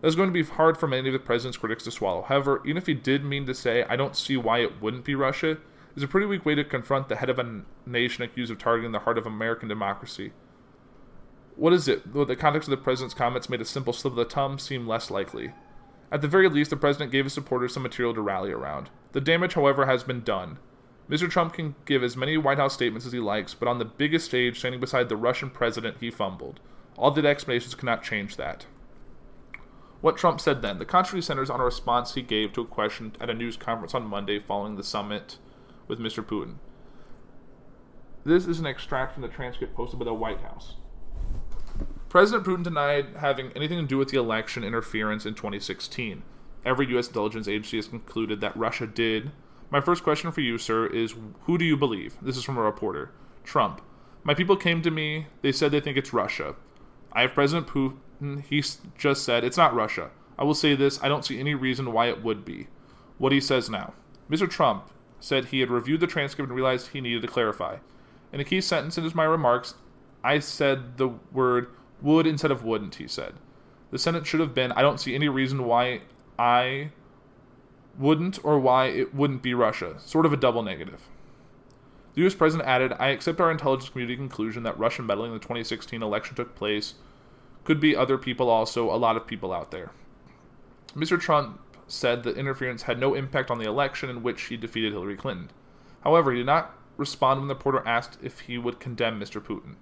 That 0.00 0.08
is 0.08 0.16
going 0.16 0.28
to 0.28 0.32
be 0.32 0.42
hard 0.42 0.76
for 0.76 0.88
many 0.88 1.08
of 1.08 1.12
the 1.12 1.20
president's 1.20 1.58
critics 1.58 1.84
to 1.84 1.92
swallow. 1.92 2.22
However, 2.22 2.60
even 2.64 2.76
if 2.76 2.86
he 2.86 2.94
did 2.94 3.24
mean 3.24 3.46
to 3.46 3.54
say, 3.54 3.84
I 3.84 3.94
don't 3.94 4.16
see 4.16 4.36
why 4.36 4.58
it 4.58 4.82
wouldn't 4.82 5.04
be 5.04 5.14
Russia, 5.14 5.58
is 5.94 6.02
a 6.02 6.08
pretty 6.08 6.26
weak 6.26 6.44
way 6.44 6.56
to 6.56 6.64
confront 6.64 7.08
the 7.08 7.16
head 7.16 7.30
of 7.30 7.38
a 7.38 7.62
nation 7.86 8.24
accused 8.24 8.50
of 8.50 8.58
targeting 8.58 8.92
the 8.92 9.00
heart 9.00 9.18
of 9.18 9.26
American 9.26 9.68
democracy. 9.68 10.32
What 11.58 11.72
is 11.72 11.88
it? 11.88 12.14
The 12.14 12.36
context 12.36 12.68
of 12.68 12.70
the 12.70 12.76
president's 12.76 13.16
comments 13.16 13.48
made 13.48 13.60
a 13.60 13.64
simple 13.64 13.92
slip 13.92 14.12
of 14.12 14.16
the 14.16 14.24
tongue 14.24 14.60
seem 14.60 14.86
less 14.86 15.10
likely. 15.10 15.54
At 16.12 16.22
the 16.22 16.28
very 16.28 16.48
least, 16.48 16.70
the 16.70 16.76
president 16.76 17.10
gave 17.10 17.24
his 17.24 17.32
supporters 17.32 17.74
some 17.74 17.82
material 17.82 18.14
to 18.14 18.20
rally 18.20 18.52
around. 18.52 18.90
The 19.10 19.20
damage, 19.20 19.54
however, 19.54 19.84
has 19.84 20.04
been 20.04 20.22
done. 20.22 20.58
Mr. 21.10 21.28
Trump 21.28 21.54
can 21.54 21.74
give 21.84 22.04
as 22.04 22.16
many 22.16 22.38
White 22.38 22.58
House 22.58 22.74
statements 22.74 23.06
as 23.06 23.12
he 23.12 23.18
likes, 23.18 23.54
but 23.54 23.66
on 23.66 23.80
the 23.80 23.84
biggest 23.84 24.26
stage, 24.26 24.60
standing 24.60 24.80
beside 24.80 25.08
the 25.08 25.16
Russian 25.16 25.50
president, 25.50 25.96
he 25.98 26.12
fumbled. 26.12 26.60
All 26.96 27.10
the 27.10 27.26
explanations 27.26 27.74
cannot 27.74 28.04
change 28.04 28.36
that. 28.36 28.66
What 30.00 30.16
Trump 30.16 30.40
said 30.40 30.62
then. 30.62 30.78
The 30.78 30.84
controversy 30.84 31.26
centers 31.26 31.50
on 31.50 31.58
a 31.58 31.64
response 31.64 32.14
he 32.14 32.22
gave 32.22 32.52
to 32.52 32.60
a 32.60 32.66
question 32.66 33.16
at 33.20 33.30
a 33.30 33.34
news 33.34 33.56
conference 33.56 33.96
on 33.96 34.06
Monday 34.06 34.38
following 34.38 34.76
the 34.76 34.84
summit 34.84 35.38
with 35.88 35.98
Mr. 35.98 36.24
Putin. 36.24 36.58
This 38.24 38.46
is 38.46 38.60
an 38.60 38.66
extract 38.66 39.14
from 39.14 39.22
the 39.22 39.28
transcript 39.28 39.74
posted 39.74 39.98
by 39.98 40.04
the 40.04 40.14
White 40.14 40.42
House. 40.42 40.74
President 42.08 42.46
Putin 42.46 42.64
denied 42.64 43.16
having 43.18 43.52
anything 43.52 43.78
to 43.78 43.86
do 43.86 43.98
with 43.98 44.08
the 44.08 44.18
election 44.18 44.64
interference 44.64 45.26
in 45.26 45.34
2016. 45.34 46.22
Every 46.64 46.88
U.S. 46.88 47.08
intelligence 47.08 47.46
agency 47.46 47.76
has 47.76 47.88
concluded 47.88 48.40
that 48.40 48.56
Russia 48.56 48.86
did. 48.86 49.30
My 49.70 49.82
first 49.82 50.02
question 50.02 50.32
for 50.32 50.40
you, 50.40 50.56
sir, 50.56 50.86
is 50.86 51.14
who 51.42 51.58
do 51.58 51.66
you 51.66 51.76
believe? 51.76 52.16
This 52.22 52.38
is 52.38 52.44
from 52.44 52.56
a 52.56 52.62
reporter. 52.62 53.10
Trump. 53.44 53.82
My 54.24 54.32
people 54.32 54.56
came 54.56 54.80
to 54.82 54.90
me. 54.90 55.26
They 55.42 55.52
said 55.52 55.70
they 55.70 55.80
think 55.80 55.98
it's 55.98 56.14
Russia. 56.14 56.54
I 57.12 57.22
have 57.22 57.34
President 57.34 57.66
Putin. 57.66 58.42
He 58.42 58.64
just 58.96 59.24
said 59.24 59.44
it's 59.44 59.58
not 59.58 59.74
Russia. 59.74 60.10
I 60.38 60.44
will 60.44 60.54
say 60.54 60.74
this 60.74 61.02
I 61.02 61.08
don't 61.08 61.24
see 61.24 61.38
any 61.38 61.54
reason 61.54 61.92
why 61.92 62.08
it 62.08 62.22
would 62.24 62.44
be. 62.44 62.68
What 63.18 63.32
he 63.32 63.40
says 63.40 63.68
now. 63.68 63.92
Mr. 64.30 64.48
Trump 64.48 64.90
said 65.20 65.46
he 65.46 65.60
had 65.60 65.70
reviewed 65.70 66.00
the 66.00 66.06
transcript 66.06 66.48
and 66.48 66.56
realized 66.56 66.88
he 66.88 67.00
needed 67.02 67.22
to 67.22 67.28
clarify. 67.28 67.76
In 68.32 68.40
a 68.40 68.44
key 68.44 68.60
sentence 68.62 68.96
in 68.96 69.10
my 69.14 69.24
remarks, 69.24 69.74
I 70.24 70.38
said 70.38 70.96
the 70.96 71.08
word 71.32 71.68
would 72.02 72.26
instead 72.26 72.50
of 72.50 72.64
wouldn't, 72.64 72.96
he 72.96 73.08
said. 73.08 73.34
The 73.90 73.98
sentence 73.98 74.28
should 74.28 74.40
have 74.40 74.54
been 74.54 74.72
I 74.72 74.82
don't 74.82 75.00
see 75.00 75.14
any 75.14 75.28
reason 75.28 75.64
why 75.64 76.02
I 76.38 76.90
wouldn't 77.98 78.38
or 78.44 78.58
why 78.58 78.86
it 78.86 79.14
wouldn't 79.14 79.42
be 79.42 79.54
Russia. 79.54 79.96
Sort 79.98 80.26
of 80.26 80.32
a 80.32 80.36
double 80.36 80.62
negative. 80.62 81.08
The 82.14 82.26
US 82.26 82.34
president 82.34 82.68
added, 82.68 82.92
I 82.98 83.08
accept 83.08 83.40
our 83.40 83.50
intelligence 83.50 83.90
community 83.90 84.16
conclusion 84.16 84.62
that 84.64 84.78
Russian 84.78 85.06
meddling 85.06 85.32
in 85.32 85.38
the 85.38 85.42
2016 85.42 86.02
election 86.02 86.36
took 86.36 86.54
place. 86.54 86.94
Could 87.64 87.80
be 87.80 87.94
other 87.94 88.18
people 88.18 88.48
also, 88.48 88.92
a 88.92 88.96
lot 88.96 89.16
of 89.16 89.26
people 89.26 89.52
out 89.52 89.70
there. 89.70 89.90
Mr. 90.94 91.20
Trump 91.20 91.60
said 91.86 92.22
that 92.22 92.36
interference 92.36 92.82
had 92.82 92.98
no 92.98 93.14
impact 93.14 93.50
on 93.50 93.58
the 93.58 93.68
election 93.68 94.10
in 94.10 94.22
which 94.22 94.42
he 94.44 94.56
defeated 94.56 94.92
Hillary 94.92 95.16
Clinton. 95.16 95.50
However, 96.02 96.32
he 96.32 96.38
did 96.38 96.46
not 96.46 96.74
respond 96.96 97.40
when 97.40 97.48
the 97.48 97.54
reporter 97.54 97.86
asked 97.86 98.18
if 98.22 98.40
he 98.40 98.58
would 98.58 98.80
condemn 98.80 99.20
Mr. 99.20 99.40
Putin. 99.40 99.76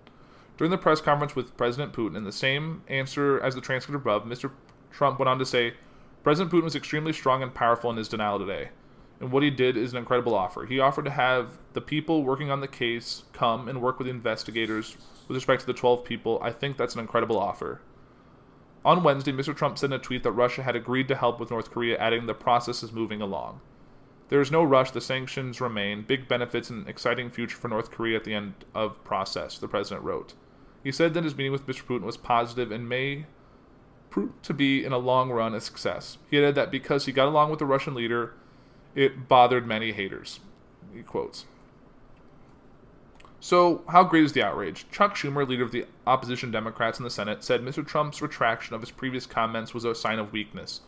During 0.57 0.71
the 0.71 0.79
press 0.79 1.01
conference 1.01 1.37
with 1.37 1.57
President 1.57 1.93
Putin, 1.93 2.17
in 2.17 2.25
the 2.25 2.33
same 2.33 2.83
answer 2.89 3.41
as 3.41 3.55
the 3.55 3.61
transcript 3.61 4.01
above, 4.01 4.25
Mr. 4.25 4.51
Trump 4.91 5.19
went 5.19 5.29
on 5.29 5.39
to 5.39 5.47
say, 5.47 5.75
President 6.23 6.53
Putin 6.53 6.65
was 6.65 6.75
extremely 6.75 7.13
strong 7.13 7.43
and 7.43 7.55
powerful 7.55 7.91
in 7.91 7.97
his 7.97 8.09
denial 8.09 8.39
today 8.39 8.71
and 9.21 9.33
what 9.33 9.43
he 9.43 9.51
did 9.51 9.77
is 9.77 9.93
an 9.93 9.99
incredible 9.99 10.35
offer. 10.35 10.67
He 10.67 10.79
offered 10.79 11.07
to 11.07 11.11
have 11.11 11.59
the 11.73 11.81
people 11.81 12.23
working 12.23 12.51
on 12.51 12.61
the 12.61 12.69
case 12.69 13.25
come 13.33 13.69
and 13.69 13.81
work 13.81 13.99
with 13.99 14.07
the 14.07 14.13
investigators 14.13 14.97
with 15.27 15.37
respect 15.37 15.61
to 15.61 15.67
the 15.67 15.73
12 15.73 16.05
people. 16.05 16.39
I 16.43 16.53
think 16.53 16.77
that's 16.77 16.95
an 16.95 17.01
incredible 17.01 17.39
offer. 17.39 17.81
On 18.85 19.03
Wednesday, 19.03 19.33
Mr. 19.33 19.57
Trump 19.57 19.79
sent 19.79 19.93
a 19.93 19.99
tweet 19.99 20.23
that 20.23 20.33
Russia 20.33 20.63
had 20.63 20.77
agreed 20.77 21.09
to 21.09 21.17
help 21.17 21.41
with 21.41 21.51
North 21.51 21.71
Korea, 21.71 21.99
adding 21.99 22.27
the 22.27 22.35
process 22.35 22.83
is 22.83 22.93
moving 22.93 23.21
along. 23.21 23.61
There 24.29 24.41
is 24.41 24.53
no 24.53 24.63
rush, 24.63 24.91
the 24.91 25.01
sanctions 25.01 25.61
remain, 25.61 26.03
big 26.03 26.29
benefits 26.29 26.71
and 26.71 26.87
exciting 26.89 27.31
future 27.31 27.57
for 27.57 27.69
North 27.69 27.91
Korea 27.91 28.17
at 28.17 28.25
the 28.25 28.35
end 28.35 28.55
of 28.75 29.03
process, 29.03 29.59
the 29.59 29.69
president 29.69 30.05
wrote. 30.05 30.35
He 30.87 30.93
said 30.93 31.15
that 31.15 31.25
his 31.25 31.37
meeting 31.37 31.51
with 31.51 31.67
Mr. 31.67 31.83
Putin 31.83 32.03
was 32.03 32.17
positive 32.17 32.71
and 32.71 32.89
may 32.89 33.27
prove 34.09 34.31
to 34.43 34.55
be 34.55 34.85
in 34.85 34.93
a 34.93 34.99
long 34.99 35.33
run 35.33 35.53
a 35.53 35.61
success. 35.61 36.17
He 36.31 36.39
added 36.39 36.55
that 36.55 36.71
because 36.71 37.07
he 37.07 37.13
got 37.13 37.27
along 37.27 37.51
with 37.51 37.59
the 37.59 37.67
Russian 37.67 37.93
leader, 37.93 38.35
it 38.95 39.27
bothered 39.27 39.67
many 39.67 39.91
haters. 39.91 40.39
He 40.95 41.03
quotes. 41.03 41.45
So, 43.41 43.83
how 43.89 44.05
great 44.05 44.23
is 44.23 44.33
the 44.33 44.45
outrage? 44.45 44.87
Chuck 44.93 45.17
Schumer, 45.17 45.45
leader 45.49 45.65
of 45.65 45.73
the 45.73 45.87
opposition 46.07 46.53
Democrats 46.53 47.01
in 47.01 47.05
the 47.05 47.11
Senate, 47.11 47.43
said 47.43 47.63
Mr. 47.63 47.85
Trump's 47.85 48.23
retraction 48.23 48.77
of 48.77 48.81
his 48.81 48.93
previous 48.93 49.27
comments 49.27 49.75
was 49.75 49.85
a 49.85 49.93
sign 49.93 50.21
of 50.21 50.33
weakness. 50.33 50.83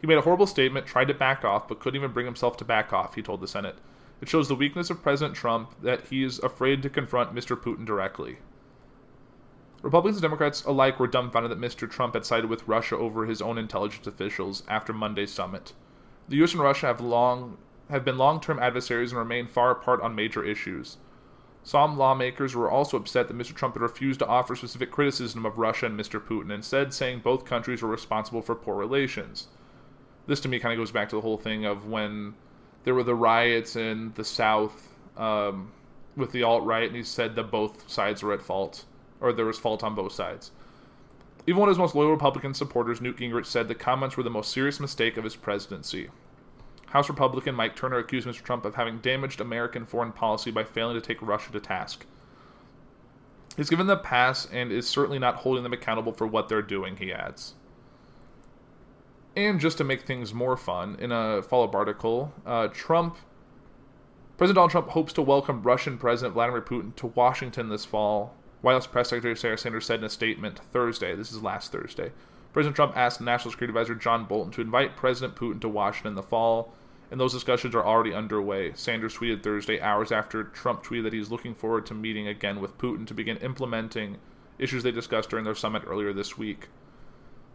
He 0.00 0.08
made 0.08 0.18
a 0.18 0.22
horrible 0.22 0.48
statement, 0.48 0.86
tried 0.86 1.06
to 1.06 1.14
back 1.14 1.44
off, 1.44 1.68
but 1.68 1.78
couldn't 1.78 2.00
even 2.00 2.10
bring 2.10 2.26
himself 2.26 2.56
to 2.56 2.64
back 2.64 2.92
off, 2.92 3.14
he 3.14 3.22
told 3.22 3.40
the 3.40 3.46
Senate. 3.46 3.76
It 4.20 4.28
shows 4.28 4.48
the 4.48 4.56
weakness 4.56 4.90
of 4.90 5.04
President 5.04 5.36
Trump 5.36 5.70
that 5.82 6.08
he 6.08 6.24
is 6.24 6.40
afraid 6.40 6.82
to 6.82 6.90
confront 6.90 7.32
Mr. 7.32 7.56
Putin 7.56 7.86
directly. 7.86 8.38
Republicans 9.86 10.16
and 10.16 10.22
Democrats 10.22 10.64
alike 10.64 10.98
were 10.98 11.06
dumbfounded 11.06 11.48
that 11.52 11.60
Mr. 11.60 11.88
Trump 11.88 12.14
had 12.14 12.26
sided 12.26 12.50
with 12.50 12.66
Russia 12.66 12.96
over 12.96 13.24
his 13.24 13.40
own 13.40 13.56
intelligence 13.56 14.04
officials 14.04 14.64
after 14.66 14.92
Monday's 14.92 15.30
summit. 15.30 15.74
The 16.28 16.42
US 16.42 16.54
and 16.54 16.60
Russia 16.60 16.86
have 16.86 17.00
long 17.00 17.56
have 17.88 18.04
been 18.04 18.18
long-term 18.18 18.58
adversaries 18.58 19.12
and 19.12 19.18
remain 19.20 19.46
far 19.46 19.70
apart 19.70 20.00
on 20.02 20.16
major 20.16 20.44
issues. 20.44 20.96
Some 21.62 21.96
lawmakers 21.96 22.56
were 22.56 22.68
also 22.68 22.96
upset 22.96 23.28
that 23.28 23.38
Mr. 23.38 23.54
Trump 23.54 23.76
had 23.76 23.80
refused 23.80 24.18
to 24.18 24.26
offer 24.26 24.56
specific 24.56 24.90
criticism 24.90 25.46
of 25.46 25.56
Russia 25.56 25.86
and 25.86 25.96
Mr. 25.96 26.20
Putin, 26.20 26.52
instead 26.52 26.92
saying 26.92 27.20
both 27.20 27.44
countries 27.44 27.80
were 27.80 27.88
responsible 27.88 28.42
for 28.42 28.56
poor 28.56 28.74
relations. 28.74 29.46
This 30.26 30.40
to 30.40 30.48
me 30.48 30.58
kind 30.58 30.72
of 30.72 30.78
goes 30.78 30.90
back 30.90 31.10
to 31.10 31.14
the 31.14 31.22
whole 31.22 31.38
thing 31.38 31.64
of 31.64 31.86
when 31.86 32.34
there 32.82 32.94
were 32.96 33.04
the 33.04 33.14
riots 33.14 33.76
in 33.76 34.14
the 34.16 34.24
South 34.24 34.96
um, 35.16 35.70
with 36.16 36.32
the 36.32 36.42
alt 36.42 36.64
right, 36.64 36.88
and 36.88 36.96
he 36.96 37.04
said 37.04 37.36
that 37.36 37.52
both 37.52 37.88
sides 37.88 38.24
were 38.24 38.32
at 38.32 38.42
fault, 38.42 38.84
or 39.20 39.32
there 39.32 39.44
was 39.44 39.58
fault 39.58 39.82
on 39.82 39.94
both 39.94 40.12
sides. 40.12 40.50
Even 41.46 41.60
one 41.60 41.68
of 41.68 41.74
his 41.74 41.78
most 41.78 41.94
loyal 41.94 42.10
Republican 42.10 42.54
supporters, 42.54 43.00
Newt 43.00 43.18
Gingrich, 43.18 43.46
said 43.46 43.68
the 43.68 43.74
comments 43.74 44.16
were 44.16 44.22
the 44.22 44.30
most 44.30 44.50
serious 44.50 44.80
mistake 44.80 45.16
of 45.16 45.24
his 45.24 45.36
presidency. 45.36 46.08
House 46.86 47.08
Republican 47.08 47.54
Mike 47.54 47.76
Turner 47.76 47.98
accused 47.98 48.26
Mr. 48.26 48.42
Trump 48.42 48.64
of 48.64 48.74
having 48.74 48.98
damaged 48.98 49.40
American 49.40 49.86
foreign 49.86 50.12
policy 50.12 50.50
by 50.50 50.64
failing 50.64 50.94
to 50.94 51.00
take 51.00 51.22
Russia 51.22 51.52
to 51.52 51.60
task. 51.60 52.06
He's 53.56 53.70
given 53.70 53.86
the 53.86 53.96
pass 53.96 54.46
and 54.52 54.70
is 54.70 54.88
certainly 54.88 55.18
not 55.18 55.36
holding 55.36 55.62
them 55.62 55.72
accountable 55.72 56.12
for 56.12 56.26
what 56.26 56.48
they're 56.48 56.62
doing, 56.62 56.96
he 56.96 57.12
adds. 57.12 57.54
And 59.36 59.60
just 59.60 59.78
to 59.78 59.84
make 59.84 60.02
things 60.02 60.32
more 60.32 60.56
fun, 60.56 60.96
in 60.98 61.12
a 61.12 61.42
follow 61.42 61.64
up 61.64 61.74
article, 61.74 62.32
uh, 62.44 62.68
Trump, 62.68 63.16
President 64.36 64.56
Donald 64.56 64.70
Trump 64.70 64.88
hopes 64.88 65.12
to 65.14 65.22
welcome 65.22 65.62
Russian 65.62 65.96
President 65.98 66.34
Vladimir 66.34 66.62
Putin 66.62 66.94
to 66.96 67.08
Washington 67.08 67.68
this 67.68 67.84
fall 67.84 68.35
White 68.62 68.72
House 68.72 68.86
Press 68.86 69.10
Secretary 69.10 69.36
Sarah 69.36 69.58
Sanders 69.58 69.86
said 69.86 70.00
in 70.00 70.04
a 70.04 70.10
statement 70.10 70.58
Thursday, 70.58 71.14
this 71.14 71.30
is 71.30 71.42
last 71.42 71.72
Thursday, 71.72 72.12
President 72.52 72.74
Trump 72.74 72.96
asked 72.96 73.20
National 73.20 73.52
Security 73.52 73.70
Advisor 73.70 73.94
John 73.94 74.24
Bolton 74.24 74.52
to 74.52 74.62
invite 74.62 74.96
President 74.96 75.36
Putin 75.36 75.60
to 75.60 75.68
Washington 75.68 76.12
in 76.12 76.16
the 76.16 76.22
fall, 76.22 76.72
and 77.10 77.20
those 77.20 77.34
discussions 77.34 77.74
are 77.74 77.84
already 77.84 78.14
underway. 78.14 78.72
Sanders 78.74 79.14
tweeted 79.14 79.42
Thursday, 79.42 79.80
hours 79.80 80.10
after 80.10 80.42
Trump 80.42 80.82
tweeted 80.82 81.04
that 81.04 81.12
he's 81.12 81.30
looking 81.30 81.54
forward 81.54 81.84
to 81.86 81.94
meeting 81.94 82.26
again 82.26 82.60
with 82.60 82.78
Putin 82.78 83.06
to 83.06 83.14
begin 83.14 83.36
implementing 83.38 84.16
issues 84.58 84.82
they 84.82 84.90
discussed 84.90 85.28
during 85.28 85.44
their 85.44 85.54
summit 85.54 85.82
earlier 85.86 86.12
this 86.12 86.38
week. 86.38 86.68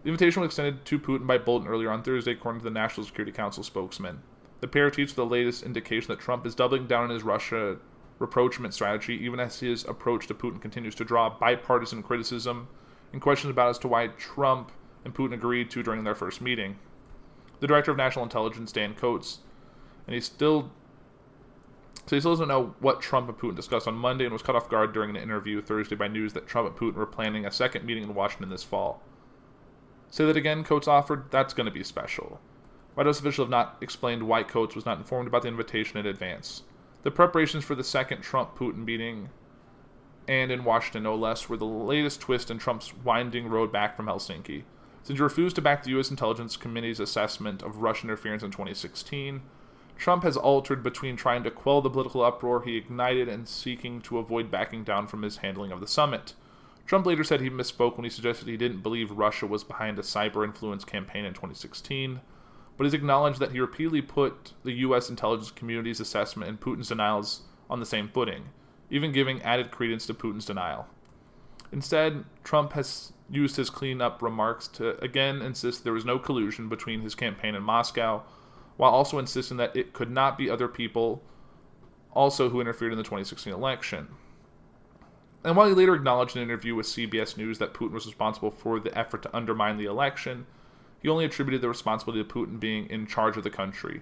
The 0.04 0.10
invitation 0.10 0.42
was 0.42 0.50
extended 0.50 0.86
to 0.86 1.00
Putin 1.00 1.28
by 1.28 1.40
Bolton 1.40 1.68
earlier 1.68 1.92
on 1.92 2.04
Thursday, 2.04 2.32
according 2.34 2.62
to 2.62 2.64
the 2.66 2.70
National 2.70 3.06
Security 3.06 3.32
Council 3.32 3.64
spokesman. 3.64 4.22
The 4.60 4.68
pair 4.68 4.92
tweets 4.92 5.16
the 5.16 5.26
latest 5.26 5.64
indication 5.64 6.10
that 6.10 6.20
Trump 6.20 6.46
is 6.46 6.56
doubling 6.56 6.86
down 6.86 7.06
on 7.06 7.10
his 7.10 7.24
Russia 7.24 7.78
rapprochement 8.22 8.74
strategy, 8.74 9.16
even 9.16 9.40
as 9.40 9.60
his 9.60 9.84
approach 9.84 10.28
to 10.28 10.34
Putin 10.34 10.62
continues 10.62 10.96
to 10.96 11.04
draw 11.04 11.30
bipartisan 11.30 12.04
criticism 12.04 12.68
and 13.12 13.22
questions 13.22 13.52
about 13.52 13.70
as 13.70 13.80
to 13.80 13.88
why 13.88 14.08
Trump 14.08 14.72
and 15.04 15.14
Putin 15.14 15.34
agreed 15.34 15.70
to 15.72 15.84
during 15.84 16.04
their 16.04 16.16
first 16.16 16.40
meeting. 16.40 16.78
The 17.60 17.68
director 17.68 17.92
of 17.92 17.98
national 17.98 18.24
intelligence, 18.24 18.72
Dan 18.72 18.94
Coats, 18.94 19.40
and 20.06 20.14
he 20.14 20.22
still 20.22 20.72
so 22.08 22.16
he 22.16 22.20
still 22.20 22.32
doesn't 22.32 22.48
know 22.48 22.74
what 22.80 23.02
Trump 23.02 23.30
and 23.30 23.38
Putin 23.38 23.56
discussed 23.56 23.88
on 23.88 23.94
Monday 23.94 24.26
and 24.26 24.34
was 24.34 24.42
cut 24.42 24.56
off 24.56 24.70
guard 24.70 24.92
during 24.92 25.10
an 25.12 25.16
interview 25.16 25.62
Thursday 25.62 25.96
by 25.96 26.08
news 26.08 26.34
that 26.34 26.48
Trump 26.48 26.68
and 26.68 26.78
Putin 26.78 26.98
were 26.98 27.06
planning 27.06 27.46
a 27.46 27.52
second 27.52 27.86
meeting 27.86 28.04
in 28.04 28.16
Washington 28.16 28.50
this 28.50 28.64
fall. 28.64 29.02
Say 30.10 30.26
that 30.26 30.36
again, 30.36 30.64
Coats 30.64 30.88
offered, 30.88 31.32
that's 31.32 31.54
going 31.54 31.66
to 31.66 31.72
be 31.72 31.84
special. 31.84 32.40
White 32.96 33.06
House 33.06 33.20
officials 33.20 33.46
have 33.46 33.52
not 33.52 33.78
explained 33.82 34.24
why 34.24 34.44
Coats 34.44 34.76
was 34.76 34.86
not 34.86 34.98
informed 34.98 35.28
about 35.28 35.44
the 35.44 35.48
invitation 35.48 36.00
in 36.00 36.06
advance. 36.06 36.64
The 37.04 37.12
preparations 37.12 37.64
for 37.64 37.76
the 37.76 37.84
second 37.84 38.22
Trump 38.22 38.56
Putin 38.56 38.86
meeting 38.86 39.30
and 40.28 40.52
in 40.52 40.64
Washington, 40.64 41.04
no 41.04 41.16
less, 41.16 41.50
were 41.50 41.58
the 41.58 41.66
latest 41.66 42.22
twist 42.22 42.52
in 42.52 42.60
Trump's 42.60 42.94
winding 43.04 43.50
road 43.50 43.72
back 43.72 43.96
from 43.96 44.06
Helsinki. 44.06 44.64
Since 45.04 45.18
he 45.18 45.24
refused 45.24 45.56
to 45.56 45.62
back 45.64 45.84
the 45.84 45.90
U.S. 45.92 46.12
Intelligence 46.12 46.56
Committee's 46.56 47.00
assessment 47.00 47.64
of 47.64 47.82
Russian 47.82 48.10
interference 48.10 48.44
in 48.44 48.52
2016, 48.52 49.42
Trump 49.98 50.24
has 50.24 50.38
altered 50.38 50.84
between 50.84 51.16
trying 51.16 51.44
to 51.44 51.52
quell 51.52 51.82
the 51.82 51.90
political 51.90 52.24
uproar 52.24 52.62
he 52.62 52.78
ignited 52.78 53.28
and 53.28 53.48
seeking 53.48 54.00
to 54.02 54.20
avoid 54.20 54.52
backing 54.52 54.84
down 54.84 55.08
from 55.08 55.24
his 55.24 55.38
handling 55.38 55.72
of 55.72 55.80
the 55.80 55.88
summit. 55.88 56.34
Trump 56.86 57.06
later 57.06 57.24
said 57.24 57.42
he 57.42 57.50
misspoke 57.50 57.98
when 57.98 58.04
he 58.04 58.10
suggested 58.10 58.48
he 58.48 58.58
didn't 58.58 58.82
believe 58.82 59.12
Russia 59.12 59.48
was 59.48 59.64
behind 59.64 59.98
a 59.98 60.04
cyber 60.04 60.44
influence 60.44 60.86
campaign 60.86 61.26
in 61.26 61.34
2016 61.34 62.22
but 62.82 62.86
has 62.86 62.96
acknowledged 62.96 63.38
that 63.38 63.52
he 63.52 63.60
repeatedly 63.60 64.02
put 64.02 64.54
the 64.64 64.72
U.S. 64.72 65.08
intelligence 65.08 65.52
community's 65.52 66.00
assessment 66.00 66.50
and 66.50 66.60
Putin's 66.60 66.88
denials 66.88 67.42
on 67.70 67.80
the 67.80 67.86
same 67.86 68.10
footing, 68.10 68.46
even 68.90 69.12
giving 69.12 69.40
added 69.44 69.70
credence 69.70 70.08
to 70.08 70.16
Putin's 70.16 70.46
denial. 70.46 70.88
Instead, 71.72 72.26
Trump 72.44 72.74
has 72.74 73.14
used 73.30 73.56
his 73.56 73.70
cleanup 73.70 74.24
remarks 74.24 74.68
to 74.70 75.00
again 75.00 75.44
insist 75.44 75.84
there 75.84 75.94
was 75.94 76.06
no 76.06 76.18
collusion 76.18 76.70
between 76.70 77.02
his 77.02 77.14
campaign 77.14 77.54
and 77.54 77.64
Moscow, 77.64 78.24
while 78.78 78.90
also 78.90 79.20
insisting 79.20 79.58
that 79.58 79.76
it 79.76 79.94
could 79.94 80.10
not 80.10 80.36
be 80.36 80.50
other 80.50 80.68
people 80.68 81.22
also 82.14 82.50
who 82.50 82.62
interfered 82.62 82.92
in 82.92 82.98
the 82.98 83.04
2016 83.04 83.54
election. 83.54 84.08
And 85.44 85.56
while 85.56 85.68
he 85.68 85.76
later 85.76 85.94
acknowledged 85.94 86.36
in 86.36 86.42
an 86.42 86.50
interview 86.50 86.74
with 86.74 86.88
CBS 86.88 87.38
News 87.38 87.60
that 87.60 87.76
Putin 87.76 87.92
was 87.92 88.08
responsible 88.08 88.50
for 88.50 88.80
the 88.80 88.98
effort 88.98 89.22
to 89.22 89.38
undermine 89.38 89.78
the 89.78 89.86
election, 89.86 90.48
he 91.02 91.10
only 91.10 91.26
attributed 91.26 91.62
the 91.62 91.70
responsibility 91.70 92.24
to 92.24 92.34
Putin 92.34 92.60
being 92.60 92.86
in 92.88 93.08
charge 93.08 93.36
of 93.36 93.44
the 93.44 93.50
country. 93.50 94.02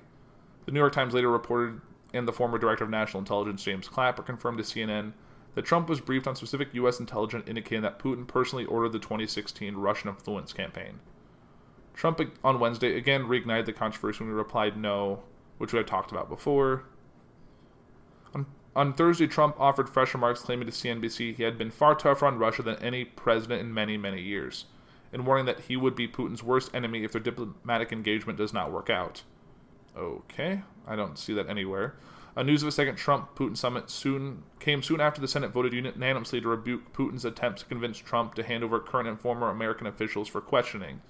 The 0.65 0.71
New 0.71 0.79
York 0.79 0.93
Times 0.93 1.13
later 1.13 1.31
reported, 1.31 1.79
and 2.13 2.27
the 2.27 2.33
former 2.33 2.57
director 2.57 2.83
of 2.83 2.89
national 2.89 3.19
intelligence, 3.19 3.63
James 3.63 3.87
Clapper, 3.87 4.21
confirmed 4.21 4.57
to 4.57 4.63
CNN 4.63 5.13
that 5.55 5.65
Trump 5.65 5.89
was 5.89 6.01
briefed 6.01 6.27
on 6.27 6.35
specific 6.35 6.73
U.S. 6.73 6.99
intelligence 6.99 7.45
indicating 7.47 7.81
that 7.81 7.99
Putin 7.99 8.27
personally 8.27 8.65
ordered 8.65 8.91
the 8.91 8.99
2016 8.99 9.75
Russian 9.75 10.09
influence 10.09 10.53
campaign. 10.53 10.99
Trump 11.93 12.21
on 12.43 12.59
Wednesday 12.59 12.97
again 12.97 13.23
reignited 13.23 13.65
the 13.65 13.73
controversy 13.73 14.19
when 14.19 14.29
he 14.29 14.33
replied 14.33 14.77
no, 14.77 15.23
which 15.57 15.73
we 15.73 15.77
had 15.77 15.87
talked 15.87 16.11
about 16.11 16.29
before. 16.29 16.83
On, 18.33 18.45
on 18.75 18.93
Thursday, 18.93 19.27
Trump 19.27 19.59
offered 19.59 19.89
fresh 19.89 20.13
remarks 20.13 20.41
claiming 20.41 20.67
to 20.67 20.71
CNBC 20.71 21.35
he 21.35 21.43
had 21.43 21.57
been 21.57 21.71
far 21.71 21.95
tougher 21.95 22.25
on 22.25 22.37
Russia 22.37 22.61
than 22.61 22.75
any 22.77 23.03
president 23.03 23.61
in 23.61 23.73
many, 23.73 23.97
many 23.97 24.21
years 24.21 24.65
and 25.11 25.25
warning 25.25 25.45
that 25.45 25.61
he 25.61 25.75
would 25.75 25.95
be 25.95 26.07
Putin's 26.07 26.43
worst 26.43 26.73
enemy 26.73 27.03
if 27.03 27.11
their 27.11 27.21
diplomatic 27.21 27.91
engagement 27.91 28.37
does 28.37 28.53
not 28.53 28.71
work 28.71 28.89
out. 28.89 29.23
Okay, 29.97 30.61
I 30.87 30.95
don't 30.95 31.17
see 31.17 31.33
that 31.33 31.49
anywhere. 31.49 31.95
A 32.35 32.43
news 32.43 32.61
of 32.61 32.69
a 32.69 32.71
second 32.71 32.95
Trump 32.95 33.35
Putin 33.35 33.57
summit 33.57 33.89
soon 33.89 34.43
came 34.59 34.81
soon 34.81 35.01
after 35.01 35.19
the 35.19 35.27
Senate 35.27 35.51
voted 35.51 35.73
unanimously 35.73 36.39
to 36.39 36.47
rebuke 36.47 36.93
Putin's 36.93 37.25
attempts 37.25 37.63
to 37.63 37.67
convince 37.67 37.97
Trump 37.97 38.35
to 38.35 38.43
hand 38.43 38.63
over 38.63 38.79
current 38.79 39.09
and 39.09 39.19
former 39.19 39.49
American 39.49 39.87
officials 39.87 40.27
for 40.27 40.39
questioning. 40.39 41.01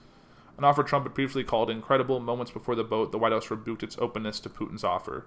an 0.57 0.63
offer 0.63 0.81
Trump 0.81 1.05
had 1.05 1.13
previously 1.13 1.43
called 1.43 1.69
incredible. 1.69 2.19
Moments 2.19 2.51
before 2.51 2.75
the 2.75 2.83
vote, 2.83 3.11
the 3.11 3.17
White 3.17 3.31
House 3.31 3.51
rebuked 3.51 3.83
its 3.83 3.97
openness 3.99 4.39
to 4.39 4.49
Putin's 4.49 4.83
offer. 4.83 5.25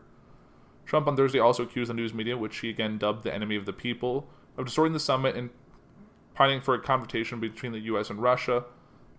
Trump 0.87 1.07
on 1.07 1.16
Thursday 1.16 1.39
also 1.39 1.62
accused 1.62 1.91
the 1.91 1.95
news 1.95 2.12
media, 2.12 2.37
which 2.37 2.59
he 2.59 2.70
again 2.70 2.99
dubbed 2.99 3.23
the 3.23 3.33
enemy 3.33 3.55
of 3.55 3.66
the 3.66 3.73
people, 3.73 4.29
of 4.57 4.64
distorting 4.64 4.93
the 4.93 5.01
summit 5.01 5.37
and 5.37 5.51
pining 6.35 6.61
for 6.61 6.74
a 6.74 6.80
confrontation 6.80 7.41
between 7.41 7.72
the 7.72 7.80
U.S. 7.80 8.11
and 8.11 8.22
Russia, 8.22 8.64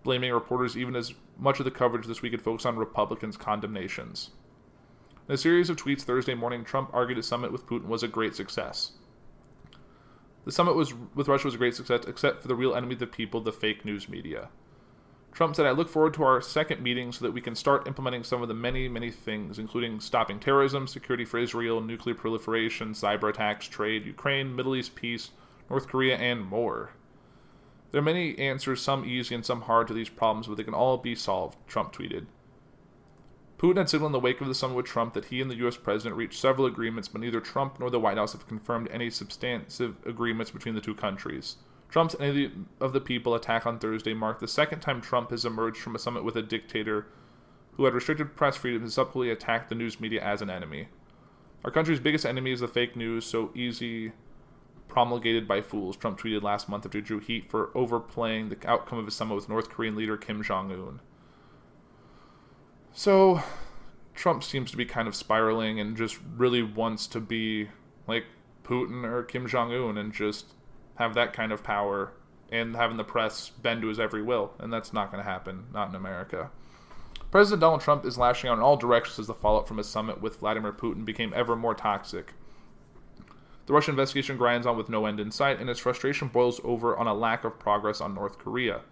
blaming 0.02 0.32
reporters 0.32 0.76
even 0.76 0.96
as 0.96 1.14
much 1.38 1.58
of 1.58 1.64
the 1.64 1.70
coverage 1.70 2.06
this 2.06 2.22
week 2.22 2.32
had 2.32 2.42
focused 2.42 2.66
on 2.66 2.76
Republicans' 2.76 3.36
condemnations. 3.36 4.30
In 5.28 5.34
a 5.34 5.38
series 5.38 5.70
of 5.70 5.76
tweets 5.76 6.02
Thursday 6.02 6.34
morning, 6.34 6.64
Trump 6.64 6.90
argued 6.92 7.16
his 7.16 7.26
summit 7.26 7.50
with 7.50 7.66
Putin 7.66 7.86
was 7.86 8.02
a 8.02 8.08
great 8.08 8.36
success. 8.36 8.92
The 10.44 10.52
summit 10.52 10.76
was, 10.76 10.92
with 11.14 11.28
Russia 11.28 11.46
was 11.46 11.54
a 11.54 11.58
great 11.58 11.74
success, 11.74 12.04
except 12.06 12.42
for 12.42 12.48
the 12.48 12.54
real 12.54 12.74
enemy 12.74 12.92
of 12.92 13.00
the 13.00 13.06
people, 13.06 13.40
the 13.40 13.52
fake 13.52 13.84
news 13.84 14.08
media. 14.08 14.50
Trump 15.32 15.56
said, 15.56 15.66
I 15.66 15.70
look 15.70 15.88
forward 15.88 16.14
to 16.14 16.22
our 16.22 16.40
second 16.40 16.82
meeting 16.82 17.10
so 17.10 17.24
that 17.24 17.32
we 17.32 17.40
can 17.40 17.56
start 17.56 17.88
implementing 17.88 18.22
some 18.22 18.42
of 18.42 18.48
the 18.48 18.54
many, 18.54 18.86
many 18.86 19.10
things, 19.10 19.58
including 19.58 19.98
stopping 19.98 20.38
terrorism, 20.38 20.86
security 20.86 21.24
for 21.24 21.38
Israel, 21.38 21.80
nuclear 21.80 22.14
proliferation, 22.14 22.92
cyber 22.92 23.30
attacks, 23.30 23.66
trade, 23.66 24.04
Ukraine, 24.06 24.54
Middle 24.54 24.76
East 24.76 24.94
peace, 24.94 25.30
North 25.70 25.88
Korea, 25.88 26.16
and 26.18 26.44
more. 26.44 26.90
There 27.94 28.00
are 28.00 28.02
many 28.04 28.36
answers, 28.40 28.82
some 28.82 29.04
easy 29.04 29.36
and 29.36 29.46
some 29.46 29.60
hard, 29.60 29.86
to 29.86 29.94
these 29.94 30.08
problems, 30.08 30.48
but 30.48 30.56
they 30.56 30.64
can 30.64 30.74
all 30.74 30.96
be 30.96 31.14
solved, 31.14 31.56
Trump 31.68 31.92
tweeted. 31.92 32.26
Putin 33.56 33.76
had 33.76 33.88
signaled 33.88 34.08
in 34.08 34.12
the 34.14 34.18
wake 34.18 34.40
of 34.40 34.48
the 34.48 34.54
summit 34.56 34.74
with 34.74 34.86
Trump 34.86 35.14
that 35.14 35.26
he 35.26 35.40
and 35.40 35.48
the 35.48 35.58
U.S. 35.58 35.76
president 35.76 36.16
reached 36.16 36.40
several 36.40 36.66
agreements, 36.66 37.06
but 37.06 37.20
neither 37.20 37.40
Trump 37.40 37.78
nor 37.78 37.90
the 37.90 38.00
White 38.00 38.16
House 38.16 38.32
have 38.32 38.48
confirmed 38.48 38.88
any 38.90 39.10
substantive 39.10 39.94
agreements 40.04 40.50
between 40.50 40.74
the 40.74 40.80
two 40.80 40.96
countries. 40.96 41.54
Trump's 41.88 42.16
enemy 42.18 42.50
of 42.80 42.92
the 42.94 43.00
people 43.00 43.36
attack 43.36 43.64
on 43.64 43.78
Thursday 43.78 44.12
marked 44.12 44.40
the 44.40 44.48
second 44.48 44.80
time 44.80 45.00
Trump 45.00 45.30
has 45.30 45.44
emerged 45.44 45.78
from 45.78 45.94
a 45.94 46.00
summit 46.00 46.24
with 46.24 46.34
a 46.34 46.42
dictator 46.42 47.06
who 47.74 47.84
had 47.84 47.94
restricted 47.94 48.34
press 48.34 48.56
freedom 48.56 48.82
and 48.82 48.92
subsequently 48.92 49.30
attacked 49.30 49.68
the 49.68 49.76
news 49.76 50.00
media 50.00 50.20
as 50.20 50.42
an 50.42 50.50
enemy. 50.50 50.88
Our 51.64 51.70
country's 51.70 52.00
biggest 52.00 52.26
enemy 52.26 52.50
is 52.50 52.58
the 52.58 52.66
fake 52.66 52.96
news, 52.96 53.24
so 53.24 53.52
easy 53.54 54.10
promulgated 54.94 55.48
by 55.48 55.60
fools, 55.60 55.96
Trump 55.96 56.20
tweeted 56.20 56.44
last 56.44 56.68
month 56.68 56.86
after 56.86 57.00
drew 57.00 57.18
heat 57.18 57.50
for 57.50 57.76
overplaying 57.76 58.48
the 58.48 58.70
outcome 58.70 58.96
of 58.96 59.06
his 59.06 59.14
summit 59.16 59.34
with 59.34 59.48
North 59.48 59.68
Korean 59.68 59.96
leader 59.96 60.16
Kim 60.16 60.40
Jong 60.40 60.70
un. 60.70 61.00
So, 62.92 63.42
Trump 64.14 64.44
seems 64.44 64.70
to 64.70 64.76
be 64.76 64.84
kind 64.84 65.08
of 65.08 65.16
spiraling 65.16 65.80
and 65.80 65.96
just 65.96 66.20
really 66.36 66.62
wants 66.62 67.08
to 67.08 67.18
be 67.18 67.70
like 68.06 68.24
Putin 68.62 69.02
or 69.02 69.24
Kim 69.24 69.48
Jong 69.48 69.72
un 69.72 69.98
and 69.98 70.12
just 70.12 70.54
have 70.94 71.14
that 71.14 71.32
kind 71.32 71.50
of 71.50 71.64
power 71.64 72.12
and 72.52 72.76
having 72.76 72.96
the 72.96 73.02
press 73.02 73.50
bend 73.50 73.82
to 73.82 73.88
his 73.88 73.98
every 73.98 74.22
will. 74.22 74.52
And 74.60 74.72
that's 74.72 74.92
not 74.92 75.10
going 75.10 75.24
to 75.24 75.28
happen, 75.28 75.64
not 75.72 75.88
in 75.88 75.96
America. 75.96 76.50
President 77.32 77.62
Donald 77.62 77.80
Trump 77.80 78.04
is 78.04 78.16
lashing 78.16 78.48
out 78.48 78.58
in 78.58 78.62
all 78.62 78.76
directions 78.76 79.18
as 79.18 79.26
the 79.26 79.34
fallout 79.34 79.66
from 79.66 79.78
his 79.78 79.88
summit 79.88 80.22
with 80.22 80.38
Vladimir 80.38 80.72
Putin 80.72 81.04
became 81.04 81.32
ever 81.34 81.56
more 81.56 81.74
toxic. 81.74 82.34
The 83.66 83.72
Russian 83.72 83.92
investigation 83.92 84.36
grinds 84.36 84.66
on 84.66 84.76
with 84.76 84.90
no 84.90 85.06
end 85.06 85.18
in 85.18 85.30
sight, 85.30 85.58
and 85.58 85.70
its 85.70 85.80
frustration 85.80 86.28
boils 86.28 86.60
over 86.64 86.96
on 86.96 87.06
a 87.06 87.14
lack 87.14 87.44
of 87.44 87.58
progress 87.58 88.00
on 88.00 88.14
North 88.14 88.38
Korea. 88.38 88.82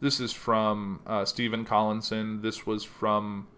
This 0.00 0.18
is 0.18 0.32
from 0.32 1.00
uh, 1.06 1.26
Stephen 1.26 1.66
Collinson. 1.66 2.40
This 2.40 2.66
was 2.66 2.84
from 2.84 3.48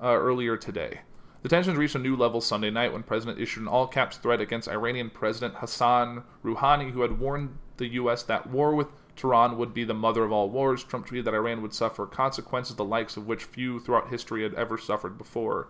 uh, 0.00 0.14
earlier 0.14 0.56
today. 0.56 1.00
The 1.42 1.48
tensions 1.48 1.76
reached 1.76 1.96
a 1.96 2.00
new 2.00 2.14
level 2.14 2.40
Sunday 2.40 2.70
night 2.70 2.92
when 2.92 3.02
President 3.02 3.40
issued 3.40 3.62
an 3.62 3.68
all 3.68 3.88
caps 3.88 4.16
threat 4.18 4.40
against 4.40 4.68
Iranian 4.68 5.10
President 5.10 5.54
Hassan 5.56 6.22
Rouhani, 6.44 6.92
who 6.92 7.02
had 7.02 7.18
warned 7.18 7.58
the 7.78 7.88
U.S. 7.88 8.22
that 8.24 8.48
war 8.48 8.74
with 8.74 8.88
Tehran 9.16 9.58
would 9.58 9.74
be 9.74 9.84
the 9.84 9.94
mother 9.94 10.22
of 10.22 10.30
all 10.30 10.48
wars. 10.48 10.84
Trump 10.84 11.08
tweeted 11.08 11.24
that 11.24 11.34
Iran 11.34 11.60
would 11.62 11.74
suffer 11.74 12.06
consequences 12.06 12.76
the 12.76 12.84
likes 12.84 13.16
of 13.16 13.26
which 13.26 13.44
few 13.44 13.80
throughout 13.80 14.10
history 14.10 14.44
had 14.44 14.54
ever 14.54 14.78
suffered 14.78 15.18
before 15.18 15.68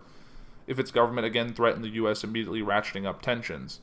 if 0.67 0.77
its 0.77 0.91
government 0.91 1.25
again 1.25 1.53
threatened 1.53 1.83
the 1.83 1.89
U.S., 1.89 2.23
immediately 2.23 2.61
ratcheting 2.61 3.07
up 3.07 3.23
tensions 3.23 3.79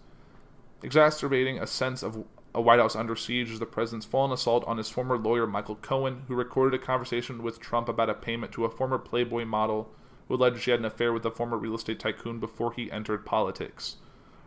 exacerbating 0.83 1.59
a 1.59 1.67
sense 1.67 2.03
of 2.03 2.25
a 2.55 2.61
White 2.61 2.79
House 2.79 2.97
under 2.97 3.15
siege 3.15 3.51
is 3.51 3.59
the 3.59 3.67
president's 3.67 4.07
fallen 4.07 4.33
assault 4.33 4.65
on 4.67 4.79
his 4.79 4.89
former 4.89 5.19
lawyer 5.19 5.47
Michael 5.47 5.77
Cohen, 5.77 6.23
who 6.27 6.35
recorded 6.35 6.81
a 6.81 6.83
conversation 6.83 7.43
with 7.43 7.61
Trump 7.61 7.89
about 7.89 8.09
a 8.09 8.15
payment 8.15 8.53
to 8.53 8.65
a 8.65 8.71
former 8.71 8.99
Playboy 8.99 9.45
model 9.45 9.91
who 10.27 10.35
alleged 10.35 10.63
she 10.63 10.71
had 10.71 10.81
an 10.81 10.87
affair 10.87 11.13
with 11.13 11.27
a 11.27 11.31
former 11.31 11.59
real 11.59 11.75
estate 11.75 12.01
tycoon 12.01 12.41
before 12.41 12.73
he 12.73 12.91
entered 12.91 13.27
politics. 13.27 13.97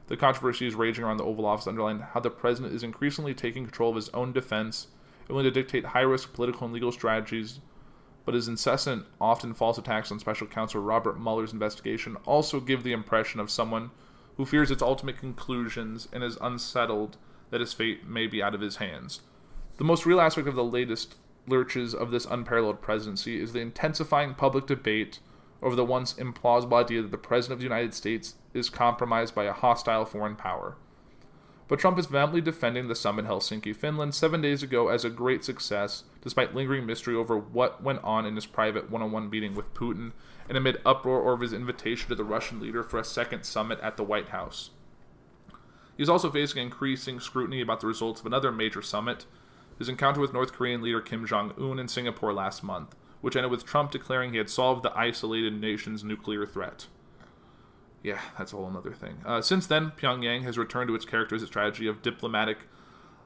The 0.07 0.17
controversy 0.17 0.65
is 0.65 0.73
raging 0.73 1.03
around 1.03 1.17
the 1.17 1.23
Oval 1.23 1.45
Office 1.45 1.67
underlined 1.67 2.01
how 2.01 2.19
the 2.19 2.31
president 2.31 2.73
is 2.73 2.81
increasingly 2.81 3.35
taking 3.35 3.63
control 3.63 3.91
of 3.91 3.95
his 3.95 4.09
own 4.09 4.33
defense 4.33 4.87
and 5.27 5.35
willing 5.35 5.45
to 5.45 5.51
dictate 5.51 5.85
high 5.85 6.01
risk 6.01 6.33
political 6.33 6.65
and 6.65 6.73
legal 6.73 6.91
strategies, 6.91 7.59
but 8.25 8.33
his 8.33 8.47
incessant, 8.47 9.05
often 9.21 9.53
false 9.53 9.77
attacks 9.77 10.11
on 10.11 10.17
special 10.17 10.47
counsel 10.47 10.81
Robert 10.81 11.19
Mueller's 11.19 11.53
investigation 11.53 12.15
also 12.25 12.59
give 12.59 12.83
the 12.83 12.91
impression 12.91 13.39
of 13.39 13.51
someone 13.51 13.91
who 14.39 14.45
fears 14.45 14.71
its 14.71 14.81
ultimate 14.81 15.17
conclusions 15.17 16.07
and 16.13 16.23
is 16.23 16.37
unsettled 16.39 17.17
that 17.49 17.59
his 17.59 17.73
fate 17.73 18.07
may 18.07 18.25
be 18.25 18.41
out 18.41 18.55
of 18.55 18.61
his 18.61 18.77
hands. 18.77 19.19
The 19.75 19.83
most 19.83 20.05
real 20.05 20.21
aspect 20.21 20.47
of 20.47 20.55
the 20.55 20.63
latest 20.63 21.15
lurches 21.45 21.93
of 21.93 22.09
this 22.09 22.23
unparalleled 22.23 22.81
presidency 22.81 23.41
is 23.41 23.51
the 23.51 23.59
intensifying 23.59 24.33
public 24.33 24.65
debate 24.65 25.19
over 25.61 25.75
the 25.75 25.83
once 25.83 26.13
implausible 26.13 26.81
idea 26.81 27.01
that 27.01 27.11
the 27.11 27.17
President 27.17 27.55
of 27.55 27.59
the 27.59 27.65
United 27.65 27.93
States 27.93 28.35
is 28.53 28.69
compromised 28.69 29.35
by 29.35 29.43
a 29.43 29.51
hostile 29.51 30.05
foreign 30.05 30.37
power. 30.37 30.77
But 31.67 31.79
Trump 31.79 31.99
is 31.99 32.05
vehemently 32.05 32.39
defending 32.39 32.87
the 32.87 32.95
summit 32.95 33.25
in 33.25 33.31
Helsinki, 33.31 33.75
Finland, 33.75 34.15
seven 34.15 34.39
days 34.39 34.63
ago 34.63 34.87
as 34.87 35.03
a 35.03 35.09
great 35.09 35.43
success, 35.43 36.05
despite 36.21 36.55
lingering 36.55 36.85
mystery 36.85 37.15
over 37.15 37.37
what 37.37 37.81
went 37.81 38.03
on 38.03 38.25
in 38.25 38.35
his 38.35 38.45
private 38.45 38.89
one 38.89 39.01
on 39.01 39.11
one 39.11 39.29
meeting 39.29 39.55
with 39.55 39.73
Putin 39.73 40.11
and 40.47 40.57
amid 40.57 40.81
uproar 40.85 41.31
over 41.31 41.43
his 41.43 41.53
invitation 41.53 42.09
to 42.09 42.15
the 42.15 42.23
Russian 42.23 42.59
leader 42.59 42.83
for 42.83 42.99
a 42.99 43.03
second 43.03 43.43
summit 43.43 43.79
at 43.81 43.97
the 43.97 44.03
White 44.03 44.29
House. 44.29 44.71
He 45.95 46.03
is 46.03 46.09
also 46.09 46.31
facing 46.31 46.63
increasing 46.63 47.19
scrutiny 47.19 47.61
about 47.61 47.81
the 47.81 47.87
results 47.87 48.19
of 48.19 48.25
another 48.25 48.51
major 48.51 48.81
summit, 48.81 49.25
his 49.77 49.89
encounter 49.89 50.19
with 50.19 50.33
North 50.33 50.53
Korean 50.53 50.81
leader 50.81 51.01
Kim 51.01 51.25
Jong 51.25 51.53
un 51.59 51.79
in 51.79 51.87
Singapore 51.87 52.33
last 52.33 52.63
month, 52.63 52.95
which 53.21 53.35
ended 53.35 53.51
with 53.51 53.65
Trump 53.65 53.91
declaring 53.91 54.31
he 54.31 54.37
had 54.37 54.49
solved 54.49 54.83
the 54.83 54.97
isolated 54.97 55.59
nation's 55.59 56.03
nuclear 56.03 56.45
threat. 56.45 56.87
Yeah, 58.01 58.19
that's 58.37 58.53
a 58.53 58.55
whole 58.55 58.71
other 58.77 58.93
thing. 58.93 59.17
Uh, 59.25 59.41
since 59.41 59.67
then, 59.67 59.91
Pyongyang 59.91 60.43
has 60.43 60.57
returned 60.57 60.87
to 60.87 60.95
its 60.95 61.05
characteristic 61.05 61.49
strategy 61.49 61.87
of 61.87 62.01
diplomatic 62.01 62.59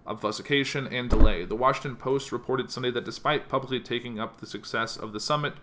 obfuscation 0.06 0.88
and 0.88 1.10
delay. 1.10 1.46
The 1.46 1.56
Washington 1.56 1.96
Post 1.96 2.32
reported 2.32 2.70
Sunday 2.70 2.92
that 2.92 3.06
despite 3.06 3.50
publicly 3.50 3.80
taking 3.80 4.20
up 4.20 4.40
the 4.40 4.48
success 4.48 4.98
of 4.98 5.14
the 5.14 5.20
summit, 5.20 5.54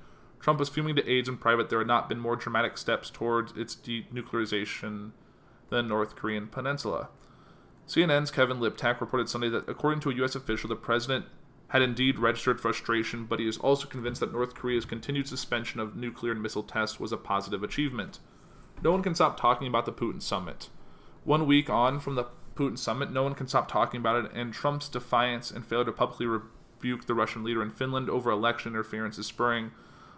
Trump 0.40 0.58
was 0.58 0.70
fuming 0.70 0.96
to 0.96 1.08
aides 1.08 1.28
in 1.28 1.36
private 1.36 1.68
there 1.68 1.80
had 1.80 1.86
not 1.86 2.08
been 2.08 2.18
more 2.18 2.36
dramatic 2.36 2.78
steps 2.78 3.10
towards 3.10 3.52
its 3.52 3.76
denuclearization 3.76 5.10
than 5.68 5.88
North 5.88 6.16
Korean 6.16 6.46
peninsula. 6.46 7.08
CNN's 7.86 8.30
Kevin 8.30 8.58
Liptak 8.58 9.00
reported 9.00 9.28
Sunday 9.28 9.48
that 9.50 9.68
according 9.68 10.00
to 10.00 10.10
a 10.10 10.14
U.S. 10.14 10.34
official, 10.34 10.68
the 10.68 10.76
president 10.76 11.26
had 11.68 11.82
indeed 11.82 12.18
registered 12.18 12.60
frustration, 12.60 13.26
but 13.26 13.38
he 13.38 13.46
is 13.46 13.58
also 13.58 13.86
convinced 13.86 14.20
that 14.20 14.32
North 14.32 14.54
Korea's 14.54 14.84
continued 14.84 15.28
suspension 15.28 15.78
of 15.78 15.96
nuclear 15.96 16.32
and 16.32 16.42
missile 16.42 16.62
tests 16.62 16.98
was 16.98 17.12
a 17.12 17.16
positive 17.16 17.62
achievement. 17.62 18.18
No 18.82 18.90
one 18.92 19.02
can 19.02 19.14
stop 19.14 19.38
talking 19.38 19.68
about 19.68 19.86
the 19.86 19.92
Putin 19.92 20.22
summit. 20.22 20.68
One 21.24 21.46
week 21.46 21.68
on 21.68 22.00
from 22.00 22.14
the 22.14 22.26
Putin 22.60 22.78
summit, 22.78 23.10
no 23.10 23.22
one 23.22 23.34
can 23.34 23.48
stop 23.48 23.70
talking 23.70 24.00
about 24.00 24.24
it, 24.24 24.32
and 24.34 24.52
Trump's 24.52 24.88
defiance 24.88 25.50
and 25.50 25.64
failure 25.64 25.86
to 25.86 25.92
publicly 25.92 26.26
rebuke 26.26 27.06
the 27.06 27.14
Russian 27.14 27.42
leader 27.42 27.62
in 27.62 27.70
Finland 27.70 28.10
over 28.10 28.30
election 28.30 28.72
interference 28.72 29.16
is 29.16 29.26
spurring 29.26 29.70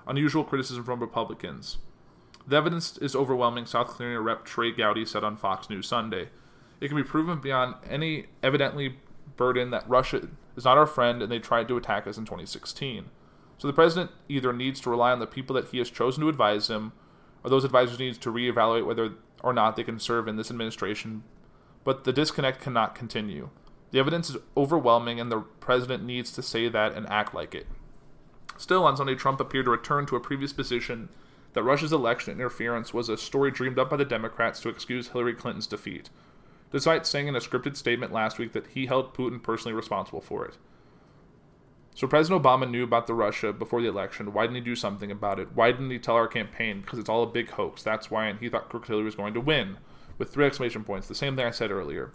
unusual 0.09 0.43
criticism 0.43 0.83
from 0.83 0.99
Republicans. 0.99 1.79
The 2.47 2.57
evidence 2.57 2.99
is 2.99 3.15
overwhelming, 3.15 3.67
South 3.67 3.97
Carolina 3.97 4.21
Rep. 4.21 4.45
Trey 4.45 4.73
Gowdy 4.73 5.05
said 5.05 5.23
on 5.23 5.37
Fox 5.37 5.71
News 5.71 5.87
Sunday. 5.87 6.31
It 6.81 6.89
can 6.89 6.97
be 6.97 7.05
proven 7.05 7.41
beyond 7.41 7.77
any 7.89 8.27
evidently 8.43 8.97
burden 9.37 9.71
that 9.71 9.89
Russia 9.89 10.29
is 10.57 10.65
not 10.65 10.77
our 10.77 10.87
friend 10.87 11.23
and 11.23 11.31
they 11.31 11.39
tried 11.39 11.69
to 11.69 11.77
attack 11.77 12.09
us 12.09 12.19
in 12.19 12.25
2016. 12.25 13.05
So 13.59 13.69
the 13.69 13.73
president 13.73 14.11
either 14.29 14.53
needs 14.53 14.81
to 14.81 14.91
rely 14.91 15.13
on 15.13 15.21
the 15.21 15.27
people 15.29 15.55
that 15.55 15.69
he 15.69 15.79
has 15.79 15.91
chosen 15.91 16.23
to 16.23 16.29
advise 16.29 16.69
him, 16.69 16.93
or 17.45 17.51
those 17.51 17.65
advisors 17.65 18.01
need 18.01 18.21
to 18.21 18.33
reevaluate 18.33 18.85
whether 18.85 19.13
or 19.45 19.53
not 19.53 19.77
they 19.77 19.85
can 19.85 20.01
serve 20.01 20.27
in 20.27 20.35
this 20.35 20.51
administration. 20.51 21.23
But 21.85 22.05
the 22.05 22.13
disconnect 22.13 22.61
cannot 22.61 22.95
continue. 22.95 23.51
The 23.91 23.99
evidence 23.99 24.31
is 24.31 24.37
overwhelming, 24.57 25.21
and 25.21 25.31
the 25.31 25.41
president 25.41 26.05
needs 26.05 26.33
to 26.33 26.43
say 26.43 26.69
that 26.69 26.95
and 26.95 27.09
act 27.09 27.35
like 27.35 27.55
it. 27.55 27.67
Still, 28.57 28.85
on 28.85 28.97
Sunday, 28.97 29.15
Trump 29.15 29.41
appeared 29.41 29.65
to 29.67 29.71
return 29.71 30.07
to 30.07 30.17
a 30.17 30.21
previous 30.21 30.53
position 30.53 31.09
that 31.53 31.63
Russia's 31.63 31.93
election 31.93 32.33
interference 32.33 32.95
was 32.95 33.09
a 33.09 33.17
story 33.17 33.51
dreamed 33.51 33.79
up 33.79 33.91
by 33.91 33.97
the 33.97 34.05
Democrats 34.05 34.61
to 34.61 34.69
excuse 34.69 35.09
Hillary 35.09 35.35
Clinton's 35.35 35.67
defeat, 35.67 36.09
despite 36.71 37.07
saying 37.07 37.29
in 37.29 37.37
a 37.37 37.41
scripted 37.41 37.77
statement 37.77 38.13
last 38.13 38.39
week 38.39 38.53
that 38.53 38.69
he 38.69 38.87
held 38.87 39.15
Putin 39.15 39.43
personally 39.43 39.75
responsible 39.75 40.21
for 40.21 40.47
it. 40.47 40.57
So 41.95 42.07
President 42.07 42.43
Obama 42.43 42.71
knew 42.71 42.85
about 42.85 43.07
the 43.07 43.15
Russia 43.15 43.53
before 43.53 43.83
the 43.83 43.89
election. 43.89 44.33
Why 44.33 44.45
didn't 44.45 44.57
he 44.57 44.63
do 44.63 44.77
something 44.77 45.11
about 45.11 45.39
it? 45.39 45.49
Why 45.55 45.73
didn't 45.73 45.91
he 45.91 45.99
tell 45.99 46.15
our 46.15 46.29
campaign? 46.29 46.81
Because 46.81 46.99
it's 46.99 47.11
all 47.11 47.23
a 47.23 47.27
big 47.27 47.51
hoax. 47.51 47.83
That's 47.83 48.11
why, 48.11 48.29
and 48.29 48.39
he 48.41 48.49
thought 48.49 48.71
Crooked 48.71 48.89
Hillary 48.89 49.05
was 49.05 49.15
going 49.15 49.35
to 49.35 49.41
win, 49.41 49.77
with 50.19 50.33
three 50.33 50.47
exclamation 50.47 50.85
points. 50.85 51.09
The 51.09 51.15
same 51.15 51.37
thing 51.37 51.47
I 51.47 51.51
said 51.51 51.71
earlier. 51.71 52.13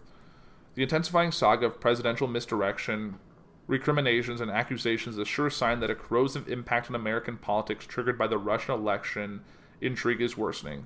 The 0.75 0.83
intensifying 0.83 1.31
saga 1.31 1.65
of 1.65 1.79
presidential 1.79 2.27
misdirection 2.27 3.19
recriminations, 3.67 4.41
and 4.41 4.49
accusations 4.49 5.15
is 5.15 5.19
a 5.19 5.25
sure 5.25 5.49
sign 5.49 5.81
that 5.81 5.89
a 5.89 5.95
corrosive 5.95 6.47
impact 6.47 6.89
on 6.89 6.95
American 6.95 7.37
politics 7.37 7.85
triggered 7.85 8.17
by 8.17 8.27
the 8.27 8.37
Russian 8.37 8.73
election 8.73 9.41
intrigue 9.81 10.21
is 10.21 10.37
worsening. 10.37 10.85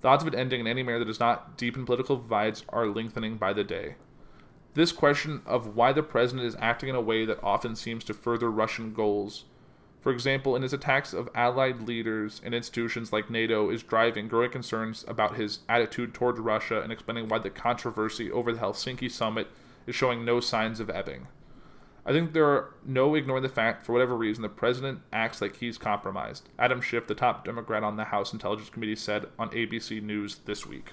The 0.00 0.08
odds 0.08 0.22
of 0.22 0.32
it 0.32 0.38
ending 0.38 0.60
in 0.60 0.66
any 0.66 0.82
manner 0.82 1.00
that 1.00 1.06
does 1.06 1.20
not 1.20 1.56
deepen 1.56 1.84
political 1.84 2.16
divides 2.16 2.64
are 2.68 2.86
lengthening 2.86 3.36
by 3.36 3.52
the 3.52 3.64
day. 3.64 3.96
This 4.74 4.92
question 4.92 5.42
of 5.46 5.76
why 5.76 5.92
the 5.92 6.02
president 6.02 6.46
is 6.46 6.56
acting 6.60 6.88
in 6.88 6.94
a 6.94 7.00
way 7.00 7.24
that 7.24 7.42
often 7.42 7.74
seems 7.76 8.04
to 8.04 8.14
further 8.14 8.50
Russian 8.50 8.92
goals, 8.92 9.44
for 10.04 10.12
example, 10.12 10.54
in 10.54 10.60
his 10.60 10.74
attacks 10.74 11.14
of 11.14 11.30
allied 11.34 11.80
leaders 11.80 12.42
and 12.44 12.54
institutions 12.54 13.10
like 13.10 13.30
NATO, 13.30 13.70
is 13.70 13.82
driving 13.82 14.28
growing 14.28 14.50
concerns 14.50 15.02
about 15.08 15.36
his 15.36 15.60
attitude 15.66 16.12
towards 16.12 16.38
Russia 16.38 16.82
and 16.82 16.92
explaining 16.92 17.26
why 17.26 17.38
the 17.38 17.48
controversy 17.48 18.30
over 18.30 18.52
the 18.52 18.58
Helsinki 18.58 19.10
summit 19.10 19.48
is 19.86 19.94
showing 19.94 20.22
no 20.22 20.40
signs 20.40 20.78
of 20.78 20.90
ebbing. 20.90 21.28
I 22.04 22.12
think 22.12 22.34
there 22.34 22.44
are 22.44 22.74
no 22.84 23.14
ignoring 23.14 23.44
the 23.44 23.48
fact, 23.48 23.86
for 23.86 23.94
whatever 23.94 24.14
reason, 24.14 24.42
the 24.42 24.50
president 24.50 25.00
acts 25.10 25.40
like 25.40 25.56
he's 25.56 25.78
compromised. 25.78 26.50
Adam 26.58 26.82
Schiff, 26.82 27.06
the 27.06 27.14
top 27.14 27.42
Democrat 27.42 27.82
on 27.82 27.96
the 27.96 28.04
House 28.04 28.34
Intelligence 28.34 28.68
Committee, 28.68 28.96
said 28.96 29.28
on 29.38 29.48
ABC 29.52 30.02
News 30.02 30.36
this 30.44 30.66
week. 30.66 30.90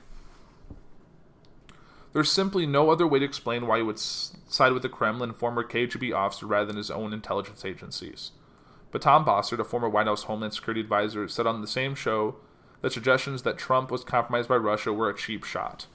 There's 2.14 2.32
simply 2.32 2.66
no 2.66 2.90
other 2.90 3.06
way 3.06 3.20
to 3.20 3.26
explain 3.26 3.68
why 3.68 3.80
he 3.80 3.84
would 3.84 4.00
side 4.00 4.72
with 4.72 4.84
the 4.84 4.90
Kremlin 4.90 5.34
former 5.34 5.66
KGB 5.66 6.16
officer 6.16 6.46
rather 6.46 6.68
than 6.68 6.78
his 6.78 6.90
own 6.90 7.12
intelligence 7.12 7.66
agencies. 7.66 8.32
But 8.92 9.02
Tom 9.02 9.26
Bossert, 9.26 9.60
a 9.60 9.64
former 9.64 9.90
White 9.90 10.08
House 10.08 10.24
Homeland 10.24 10.54
Security 10.54 10.82
advisor, 10.82 11.28
said 11.28 11.48
on 11.48 11.62
the 11.62 11.68
same 11.68 11.96
show 11.96 12.36
that 12.82 12.92
suggestions 12.92 13.44
that 13.44 13.58
Trump 13.58 13.90
was 13.90 14.04
compromised 14.04 14.50
by 14.50 14.58
Russia 14.58 14.92
were 14.92 15.10
a 15.10 15.16
cheap 15.16 15.44
shot. 15.44 15.88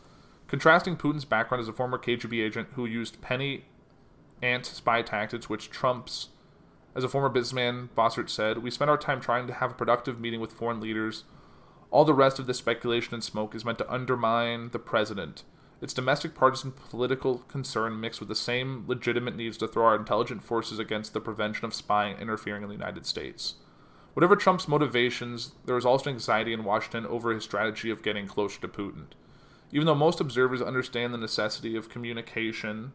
Contrasting 0.49 0.97
Putin's 0.97 1.25
background 1.25 1.61
as 1.61 1.69
a 1.69 1.73
former 1.73 1.99
KGB 1.99 2.43
agent 2.43 2.69
who 2.75 2.87
used 2.87 3.21
penny 3.21 3.65
ant 4.43 4.65
spy 4.65 5.03
tactics, 5.03 5.49
which 5.49 5.71
Trump's, 5.71 6.29
as 6.95 7.05
a 7.05 7.09
former 7.09 7.29
businessman, 7.29 7.91
Bossert 7.97 8.31
said, 8.31 8.59
we 8.59 8.71
spend 8.71 8.91
our 8.91 8.97
time 8.97 9.21
trying 9.21 9.47
to 9.47 9.55
have 9.55 9.73
a 9.73 9.75
productive 9.75 10.21
meeting 10.21 10.41
with 10.41 10.53
foreign 10.53 10.81
leaders. 10.81 11.25
All 11.91 12.05
the 12.05 12.15
rest 12.15 12.39
of 12.39 12.47
this 12.47 12.59
speculation 12.59 13.15
and 13.15 13.25
smoke 13.25 13.55
is 13.55 13.65
meant 13.65 13.79
to 13.79 13.93
undermine 13.93 14.71
the 14.71 14.79
president. 14.79 15.43
It's 15.83 15.93
domestic 15.93 16.35
partisan 16.35 16.73
political 16.73 17.39
concern 17.49 18.01
mixed 18.01 18.21
with 18.21 18.31
the 18.31 18.35
same 18.35 18.85
legitimate 18.87 19.37
needs 19.37 19.59
to 19.59 19.69
throw 19.69 19.85
our 19.85 19.97
intelligent 19.97 20.43
forces 20.43 20.79
against 20.79 21.13
the 21.13 21.21
prevention 21.21 21.67
of 21.67 21.75
spying 21.75 22.17
interfering 22.19 22.63
in 22.63 22.69
the 22.69 22.75
United 22.75 23.05
States. 23.05 23.57
Whatever 24.15 24.37
Trump's 24.37 24.69
motivations, 24.69 25.53
there 25.67 25.77
is 25.77 25.85
also 25.85 26.09
anxiety 26.09 26.55
in 26.55 26.65
Washington 26.65 27.05
over 27.05 27.33
his 27.33 27.45
strategy 27.45 27.91
of 27.91 28.03
getting 28.03 28.27
closer 28.27 28.59
to 28.63 28.69
Putin. 28.69 29.09
Even 29.71 29.87
though 29.87 29.95
most 29.95 30.21
observers 30.21 30.63
understand 30.63 31.13
the 31.13 31.19
necessity 31.19 31.77
of 31.77 31.91
communication 31.91 32.93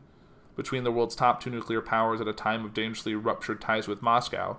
between 0.56 0.84
the 0.84 0.92
world's 0.92 1.16
top 1.16 1.40
two 1.40 1.52
nuclear 1.52 1.82
powers 1.82 2.20
at 2.20 2.28
a 2.28 2.34
time 2.34 2.66
of 2.66 2.74
dangerously 2.74 3.14
ruptured 3.14 3.62
ties 3.62 3.88
with 3.88 4.02
Moscow. 4.02 4.58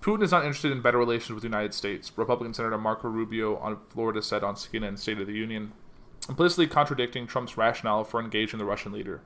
Putin 0.00 0.22
is 0.22 0.32
not 0.32 0.44
interested 0.44 0.72
in 0.72 0.80
better 0.80 0.98
relations 0.98 1.34
with 1.34 1.42
the 1.42 1.48
United 1.48 1.74
States, 1.74 2.10
Republican 2.16 2.54
Senator 2.54 2.78
Marco 2.78 3.08
Rubio 3.08 3.56
on 3.56 3.78
Florida 3.88 4.22
said 4.22 4.42
on 4.42 4.54
CNN 4.54 4.98
State 4.98 5.18
of 5.18 5.26
the 5.26 5.34
Union, 5.34 5.72
implicitly 6.28 6.66
contradicting 6.66 7.26
Trump's 7.26 7.56
rationale 7.56 8.04
for 8.04 8.20
engaging 8.20 8.58
the 8.58 8.64
Russian 8.64 8.92
leader. 8.92 9.22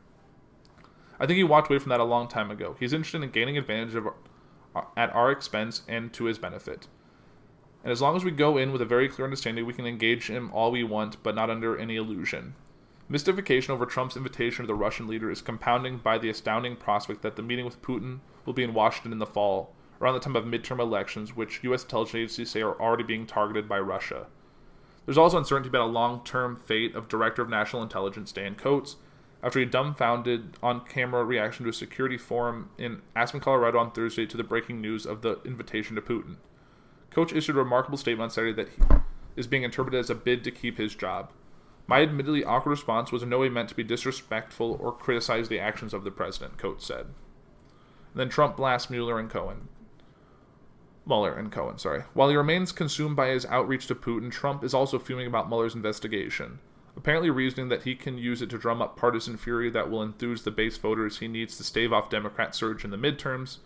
I 1.19 1.27
think 1.27 1.37
he 1.37 1.45
walked 1.45 1.71
away 1.71 1.79
from 1.79 1.91
that 1.91 2.01
a 2.01 2.05
long 2.05 2.29
time 2.29 2.51
ago. 2.51 2.77
He's 2.81 2.93
interested 2.93 3.23
in 3.23 3.31
gaining 3.31 3.59
advantage 3.59 3.95
of, 3.95 4.09
uh, 4.75 4.83
at 4.97 5.15
our 5.15 5.31
expense 5.31 5.83
and 5.87 6.13
to 6.15 6.25
his 6.25 6.39
benefit. 6.39 6.89
And 7.83 7.93
as 7.93 8.03
long 8.03 8.17
as 8.17 8.25
we 8.25 8.31
go 8.31 8.57
in 8.57 8.73
with 8.73 8.83
a 8.83 8.87
very 8.87 9.09
clear 9.09 9.25
understanding, 9.25 9.67
we 9.67 9.73
can 9.73 9.87
engage 9.87 10.29
him 10.29 10.51
all 10.53 10.71
we 10.71 10.85
want, 10.85 11.23
but 11.23 11.35
not 11.35 11.51
under 11.51 11.77
any 11.77 11.97
illusion. 11.97 12.55
Mystification 13.09 13.73
over 13.73 13.87
Trump's 13.87 14.17
invitation 14.17 14.63
to 14.63 14.67
the 14.67 14.75
Russian 14.75 15.09
leader 15.09 15.31
is 15.31 15.43
compounding 15.43 15.99
by 15.99 16.17
the 16.17 16.31
astounding 16.31 16.77
prospect 16.77 17.23
that 17.23 17.37
the 17.37 17.43
meeting 17.43 17.65
with 17.65 17.83
Putin 17.83 18.21
will 18.45 18.53
be 18.53 18.63
in 18.63 18.75
Washington 18.75 19.13
in 19.13 19.19
the 19.19 19.27
fall, 19.27 19.75
around 20.01 20.15
the 20.15 20.21
time 20.21 20.37
of 20.37 20.45
midterm 20.45 20.79
elections, 20.79 21.35
which 21.35 21.61
U.S. 21.65 21.83
intelligence 21.83 22.15
agencies 22.15 22.51
say 22.51 22.63
are 22.63 22.81
already 22.81 23.03
being 23.03 23.27
targeted 23.27 23.69
by 23.69 23.79
Russia. 23.81 24.27
There's 25.11 25.19
also 25.19 25.39
uncertainty 25.39 25.71
about 25.71 25.89
a 25.89 25.91
long 25.91 26.23
term 26.23 26.55
fate 26.55 26.95
of 26.95 27.09
Director 27.09 27.43
of 27.43 27.49
National 27.49 27.83
Intelligence 27.83 28.31
Dan 28.31 28.55
Coats 28.55 28.95
after 29.43 29.59
he 29.59 29.65
dumbfounded 29.65 30.57
on 30.63 30.87
camera 30.87 31.25
reaction 31.25 31.65
to 31.65 31.71
a 31.71 31.73
security 31.73 32.17
forum 32.17 32.71
in 32.79 33.03
Aspen, 33.17 33.41
Colorado 33.41 33.81
on 33.81 33.91
Thursday 33.91 34.25
to 34.27 34.37
the 34.37 34.45
breaking 34.45 34.81
news 34.81 35.07
of 35.07 35.23
the 35.23 35.41
invitation 35.45 35.97
to 35.97 36.01
Putin. 36.01 36.37
Coats 37.11 37.33
issued 37.33 37.57
a 37.57 37.59
remarkable 37.59 37.99
statement 37.99 38.23
on 38.23 38.31
Saturday 38.31 38.53
that 38.53 38.69
he 38.69 39.01
is 39.35 39.49
being 39.49 39.65
interpreted 39.65 39.99
as 39.99 40.11
a 40.11 40.15
bid 40.15 40.45
to 40.45 40.53
keep 40.53 40.79
his 40.79 40.95
job. 40.95 41.33
My 41.89 42.03
admittedly 42.03 42.45
awkward 42.45 42.71
response 42.71 43.11
was 43.11 43.25
in 43.25 43.31
no 43.31 43.41
way 43.41 43.49
meant 43.49 43.69
to 43.71 43.75
be 43.75 43.83
disrespectful 43.83 44.79
or 44.81 44.93
criticize 44.93 45.49
the 45.49 45.59
actions 45.59 45.93
of 45.93 46.05
the 46.05 46.13
president, 46.13 46.57
Coats 46.57 46.87
said. 46.87 47.07
And 47.07 48.15
then 48.15 48.29
Trump 48.29 48.57
blasts 48.57 48.91
Mueller 48.91 49.19
and 49.19 49.29
Cohen. 49.29 49.71
Mueller 51.07 51.35
and 51.35 51.51
Cohen, 51.51 51.79
sorry. 51.79 52.05
While 52.15 52.29
he 52.29 52.37
remains 52.37 52.73
consumed 52.73 53.17
by 53.17 53.29
his 53.29 53.47
outreach 53.47 53.87
to 53.87 53.95
Putin, 53.95 54.31
Trump 54.31 54.63
is 54.63 54.75
also 54.75 54.99
fuming 54.99 55.27
about 55.27 55.49
Mueller's 55.49 55.75
investigation, 55.75 56.59
apparently 56.97 57.31
reasoning 57.31 57.69
that 57.69 57.85
he 57.85 57.95
can 57.95 58.19
use 58.19 58.43
it 58.43 58.51
to 58.51 58.59
drum 58.59 58.83
up 58.83 58.97
partisan 58.97 59.37
fury 59.37 59.71
that 59.71 59.91
will 59.91 60.03
enthuse 60.03 60.43
the 60.43 60.51
base 60.51 60.77
voters 60.77 61.19
he 61.19 61.29
needs 61.29 61.57
to 61.57 61.65
stave 61.65 61.93
off 61.93 62.11
Democrat 62.11 62.55
surge 62.55 62.85
in 62.85 62.91
the 62.91 62.97
midterms. 62.97 63.59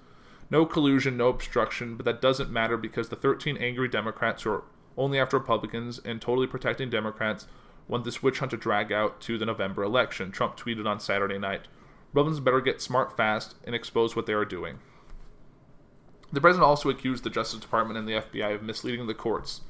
No 0.51 0.64
collusion, 0.64 1.16
no 1.16 1.28
obstruction, 1.28 1.97
but 1.97 2.05
that 2.05 2.20
doesn't 2.22 2.51
matter 2.51 2.76
because 2.76 3.09
the 3.09 3.16
13 3.16 3.57
angry 3.57 3.89
Democrats 3.89 4.43
who 4.43 4.51
are 4.51 4.64
only 4.97 5.18
after 5.18 5.39
Republicans 5.39 5.99
and 6.05 6.20
totally 6.20 6.47
protecting 6.47 6.91
Democrats 6.91 7.47
want 7.89 8.05
this 8.05 8.22
witch 8.22 8.39
hunt 8.39 8.51
to 8.51 8.57
drag 8.57 8.93
out 8.93 9.20
to 9.20 9.37
the 9.37 9.47
November 9.47 9.82
election. 9.82 10.30
Trump 10.30 10.57
tweeted 10.57 10.87
on 10.87 11.01
Saturday 11.01 11.39
night 11.39 11.62
Republicans 12.12 12.41
better 12.41 12.61
get 12.61 12.80
smart 12.80 13.16
fast 13.16 13.57
and 13.64 13.74
expose 13.74 14.14
what 14.14 14.26
they 14.26 14.32
are 14.32 14.45
doing. 14.45 14.78
The 16.35 16.41
president 16.41 16.66
also 16.66 16.91
accused 16.91 17.22
the 17.22 17.30
Justice 17.30 17.61
Department 17.61 17.97
and 17.97 18.09
the 18.09 18.14
FBI 18.14 18.57
of 18.57 18.62
misleading 18.64 19.07
the 19.07 19.14
courts, 19.14 19.61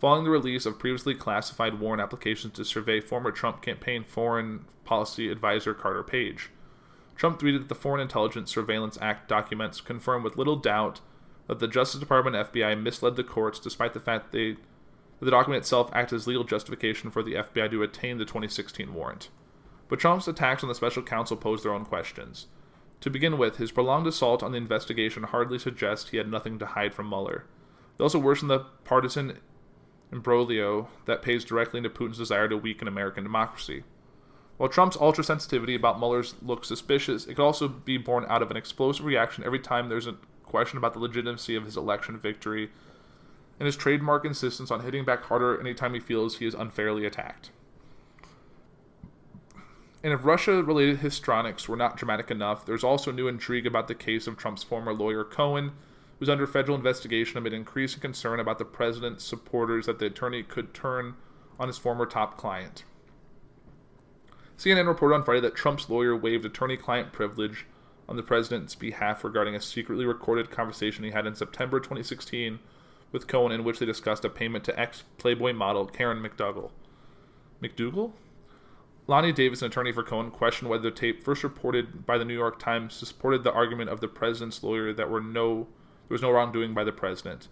following 0.00 0.24
the 0.24 0.30
release 0.30 0.64
of 0.64 0.78
previously 0.78 1.14
classified 1.14 1.80
warrant 1.80 2.00
applications 2.00 2.54
to 2.54 2.64
survey 2.64 2.98
former 2.98 3.30
Trump 3.30 3.60
campaign 3.60 4.04
foreign 4.04 4.64
policy 4.86 5.28
advisor 5.28 5.74
Carter 5.74 6.02
Page. 6.02 6.48
Trump 7.14 7.38
tweeted 7.38 7.58
that 7.58 7.68
the 7.68 7.74
Foreign 7.74 8.00
Intelligence 8.00 8.50
Surveillance 8.50 8.96
Act 9.02 9.28
documents 9.28 9.82
confirm 9.82 10.22
with 10.22 10.38
little 10.38 10.56
doubt 10.56 11.02
that 11.46 11.58
the 11.58 11.68
Justice 11.68 12.00
Department 12.00 12.36
and 12.36 12.48
FBI 12.50 12.80
misled 12.80 13.16
the 13.16 13.22
courts 13.22 13.58
despite 13.58 13.92
the 13.92 14.00
fact 14.00 14.32
they 14.32 14.56
the 15.20 15.30
document 15.30 15.62
itself 15.62 15.90
acted 15.92 16.16
as 16.16 16.26
legal 16.26 16.44
justification 16.44 17.10
for 17.10 17.22
the 17.22 17.34
FBI 17.34 17.70
to 17.70 17.82
attain 17.82 18.16
the 18.16 18.24
2016 18.24 18.94
warrant. 18.94 19.28
But 19.88 19.98
Trump's 19.98 20.26
attacks 20.26 20.62
on 20.62 20.70
the 20.70 20.74
special 20.74 21.02
counsel 21.02 21.36
pose 21.36 21.62
their 21.62 21.74
own 21.74 21.84
questions. 21.84 22.46
To 23.00 23.10
begin 23.10 23.38
with, 23.38 23.56
his 23.58 23.70
prolonged 23.70 24.06
assault 24.06 24.42
on 24.42 24.52
the 24.52 24.58
investigation 24.58 25.22
hardly 25.22 25.58
suggests 25.58 26.10
he 26.10 26.16
had 26.16 26.30
nothing 26.30 26.58
to 26.58 26.66
hide 26.66 26.94
from 26.94 27.08
Mueller. 27.08 27.44
They 27.96 28.02
also 28.02 28.18
worsen 28.18 28.48
the 28.48 28.66
partisan 28.84 29.38
imbroglio 30.12 30.88
that 31.06 31.22
pays 31.22 31.44
directly 31.44 31.78
into 31.78 31.90
Putin's 31.90 32.18
desire 32.18 32.48
to 32.48 32.56
weaken 32.56 32.88
American 32.88 33.24
democracy. 33.24 33.84
While 34.56 34.68
Trump's 34.68 34.96
ultra 34.96 35.22
sensitivity 35.22 35.76
about 35.76 36.00
Mueller's 36.00 36.34
looks 36.42 36.66
suspicious, 36.66 37.26
it 37.26 37.34
could 37.34 37.44
also 37.44 37.68
be 37.68 37.96
born 37.96 38.26
out 38.28 38.42
of 38.42 38.50
an 38.50 38.56
explosive 38.56 39.04
reaction 39.04 39.44
every 39.44 39.60
time 39.60 39.88
there's 39.88 40.08
a 40.08 40.16
question 40.42 40.78
about 40.78 40.94
the 40.94 40.98
legitimacy 40.98 41.54
of 41.54 41.64
his 41.64 41.76
election 41.76 42.18
victory 42.18 42.70
and 43.60 43.66
his 43.66 43.76
trademark 43.76 44.24
insistence 44.24 44.70
on 44.70 44.80
hitting 44.80 45.04
back 45.04 45.22
harder 45.24 45.60
anytime 45.60 45.94
he 45.94 46.00
feels 46.00 46.36
he 46.36 46.46
is 46.46 46.54
unfairly 46.54 47.04
attacked. 47.04 47.50
And 50.08 50.18
if 50.18 50.24
Russia 50.24 50.62
related 50.62 51.00
histrionics 51.00 51.68
were 51.68 51.76
not 51.76 51.98
dramatic 51.98 52.30
enough, 52.30 52.64
there's 52.64 52.82
also 52.82 53.12
new 53.12 53.28
intrigue 53.28 53.66
about 53.66 53.88
the 53.88 53.94
case 53.94 54.26
of 54.26 54.38
Trump's 54.38 54.62
former 54.62 54.94
lawyer 54.94 55.22
Cohen, 55.22 55.72
who's 56.18 56.30
under 56.30 56.46
federal 56.46 56.78
investigation 56.78 57.36
amid 57.36 57.52
increasing 57.52 58.00
concern 58.00 58.40
about 58.40 58.58
the 58.58 58.64
president's 58.64 59.22
supporters 59.22 59.84
that 59.84 59.98
the 59.98 60.06
attorney 60.06 60.42
could 60.42 60.72
turn 60.72 61.16
on 61.60 61.68
his 61.68 61.76
former 61.76 62.06
top 62.06 62.38
client. 62.38 62.84
CNN 64.56 64.86
reported 64.86 65.14
on 65.14 65.24
Friday 65.24 65.42
that 65.42 65.54
Trump's 65.54 65.90
lawyer 65.90 66.16
waived 66.16 66.46
attorney 66.46 66.78
client 66.78 67.12
privilege 67.12 67.66
on 68.08 68.16
the 68.16 68.22
president's 68.22 68.74
behalf 68.74 69.24
regarding 69.24 69.54
a 69.54 69.60
secretly 69.60 70.06
recorded 70.06 70.50
conversation 70.50 71.04
he 71.04 71.10
had 71.10 71.26
in 71.26 71.34
September 71.34 71.80
2016 71.80 72.60
with 73.12 73.28
Cohen 73.28 73.52
in 73.52 73.62
which 73.62 73.78
they 73.78 73.84
discussed 73.84 74.24
a 74.24 74.30
payment 74.30 74.64
to 74.64 74.80
ex 74.80 75.04
Playboy 75.18 75.52
model 75.52 75.84
Karen 75.84 76.22
McDougal. 76.22 76.70
McDougal? 77.62 78.12
Lanny 79.08 79.32
Davis, 79.32 79.62
an 79.62 79.68
attorney 79.68 79.90
for 79.90 80.02
Cohen, 80.02 80.30
questioned 80.30 80.68
whether 80.68 80.82
the 80.82 80.90
tape 80.90 81.24
first 81.24 81.42
reported 81.42 82.04
by 82.04 82.18
the 82.18 82.26
New 82.26 82.34
York 82.34 82.58
Times 82.58 82.92
supported 82.92 83.42
the 83.42 83.52
argument 83.52 83.88
of 83.88 84.00
the 84.00 84.06
president's 84.06 84.62
lawyer 84.62 84.92
that 84.92 85.08
were 85.08 85.22
no 85.22 85.66
there 86.08 86.14
was 86.14 86.20
no 86.20 86.30
wrongdoing 86.30 86.74
by 86.74 86.84
the 86.84 86.92
president. 86.92 87.48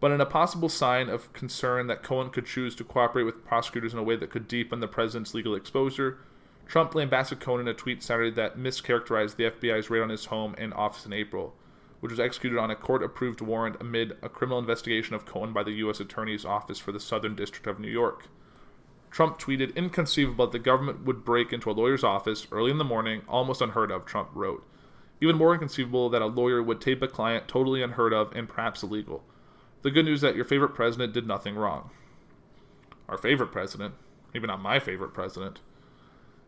But 0.00 0.10
in 0.10 0.20
a 0.20 0.26
possible 0.26 0.68
sign 0.68 1.08
of 1.08 1.32
concern 1.32 1.86
that 1.86 2.02
Cohen 2.02 2.30
could 2.30 2.44
choose 2.44 2.74
to 2.74 2.84
cooperate 2.84 3.22
with 3.22 3.44
prosecutors 3.44 3.92
in 3.92 4.00
a 4.00 4.02
way 4.02 4.16
that 4.16 4.30
could 4.30 4.48
deepen 4.48 4.80
the 4.80 4.88
president's 4.88 5.32
legal 5.32 5.54
exposure, 5.54 6.18
Trump 6.66 6.92
lambasted 6.96 7.38
Cohen 7.38 7.60
in 7.60 7.68
a 7.68 7.74
tweet 7.74 8.02
Saturday 8.02 8.30
that 8.32 8.58
mischaracterized 8.58 9.36
the 9.36 9.44
FBI's 9.44 9.90
raid 9.90 10.02
on 10.02 10.08
his 10.08 10.26
home 10.26 10.56
and 10.58 10.74
office 10.74 11.06
in 11.06 11.12
April 11.12 11.54
which 12.00 12.10
was 12.10 12.20
executed 12.20 12.58
on 12.58 12.70
a 12.70 12.76
court 12.76 13.02
approved 13.02 13.40
warrant 13.40 13.76
amid 13.78 14.16
a 14.22 14.28
criminal 14.28 14.58
investigation 14.58 15.14
of 15.14 15.26
Cohen 15.26 15.52
by 15.52 15.62
the 15.62 15.72
U.S. 15.72 16.00
Attorney's 16.00 16.46
Office 16.46 16.78
for 16.78 16.92
the 16.92 17.00
Southern 17.00 17.36
District 17.36 17.66
of 17.66 17.78
New 17.78 17.90
York. 17.90 18.24
Trump 19.10 19.38
tweeted, 19.38 19.74
Inconceivable 19.74 20.46
that 20.46 20.52
the 20.52 20.58
government 20.58 21.04
would 21.04 21.24
break 21.24 21.52
into 21.52 21.70
a 21.70 21.72
lawyer's 21.72 22.04
office 22.04 22.46
early 22.52 22.70
in 22.70 22.78
the 22.78 22.84
morning, 22.84 23.22
almost 23.28 23.60
unheard 23.60 23.90
of, 23.90 24.04
Trump 24.04 24.30
wrote. 24.34 24.64
Even 25.20 25.36
more 25.36 25.52
inconceivable 25.52 26.08
that 26.10 26.22
a 26.22 26.26
lawyer 26.26 26.62
would 26.62 26.80
tape 26.80 27.02
a 27.02 27.08
client 27.08 27.46
totally 27.48 27.82
unheard 27.82 28.12
of 28.12 28.32
and 28.32 28.48
perhaps 28.48 28.82
illegal. 28.82 29.22
The 29.82 29.90
good 29.90 30.04
news 30.04 30.20
that 30.20 30.36
your 30.36 30.44
favorite 30.44 30.74
president 30.74 31.12
did 31.12 31.26
nothing 31.26 31.56
wrong. 31.56 31.90
Our 33.08 33.18
favorite 33.18 33.52
president, 33.52 33.94
maybe 34.32 34.46
not 34.46 34.62
my 34.62 34.78
favorite 34.78 35.12
president, 35.12 35.60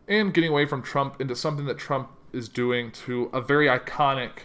and 0.06 0.32
getting 0.32 0.50
away 0.50 0.66
from 0.66 0.82
Trump 0.82 1.20
into 1.20 1.36
something 1.36 1.66
that 1.66 1.78
Trump 1.78 2.10
is 2.32 2.48
doing 2.48 2.90
to 2.92 3.28
a 3.32 3.40
very 3.40 3.66
iconic 3.66 4.44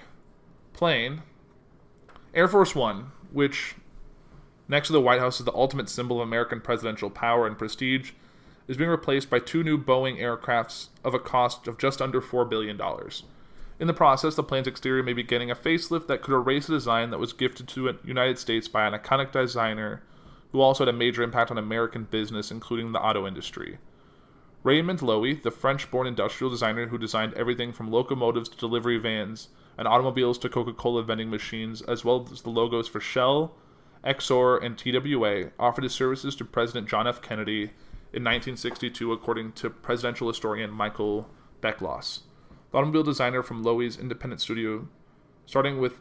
plane, 0.73 1.21
Air 2.33 2.47
Force 2.47 2.75
One, 2.75 3.11
which 3.31 3.75
next 4.67 4.87
to 4.87 4.93
the 4.93 5.01
White 5.01 5.19
House 5.19 5.39
is 5.39 5.45
the 5.45 5.53
ultimate 5.53 5.89
symbol 5.89 6.21
of 6.21 6.27
American 6.27 6.61
presidential 6.61 7.09
power 7.09 7.47
and 7.47 7.57
prestige, 7.57 8.11
is 8.67 8.77
being 8.77 8.89
replaced 8.89 9.29
by 9.29 9.39
two 9.39 9.63
new 9.63 9.77
Boeing 9.77 10.19
aircrafts 10.19 10.87
of 11.03 11.13
a 11.13 11.19
cost 11.19 11.67
of 11.67 11.77
just 11.77 12.01
under 12.01 12.21
$4 12.21 12.49
billion. 12.49 12.79
In 13.79 13.87
the 13.87 13.93
process, 13.93 14.35
the 14.35 14.43
plane's 14.43 14.67
exterior 14.67 15.03
may 15.03 15.13
be 15.13 15.23
getting 15.23 15.51
a 15.51 15.55
facelift 15.55 16.07
that 16.07 16.21
could 16.21 16.33
erase 16.33 16.67
a 16.67 16.73
design 16.73 17.11
that 17.11 17.19
was 17.19 17.31
gifted 17.31 17.67
to 17.69 17.91
the 17.91 17.97
United 18.03 18.39
States 18.39 18.67
by 18.67 18.85
an 18.87 18.93
iconic 18.93 19.31
designer 19.31 20.01
who 20.51 20.61
also 20.61 20.85
had 20.85 20.93
a 20.93 20.97
major 20.97 21.21
impact 21.21 21.51
on 21.51 21.57
American 21.57 22.05
business, 22.05 22.51
including 22.51 22.91
the 22.91 22.99
auto 22.99 23.27
industry. 23.27 23.77
Raymond 24.63 24.99
Loewy, 24.99 25.41
the 25.41 25.51
French 25.51 25.89
born 25.91 26.07
industrial 26.07 26.49
designer 26.49 26.87
who 26.87 26.97
designed 26.97 27.33
everything 27.35 27.71
from 27.71 27.91
locomotives 27.91 28.49
to 28.49 28.57
delivery 28.57 28.97
vans 28.97 29.49
and 29.77 29.87
automobiles 29.87 30.37
to 30.39 30.49
Coca 30.49 30.73
Cola 30.73 31.03
vending 31.03 31.29
machines, 31.29 31.81
as 31.83 32.03
well 32.03 32.27
as 32.31 32.41
the 32.41 32.49
logos 32.49 32.87
for 32.87 32.99
Shell, 32.99 33.53
Exxon, 34.03 34.63
and 34.63 34.77
TWA, 34.77 35.51
offered 35.59 35.83
his 35.83 35.93
services 35.93 36.35
to 36.35 36.45
President 36.45 36.87
John 36.87 37.07
F. 37.07 37.21
Kennedy 37.21 37.71
in 38.13 38.23
1962, 38.23 39.11
according 39.11 39.51
to 39.53 39.69
presidential 39.69 40.27
historian 40.27 40.71
Michael 40.71 41.29
Beschloss. 41.61 42.21
The 42.71 42.77
automobile 42.77 43.03
designer 43.03 43.43
from 43.43 43.63
Loewy's 43.63 43.97
independent 43.97 44.41
studio, 44.41 44.87
starting 45.45 45.79
with 45.79 45.99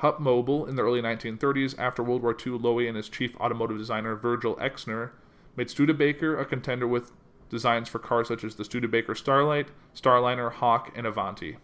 Hupmobile 0.00 0.68
in 0.68 0.76
the 0.76 0.82
early 0.82 1.02
1930s. 1.02 1.78
After 1.78 2.02
World 2.02 2.22
War 2.22 2.32
II, 2.32 2.58
Loewy 2.58 2.86
and 2.86 2.96
his 2.96 3.08
chief 3.08 3.36
automotive 3.40 3.78
designer 3.78 4.14
Virgil 4.14 4.56
Exner 4.56 5.10
made 5.56 5.70
Studebaker 5.70 6.38
a 6.38 6.44
contender 6.44 6.86
with 6.86 7.12
designs 7.50 7.88
for 7.88 7.98
cars 7.98 8.28
such 8.28 8.44
as 8.44 8.54
the 8.54 8.64
Studebaker 8.64 9.14
Starlight, 9.14 9.68
Starliner, 9.94 10.52
Hawk, 10.52 10.92
and 10.94 11.06
Avanti. 11.06 11.56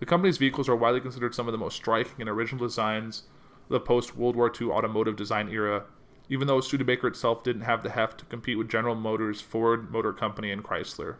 The 0.00 0.06
company's 0.06 0.38
vehicles 0.38 0.68
are 0.68 0.76
widely 0.76 1.00
considered 1.00 1.34
some 1.34 1.48
of 1.48 1.52
the 1.52 1.58
most 1.58 1.76
striking 1.76 2.20
and 2.20 2.28
original 2.28 2.66
designs 2.66 3.24
the 3.68 3.80
post 3.80 4.16
World 4.16 4.36
War 4.36 4.52
II 4.60 4.68
automotive 4.68 5.16
design 5.16 5.48
era, 5.48 5.84
even 6.28 6.46
though 6.46 6.60
Studebaker 6.60 7.08
itself 7.08 7.42
didn't 7.42 7.62
have 7.62 7.82
the 7.82 7.90
heft 7.90 8.20
to 8.20 8.24
compete 8.26 8.58
with 8.58 8.68
General 8.68 8.94
Motors, 8.94 9.40
Ford 9.40 9.90
Motor 9.90 10.12
Company, 10.12 10.50
and 10.50 10.64
Chrysler. 10.64 11.16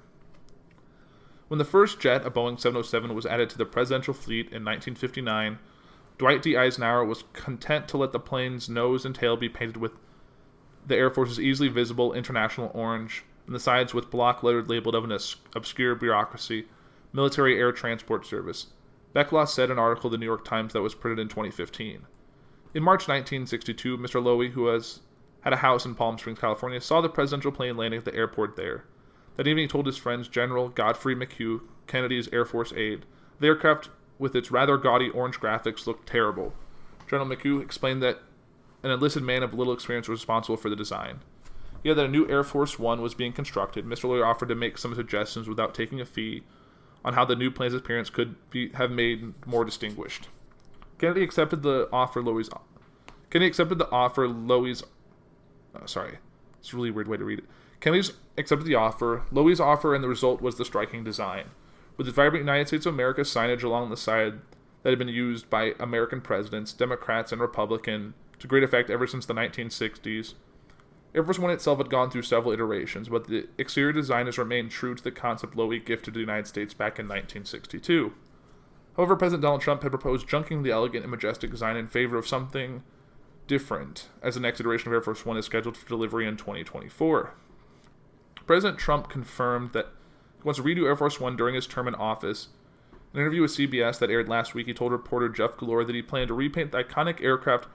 When 1.48 1.58
the 1.58 1.64
first 1.64 1.98
jet, 1.98 2.26
a 2.26 2.30
Boeing 2.30 2.60
707, 2.60 3.14
was 3.14 3.24
added 3.24 3.48
to 3.50 3.58
the 3.58 3.64
presidential 3.64 4.12
fleet 4.12 4.46
in 4.46 4.64
1959, 4.64 5.58
Dwight 6.18 6.42
D. 6.42 6.56
Eisenhower 6.56 7.04
was 7.04 7.24
content 7.32 7.88
to 7.88 7.96
let 7.96 8.12
the 8.12 8.18
plane's 8.18 8.68
nose 8.68 9.04
and 9.04 9.14
tail 9.14 9.36
be 9.36 9.48
painted 9.48 9.76
with 9.78 9.92
the 10.84 10.96
Air 10.96 11.10
Force's 11.10 11.40
easily 11.40 11.68
visible 11.68 12.12
international 12.12 12.70
orange, 12.74 13.24
and 13.46 13.54
the 13.54 13.60
sides 13.60 13.94
with 13.94 14.10
block 14.10 14.42
lettered 14.42 14.68
labeled 14.68 14.94
of 14.94 15.04
an 15.04 15.18
obscure 15.54 15.94
bureaucracy, 15.94 16.66
Military 17.12 17.58
Air 17.58 17.72
Transport 17.72 18.26
Service. 18.26 18.68
Beschloss 19.14 19.48
said 19.48 19.66
in 19.66 19.72
an 19.72 19.78
article 19.78 20.08
in 20.08 20.12
the 20.12 20.18
New 20.18 20.26
York 20.26 20.44
Times 20.44 20.72
that 20.72 20.82
was 20.82 20.94
printed 20.94 21.18
in 21.18 21.28
2015. 21.28 22.06
In 22.74 22.82
March 22.82 23.08
1962, 23.08 23.96
Mr. 23.96 24.22
Loewy, 24.22 24.50
who 24.50 24.66
has 24.66 25.00
had 25.40 25.54
a 25.54 25.58
house 25.58 25.86
in 25.86 25.94
Palm 25.94 26.18
Springs, 26.18 26.38
California, 26.38 26.80
saw 26.80 27.00
the 27.00 27.08
presidential 27.08 27.50
plane 27.50 27.78
landing 27.78 27.98
at 27.98 28.04
the 28.04 28.14
airport 28.14 28.56
there. 28.56 28.84
That 29.36 29.48
evening, 29.48 29.64
he 29.64 29.68
told 29.68 29.86
his 29.86 29.96
friends 29.96 30.28
General 30.28 30.68
Godfrey 30.68 31.16
McHugh, 31.16 31.62
Kennedy's 31.86 32.28
Air 32.32 32.44
Force 32.44 32.72
aide, 32.74 33.06
the 33.40 33.46
aircraft, 33.46 33.88
with 34.18 34.34
its 34.34 34.50
rather 34.50 34.76
gaudy 34.76 35.08
orange 35.08 35.40
graphics, 35.40 35.86
looked 35.86 36.08
terrible. 36.08 36.52
General 37.08 37.28
McHugh 37.28 37.62
explained 37.62 38.02
that 38.02 38.20
an 38.82 38.90
enlisted 38.90 39.22
man 39.22 39.42
of 39.42 39.54
little 39.54 39.72
experience 39.72 40.08
was 40.08 40.20
responsible 40.20 40.56
for 40.56 40.68
the 40.68 40.76
design. 40.76 41.20
Yet 41.82 41.94
that 41.94 42.06
a 42.06 42.08
new 42.08 42.28
Air 42.28 42.44
Force 42.44 42.78
One 42.78 43.00
was 43.00 43.14
being 43.14 43.32
constructed, 43.32 43.86
Mr. 43.86 44.04
Loewy 44.04 44.26
offered 44.26 44.48
to 44.48 44.54
make 44.54 44.76
some 44.76 44.94
suggestions 44.94 45.48
without 45.48 45.74
taking 45.74 46.00
a 46.00 46.04
fee 46.04 46.42
on 47.04 47.14
how 47.14 47.24
the 47.24 47.36
new 47.36 47.50
plane's 47.50 47.74
appearance 47.74 48.10
could 48.10 48.34
be 48.50 48.70
have 48.70 48.90
made 48.90 49.32
more 49.46 49.64
distinguished. 49.64 50.28
Kennedy 50.98 51.22
accepted 51.22 51.62
the 51.62 51.88
offer. 51.92 52.22
Loewy's 52.22 52.50
Kennedy 53.30 53.48
accepted 53.48 53.78
the 53.78 53.90
offer. 53.90 54.26
Loewy's 54.26 54.82
uh, 55.74 55.86
sorry, 55.86 56.18
it's 56.58 56.72
a 56.72 56.76
really 56.76 56.90
weird 56.90 57.08
way 57.08 57.16
to 57.16 57.24
read 57.24 57.40
it. 57.40 57.44
Kennedy's 57.80 58.12
accepted 58.36 58.66
the 58.66 58.74
offer. 58.74 59.24
Loewy's 59.32 59.60
offer, 59.60 59.94
and 59.94 60.02
the 60.02 60.08
result 60.08 60.40
was 60.40 60.56
the 60.56 60.64
striking 60.64 61.04
design, 61.04 61.50
with 61.96 62.06
the 62.06 62.12
vibrant 62.12 62.42
United 62.42 62.68
States 62.68 62.86
of 62.86 62.94
America 62.94 63.22
signage 63.22 63.62
along 63.62 63.90
the 63.90 63.96
side 63.96 64.40
that 64.82 64.90
had 64.90 64.98
been 64.98 65.08
used 65.08 65.50
by 65.50 65.74
American 65.78 66.20
presidents, 66.20 66.72
Democrats 66.72 67.32
and 67.32 67.40
Republican, 67.40 68.14
to 68.38 68.46
great 68.46 68.62
effect 68.62 68.90
ever 68.90 69.06
since 69.06 69.26
the 69.26 69.34
1960s. 69.34 70.34
Air 71.14 71.24
Force 71.24 71.38
One 71.38 71.50
itself 71.50 71.78
had 71.78 71.90
gone 71.90 72.10
through 72.10 72.22
several 72.22 72.52
iterations, 72.52 73.08
but 73.08 73.26
the 73.28 73.48
exterior 73.56 73.92
design 73.92 74.26
has 74.26 74.38
remained 74.38 74.70
true 74.70 74.94
to 74.94 75.02
the 75.02 75.10
concept 75.10 75.56
Loewy 75.56 75.84
gifted 75.84 76.14
to 76.14 76.18
the 76.18 76.20
United 76.20 76.46
States 76.46 76.74
back 76.74 76.98
in 76.98 77.06
1962. 77.06 78.12
However, 78.98 79.14
President 79.14 79.42
Donald 79.42 79.60
Trump 79.60 79.84
had 79.84 79.92
proposed 79.92 80.28
junking 80.28 80.64
the 80.64 80.72
elegant 80.72 81.04
and 81.04 81.10
majestic 81.12 81.52
design 81.52 81.76
in 81.76 81.86
favor 81.86 82.18
of 82.18 82.26
something 82.26 82.82
different, 83.46 84.08
as 84.20 84.34
the 84.34 84.40
next 84.40 84.58
iteration 84.58 84.88
of 84.88 84.92
Air 84.92 85.00
Force 85.00 85.24
One 85.24 85.36
is 85.36 85.46
scheduled 85.46 85.76
for 85.76 85.88
delivery 85.88 86.26
in 86.26 86.36
2024. 86.36 87.32
President 88.44 88.76
Trump 88.76 89.08
confirmed 89.08 89.72
that 89.72 89.86
he 90.36 90.42
wants 90.42 90.58
to 90.58 90.64
redo 90.64 90.84
Air 90.84 90.96
Force 90.96 91.20
One 91.20 91.36
during 91.36 91.54
his 91.54 91.68
term 91.68 91.86
in 91.86 91.94
office. 91.94 92.48
In 93.14 93.20
an 93.20 93.22
interview 93.22 93.42
with 93.42 93.52
CBS 93.52 94.00
that 94.00 94.10
aired 94.10 94.28
last 94.28 94.54
week, 94.56 94.66
he 94.66 94.74
told 94.74 94.90
reporter 94.90 95.28
Jeff 95.28 95.56
Glor 95.56 95.86
that 95.86 95.94
he 95.94 96.02
planned 96.02 96.28
to 96.28 96.34
repaint 96.34 96.72
the 96.72 96.82
iconic 96.82 97.22
aircraft 97.22 97.68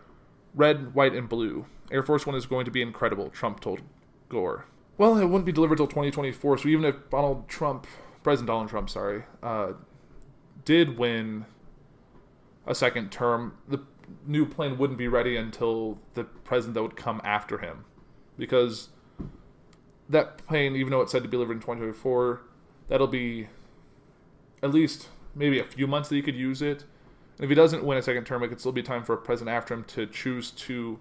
red, 0.54 0.94
white, 0.94 1.16
and 1.16 1.30
blue. 1.30 1.66
Air 1.90 2.04
Force 2.04 2.26
One 2.26 2.36
is 2.36 2.46
going 2.46 2.66
to 2.66 2.72
be 2.72 2.82
incredible, 2.82 3.30
Trump 3.30 3.62
told 3.62 3.80
Gore. 4.28 4.66
Well, 4.98 5.18
it 5.18 5.26
wouldn't 5.26 5.46
be 5.46 5.54
delivered 5.54 5.78
till 5.78 5.88
2024, 5.88 6.58
so 6.58 6.68
even 6.68 6.84
if 6.84 7.10
Donald 7.10 7.48
Trump, 7.48 7.88
President 8.24 8.48
Donald 8.48 8.68
Trump, 8.68 8.90
sorry, 8.90 9.24
uh, 9.42 9.72
did 10.66 10.98
win 10.98 11.46
a 12.66 12.74
second 12.76 13.12
term, 13.12 13.58
the 13.68 13.80
new 14.26 14.46
plane 14.46 14.78
wouldn't 14.78 14.98
be 14.98 15.08
ready 15.08 15.38
until 15.38 16.00
the 16.14 16.24
president 16.24 16.76
that 16.76 16.84
would 16.84 16.96
come 16.96 17.22
after 17.24 17.58
him. 17.58 17.86
Because 18.38 18.90
that 20.10 20.38
plane, 20.46 20.76
even 20.76 20.92
though 20.92 21.02
it's 21.02 21.12
said 21.12 21.24
to 21.24 21.28
be 21.28 21.32
delivered 21.32 21.54
in 21.54 21.60
2024, 21.60 22.42
that'll 22.88 23.08
be 23.08 23.48
at 24.62 24.74
least 24.74 25.10
maybe 25.36 25.60
a 25.60 25.64
few 25.64 25.88
months 25.88 26.10
that 26.10 26.16
you 26.16 26.24
could 26.24 26.36
use 26.36 26.62
it. 26.62 26.84
And 27.38 27.46
if 27.46 27.50
he 27.50 27.56
doesn't 27.56 27.84
win 27.84 27.98
a 27.98 28.02
second 28.02 28.26
term, 28.26 28.44
it 28.44 28.50
could 28.50 28.60
still 28.60 28.72
be 28.72 28.84
time 28.84 29.04
for 29.04 29.14
a 29.14 29.18
president 29.18 29.56
after 29.56 29.74
him 29.74 29.84
to 29.86 30.06
choose 30.08 30.52
to 30.52 31.00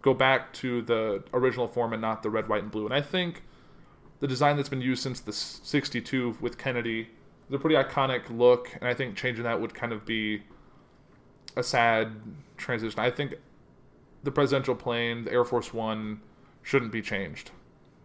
go 0.00 0.14
back 0.14 0.52
to 0.52 0.82
the 0.82 1.22
original 1.32 1.68
form 1.68 1.92
and 1.92 2.02
not 2.02 2.22
the 2.22 2.30
red, 2.30 2.48
white, 2.48 2.62
and 2.62 2.70
blue. 2.70 2.84
And 2.84 2.94
I 2.94 3.00
think 3.00 3.42
the 4.20 4.26
design 4.26 4.56
that's 4.56 4.68
been 4.68 4.80
used 4.80 5.02
since 5.02 5.20
the 5.20 5.32
62 5.32 6.38
with 6.40 6.58
Kennedy 6.58 7.10
is 7.52 7.56
a 7.56 7.58
pretty 7.58 7.76
iconic 7.76 8.22
look. 8.30 8.70
And 8.80 8.88
I 8.88 8.94
think 8.94 9.14
changing 9.14 9.44
that 9.44 9.60
would 9.60 9.74
kind 9.74 9.92
of 9.92 10.06
be 10.06 10.42
a 11.54 11.62
sad 11.62 12.12
transition. 12.56 12.98
I 12.98 13.10
think 13.10 13.34
the 14.22 14.30
presidential 14.30 14.74
plane, 14.74 15.24
the 15.24 15.32
Air 15.32 15.44
Force 15.44 15.74
One, 15.74 16.22
shouldn't 16.62 16.92
be 16.92 17.02
changed. 17.02 17.50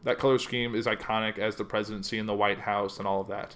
That 0.04 0.20
color 0.20 0.38
scheme 0.38 0.76
is 0.76 0.86
iconic 0.86 1.38
as 1.38 1.56
the 1.56 1.64
presidency 1.64 2.20
and 2.20 2.28
the 2.28 2.34
White 2.34 2.60
House 2.60 2.98
and 2.98 3.08
all 3.08 3.22
of 3.22 3.28
that. 3.28 3.56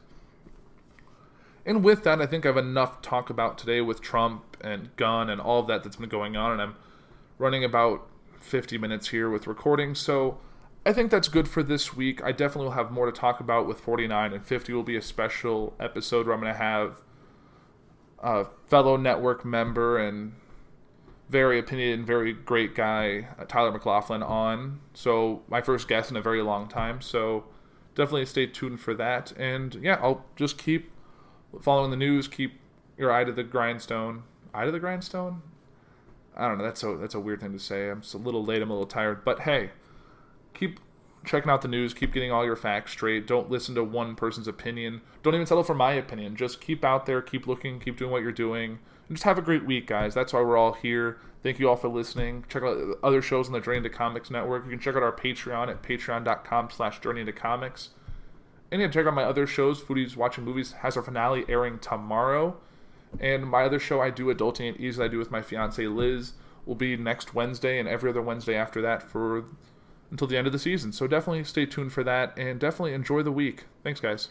And 1.65 1.83
with 1.83 2.03
that, 2.03 2.21
I 2.21 2.25
think 2.25 2.45
I 2.45 2.49
have 2.49 2.57
enough 2.57 3.01
talk 3.01 3.29
about 3.29 3.57
today 3.57 3.81
with 3.81 4.01
Trump 4.01 4.57
and 4.61 4.95
gun 4.95 5.29
and 5.29 5.41
all 5.41 5.59
of 5.59 5.67
that 5.67 5.83
that's 5.83 5.97
been 5.97 6.09
going 6.09 6.37
on. 6.37 6.53
And 6.53 6.61
I'm 6.61 6.75
running 7.37 7.63
about 7.63 8.07
50 8.39 8.77
minutes 8.77 9.09
here 9.09 9.29
with 9.29 9.45
recording. 9.45 9.93
So 9.93 10.37
I 10.85 10.93
think 10.93 11.11
that's 11.11 11.27
good 11.27 11.47
for 11.47 11.61
this 11.61 11.95
week. 11.95 12.23
I 12.23 12.31
definitely 12.31 12.65
will 12.65 12.71
have 12.71 12.91
more 12.91 13.05
to 13.05 13.11
talk 13.11 13.39
about 13.39 13.67
with 13.67 13.79
49 13.79 14.33
and 14.33 14.45
50 14.45 14.73
will 14.73 14.83
be 14.83 14.95
a 14.95 15.01
special 15.01 15.75
episode 15.79 16.25
where 16.25 16.33
I'm 16.33 16.41
going 16.41 16.53
to 16.53 16.57
have 16.57 17.01
a 18.19 18.45
fellow 18.67 18.97
network 18.97 19.45
member 19.45 19.99
and 19.99 20.33
very 21.29 21.59
opinionated 21.59 21.99
and 21.99 22.07
very 22.07 22.33
great 22.33 22.75
guy, 22.75 23.27
uh, 23.37 23.45
Tyler 23.45 23.71
McLaughlin, 23.71 24.23
on. 24.23 24.81
So 24.93 25.43
my 25.47 25.61
first 25.61 25.87
guest 25.87 26.09
in 26.09 26.17
a 26.17 26.21
very 26.21 26.41
long 26.41 26.67
time. 26.67 26.99
So 26.99 27.45
definitely 27.95 28.25
stay 28.25 28.47
tuned 28.47 28.79
for 28.79 28.95
that. 28.95 29.31
And 29.33 29.75
yeah, 29.75 29.99
I'll 30.01 30.25
just 30.35 30.57
keep 30.57 30.91
following 31.61 31.91
the 31.91 31.97
news. 31.97 32.27
Keep 32.27 32.59
your 32.97 33.11
eye 33.11 33.23
to 33.23 33.31
the 33.31 33.43
grindstone. 33.43 34.23
Eye 34.53 34.65
to 34.65 34.71
the 34.71 34.79
grindstone. 34.79 35.43
I 36.35 36.47
don't 36.47 36.57
know. 36.57 36.63
That's 36.63 36.83
a 36.83 36.97
that's 36.97 37.13
a 37.13 37.19
weird 37.19 37.41
thing 37.41 37.53
to 37.53 37.59
say. 37.59 37.89
I'm 37.89 38.01
a 38.13 38.17
little 38.17 38.43
late. 38.43 38.61
I'm 38.61 38.69
a 38.69 38.73
little 38.73 38.87
tired. 38.87 39.23
But 39.23 39.41
hey, 39.41 39.71
keep 40.53 40.79
checking 41.25 41.51
out 41.51 41.61
the 41.61 41.67
news. 41.67 41.93
Keep 41.93 42.13
getting 42.13 42.31
all 42.31 42.45
your 42.45 42.55
facts 42.55 42.91
straight. 42.91 43.27
Don't 43.27 43.49
listen 43.49 43.75
to 43.75 43.83
one 43.83 44.15
person's 44.15 44.47
opinion. 44.47 45.01
Don't 45.23 45.35
even 45.35 45.45
settle 45.45 45.63
for 45.63 45.75
my 45.75 45.93
opinion. 45.93 46.35
Just 46.35 46.61
keep 46.61 46.83
out 46.83 47.05
there. 47.05 47.21
Keep 47.21 47.47
looking. 47.47 47.79
Keep 47.79 47.97
doing 47.97 48.11
what 48.11 48.21
you're 48.21 48.31
doing. 48.31 48.79
And 49.07 49.17
just 49.17 49.23
have 49.23 49.37
a 49.37 49.41
great 49.41 49.65
week, 49.65 49.87
guys. 49.87 50.13
That's 50.13 50.33
why 50.33 50.41
we're 50.41 50.57
all 50.57 50.73
here. 50.73 51.19
Thank 51.43 51.59
you 51.59 51.69
all 51.69 51.75
for 51.75 51.87
listening. 51.89 52.45
Check 52.49 52.63
out 52.63 52.99
other 53.03 53.21
shows 53.21 53.47
on 53.47 53.53
the 53.53 53.59
Journey 53.59 53.77
into 53.77 53.89
Comics 53.89 54.29
Network. 54.29 54.63
You 54.63 54.71
can 54.71 54.79
check 54.79 54.95
out 54.95 55.03
our 55.03 55.11
Patreon 55.11 55.69
at 55.69 55.81
patreon.com 55.81 56.69
slash 56.69 56.99
journey 56.99 57.21
into 57.21 57.33
comics. 57.33 57.89
And 58.71 58.81
can 58.81 58.91
check 58.91 59.05
out 59.05 59.13
my 59.13 59.23
other 59.23 59.45
shows. 59.47 59.81
Foodies 59.81 60.15
Watching 60.15 60.45
Movies 60.45 60.73
has 60.73 60.95
our 60.95 61.03
finale 61.03 61.43
airing 61.49 61.79
tomorrow. 61.79 62.57
And 63.19 63.45
my 63.45 63.63
other 63.63 63.79
show 63.79 64.01
I 64.01 64.09
do, 64.09 64.33
Adulting 64.33 64.61
Ain't 64.61 64.79
Easy, 64.79 65.03
I 65.03 65.07
do 65.09 65.17
with 65.17 65.31
my 65.31 65.41
fiance 65.41 65.85
Liz, 65.85 66.33
will 66.65 66.75
be 66.75 66.95
next 66.95 67.33
Wednesday 67.33 67.79
and 67.79 67.89
every 67.89 68.09
other 68.09 68.21
Wednesday 68.21 68.55
after 68.55 68.81
that 68.83 69.03
for 69.03 69.43
until 70.11 70.27
the 70.27 70.37
end 70.37 70.45
of 70.45 70.53
the 70.53 70.59
season. 70.59 70.91
So 70.91 71.07
definitely 71.07 71.43
stay 71.45 71.65
tuned 71.65 71.93
for 71.93 72.03
that 72.03 72.37
and 72.37 72.59
definitely 72.59 72.93
enjoy 72.93 73.23
the 73.23 73.31
week. 73.31 73.63
Thanks, 73.83 73.99
guys. 73.99 74.29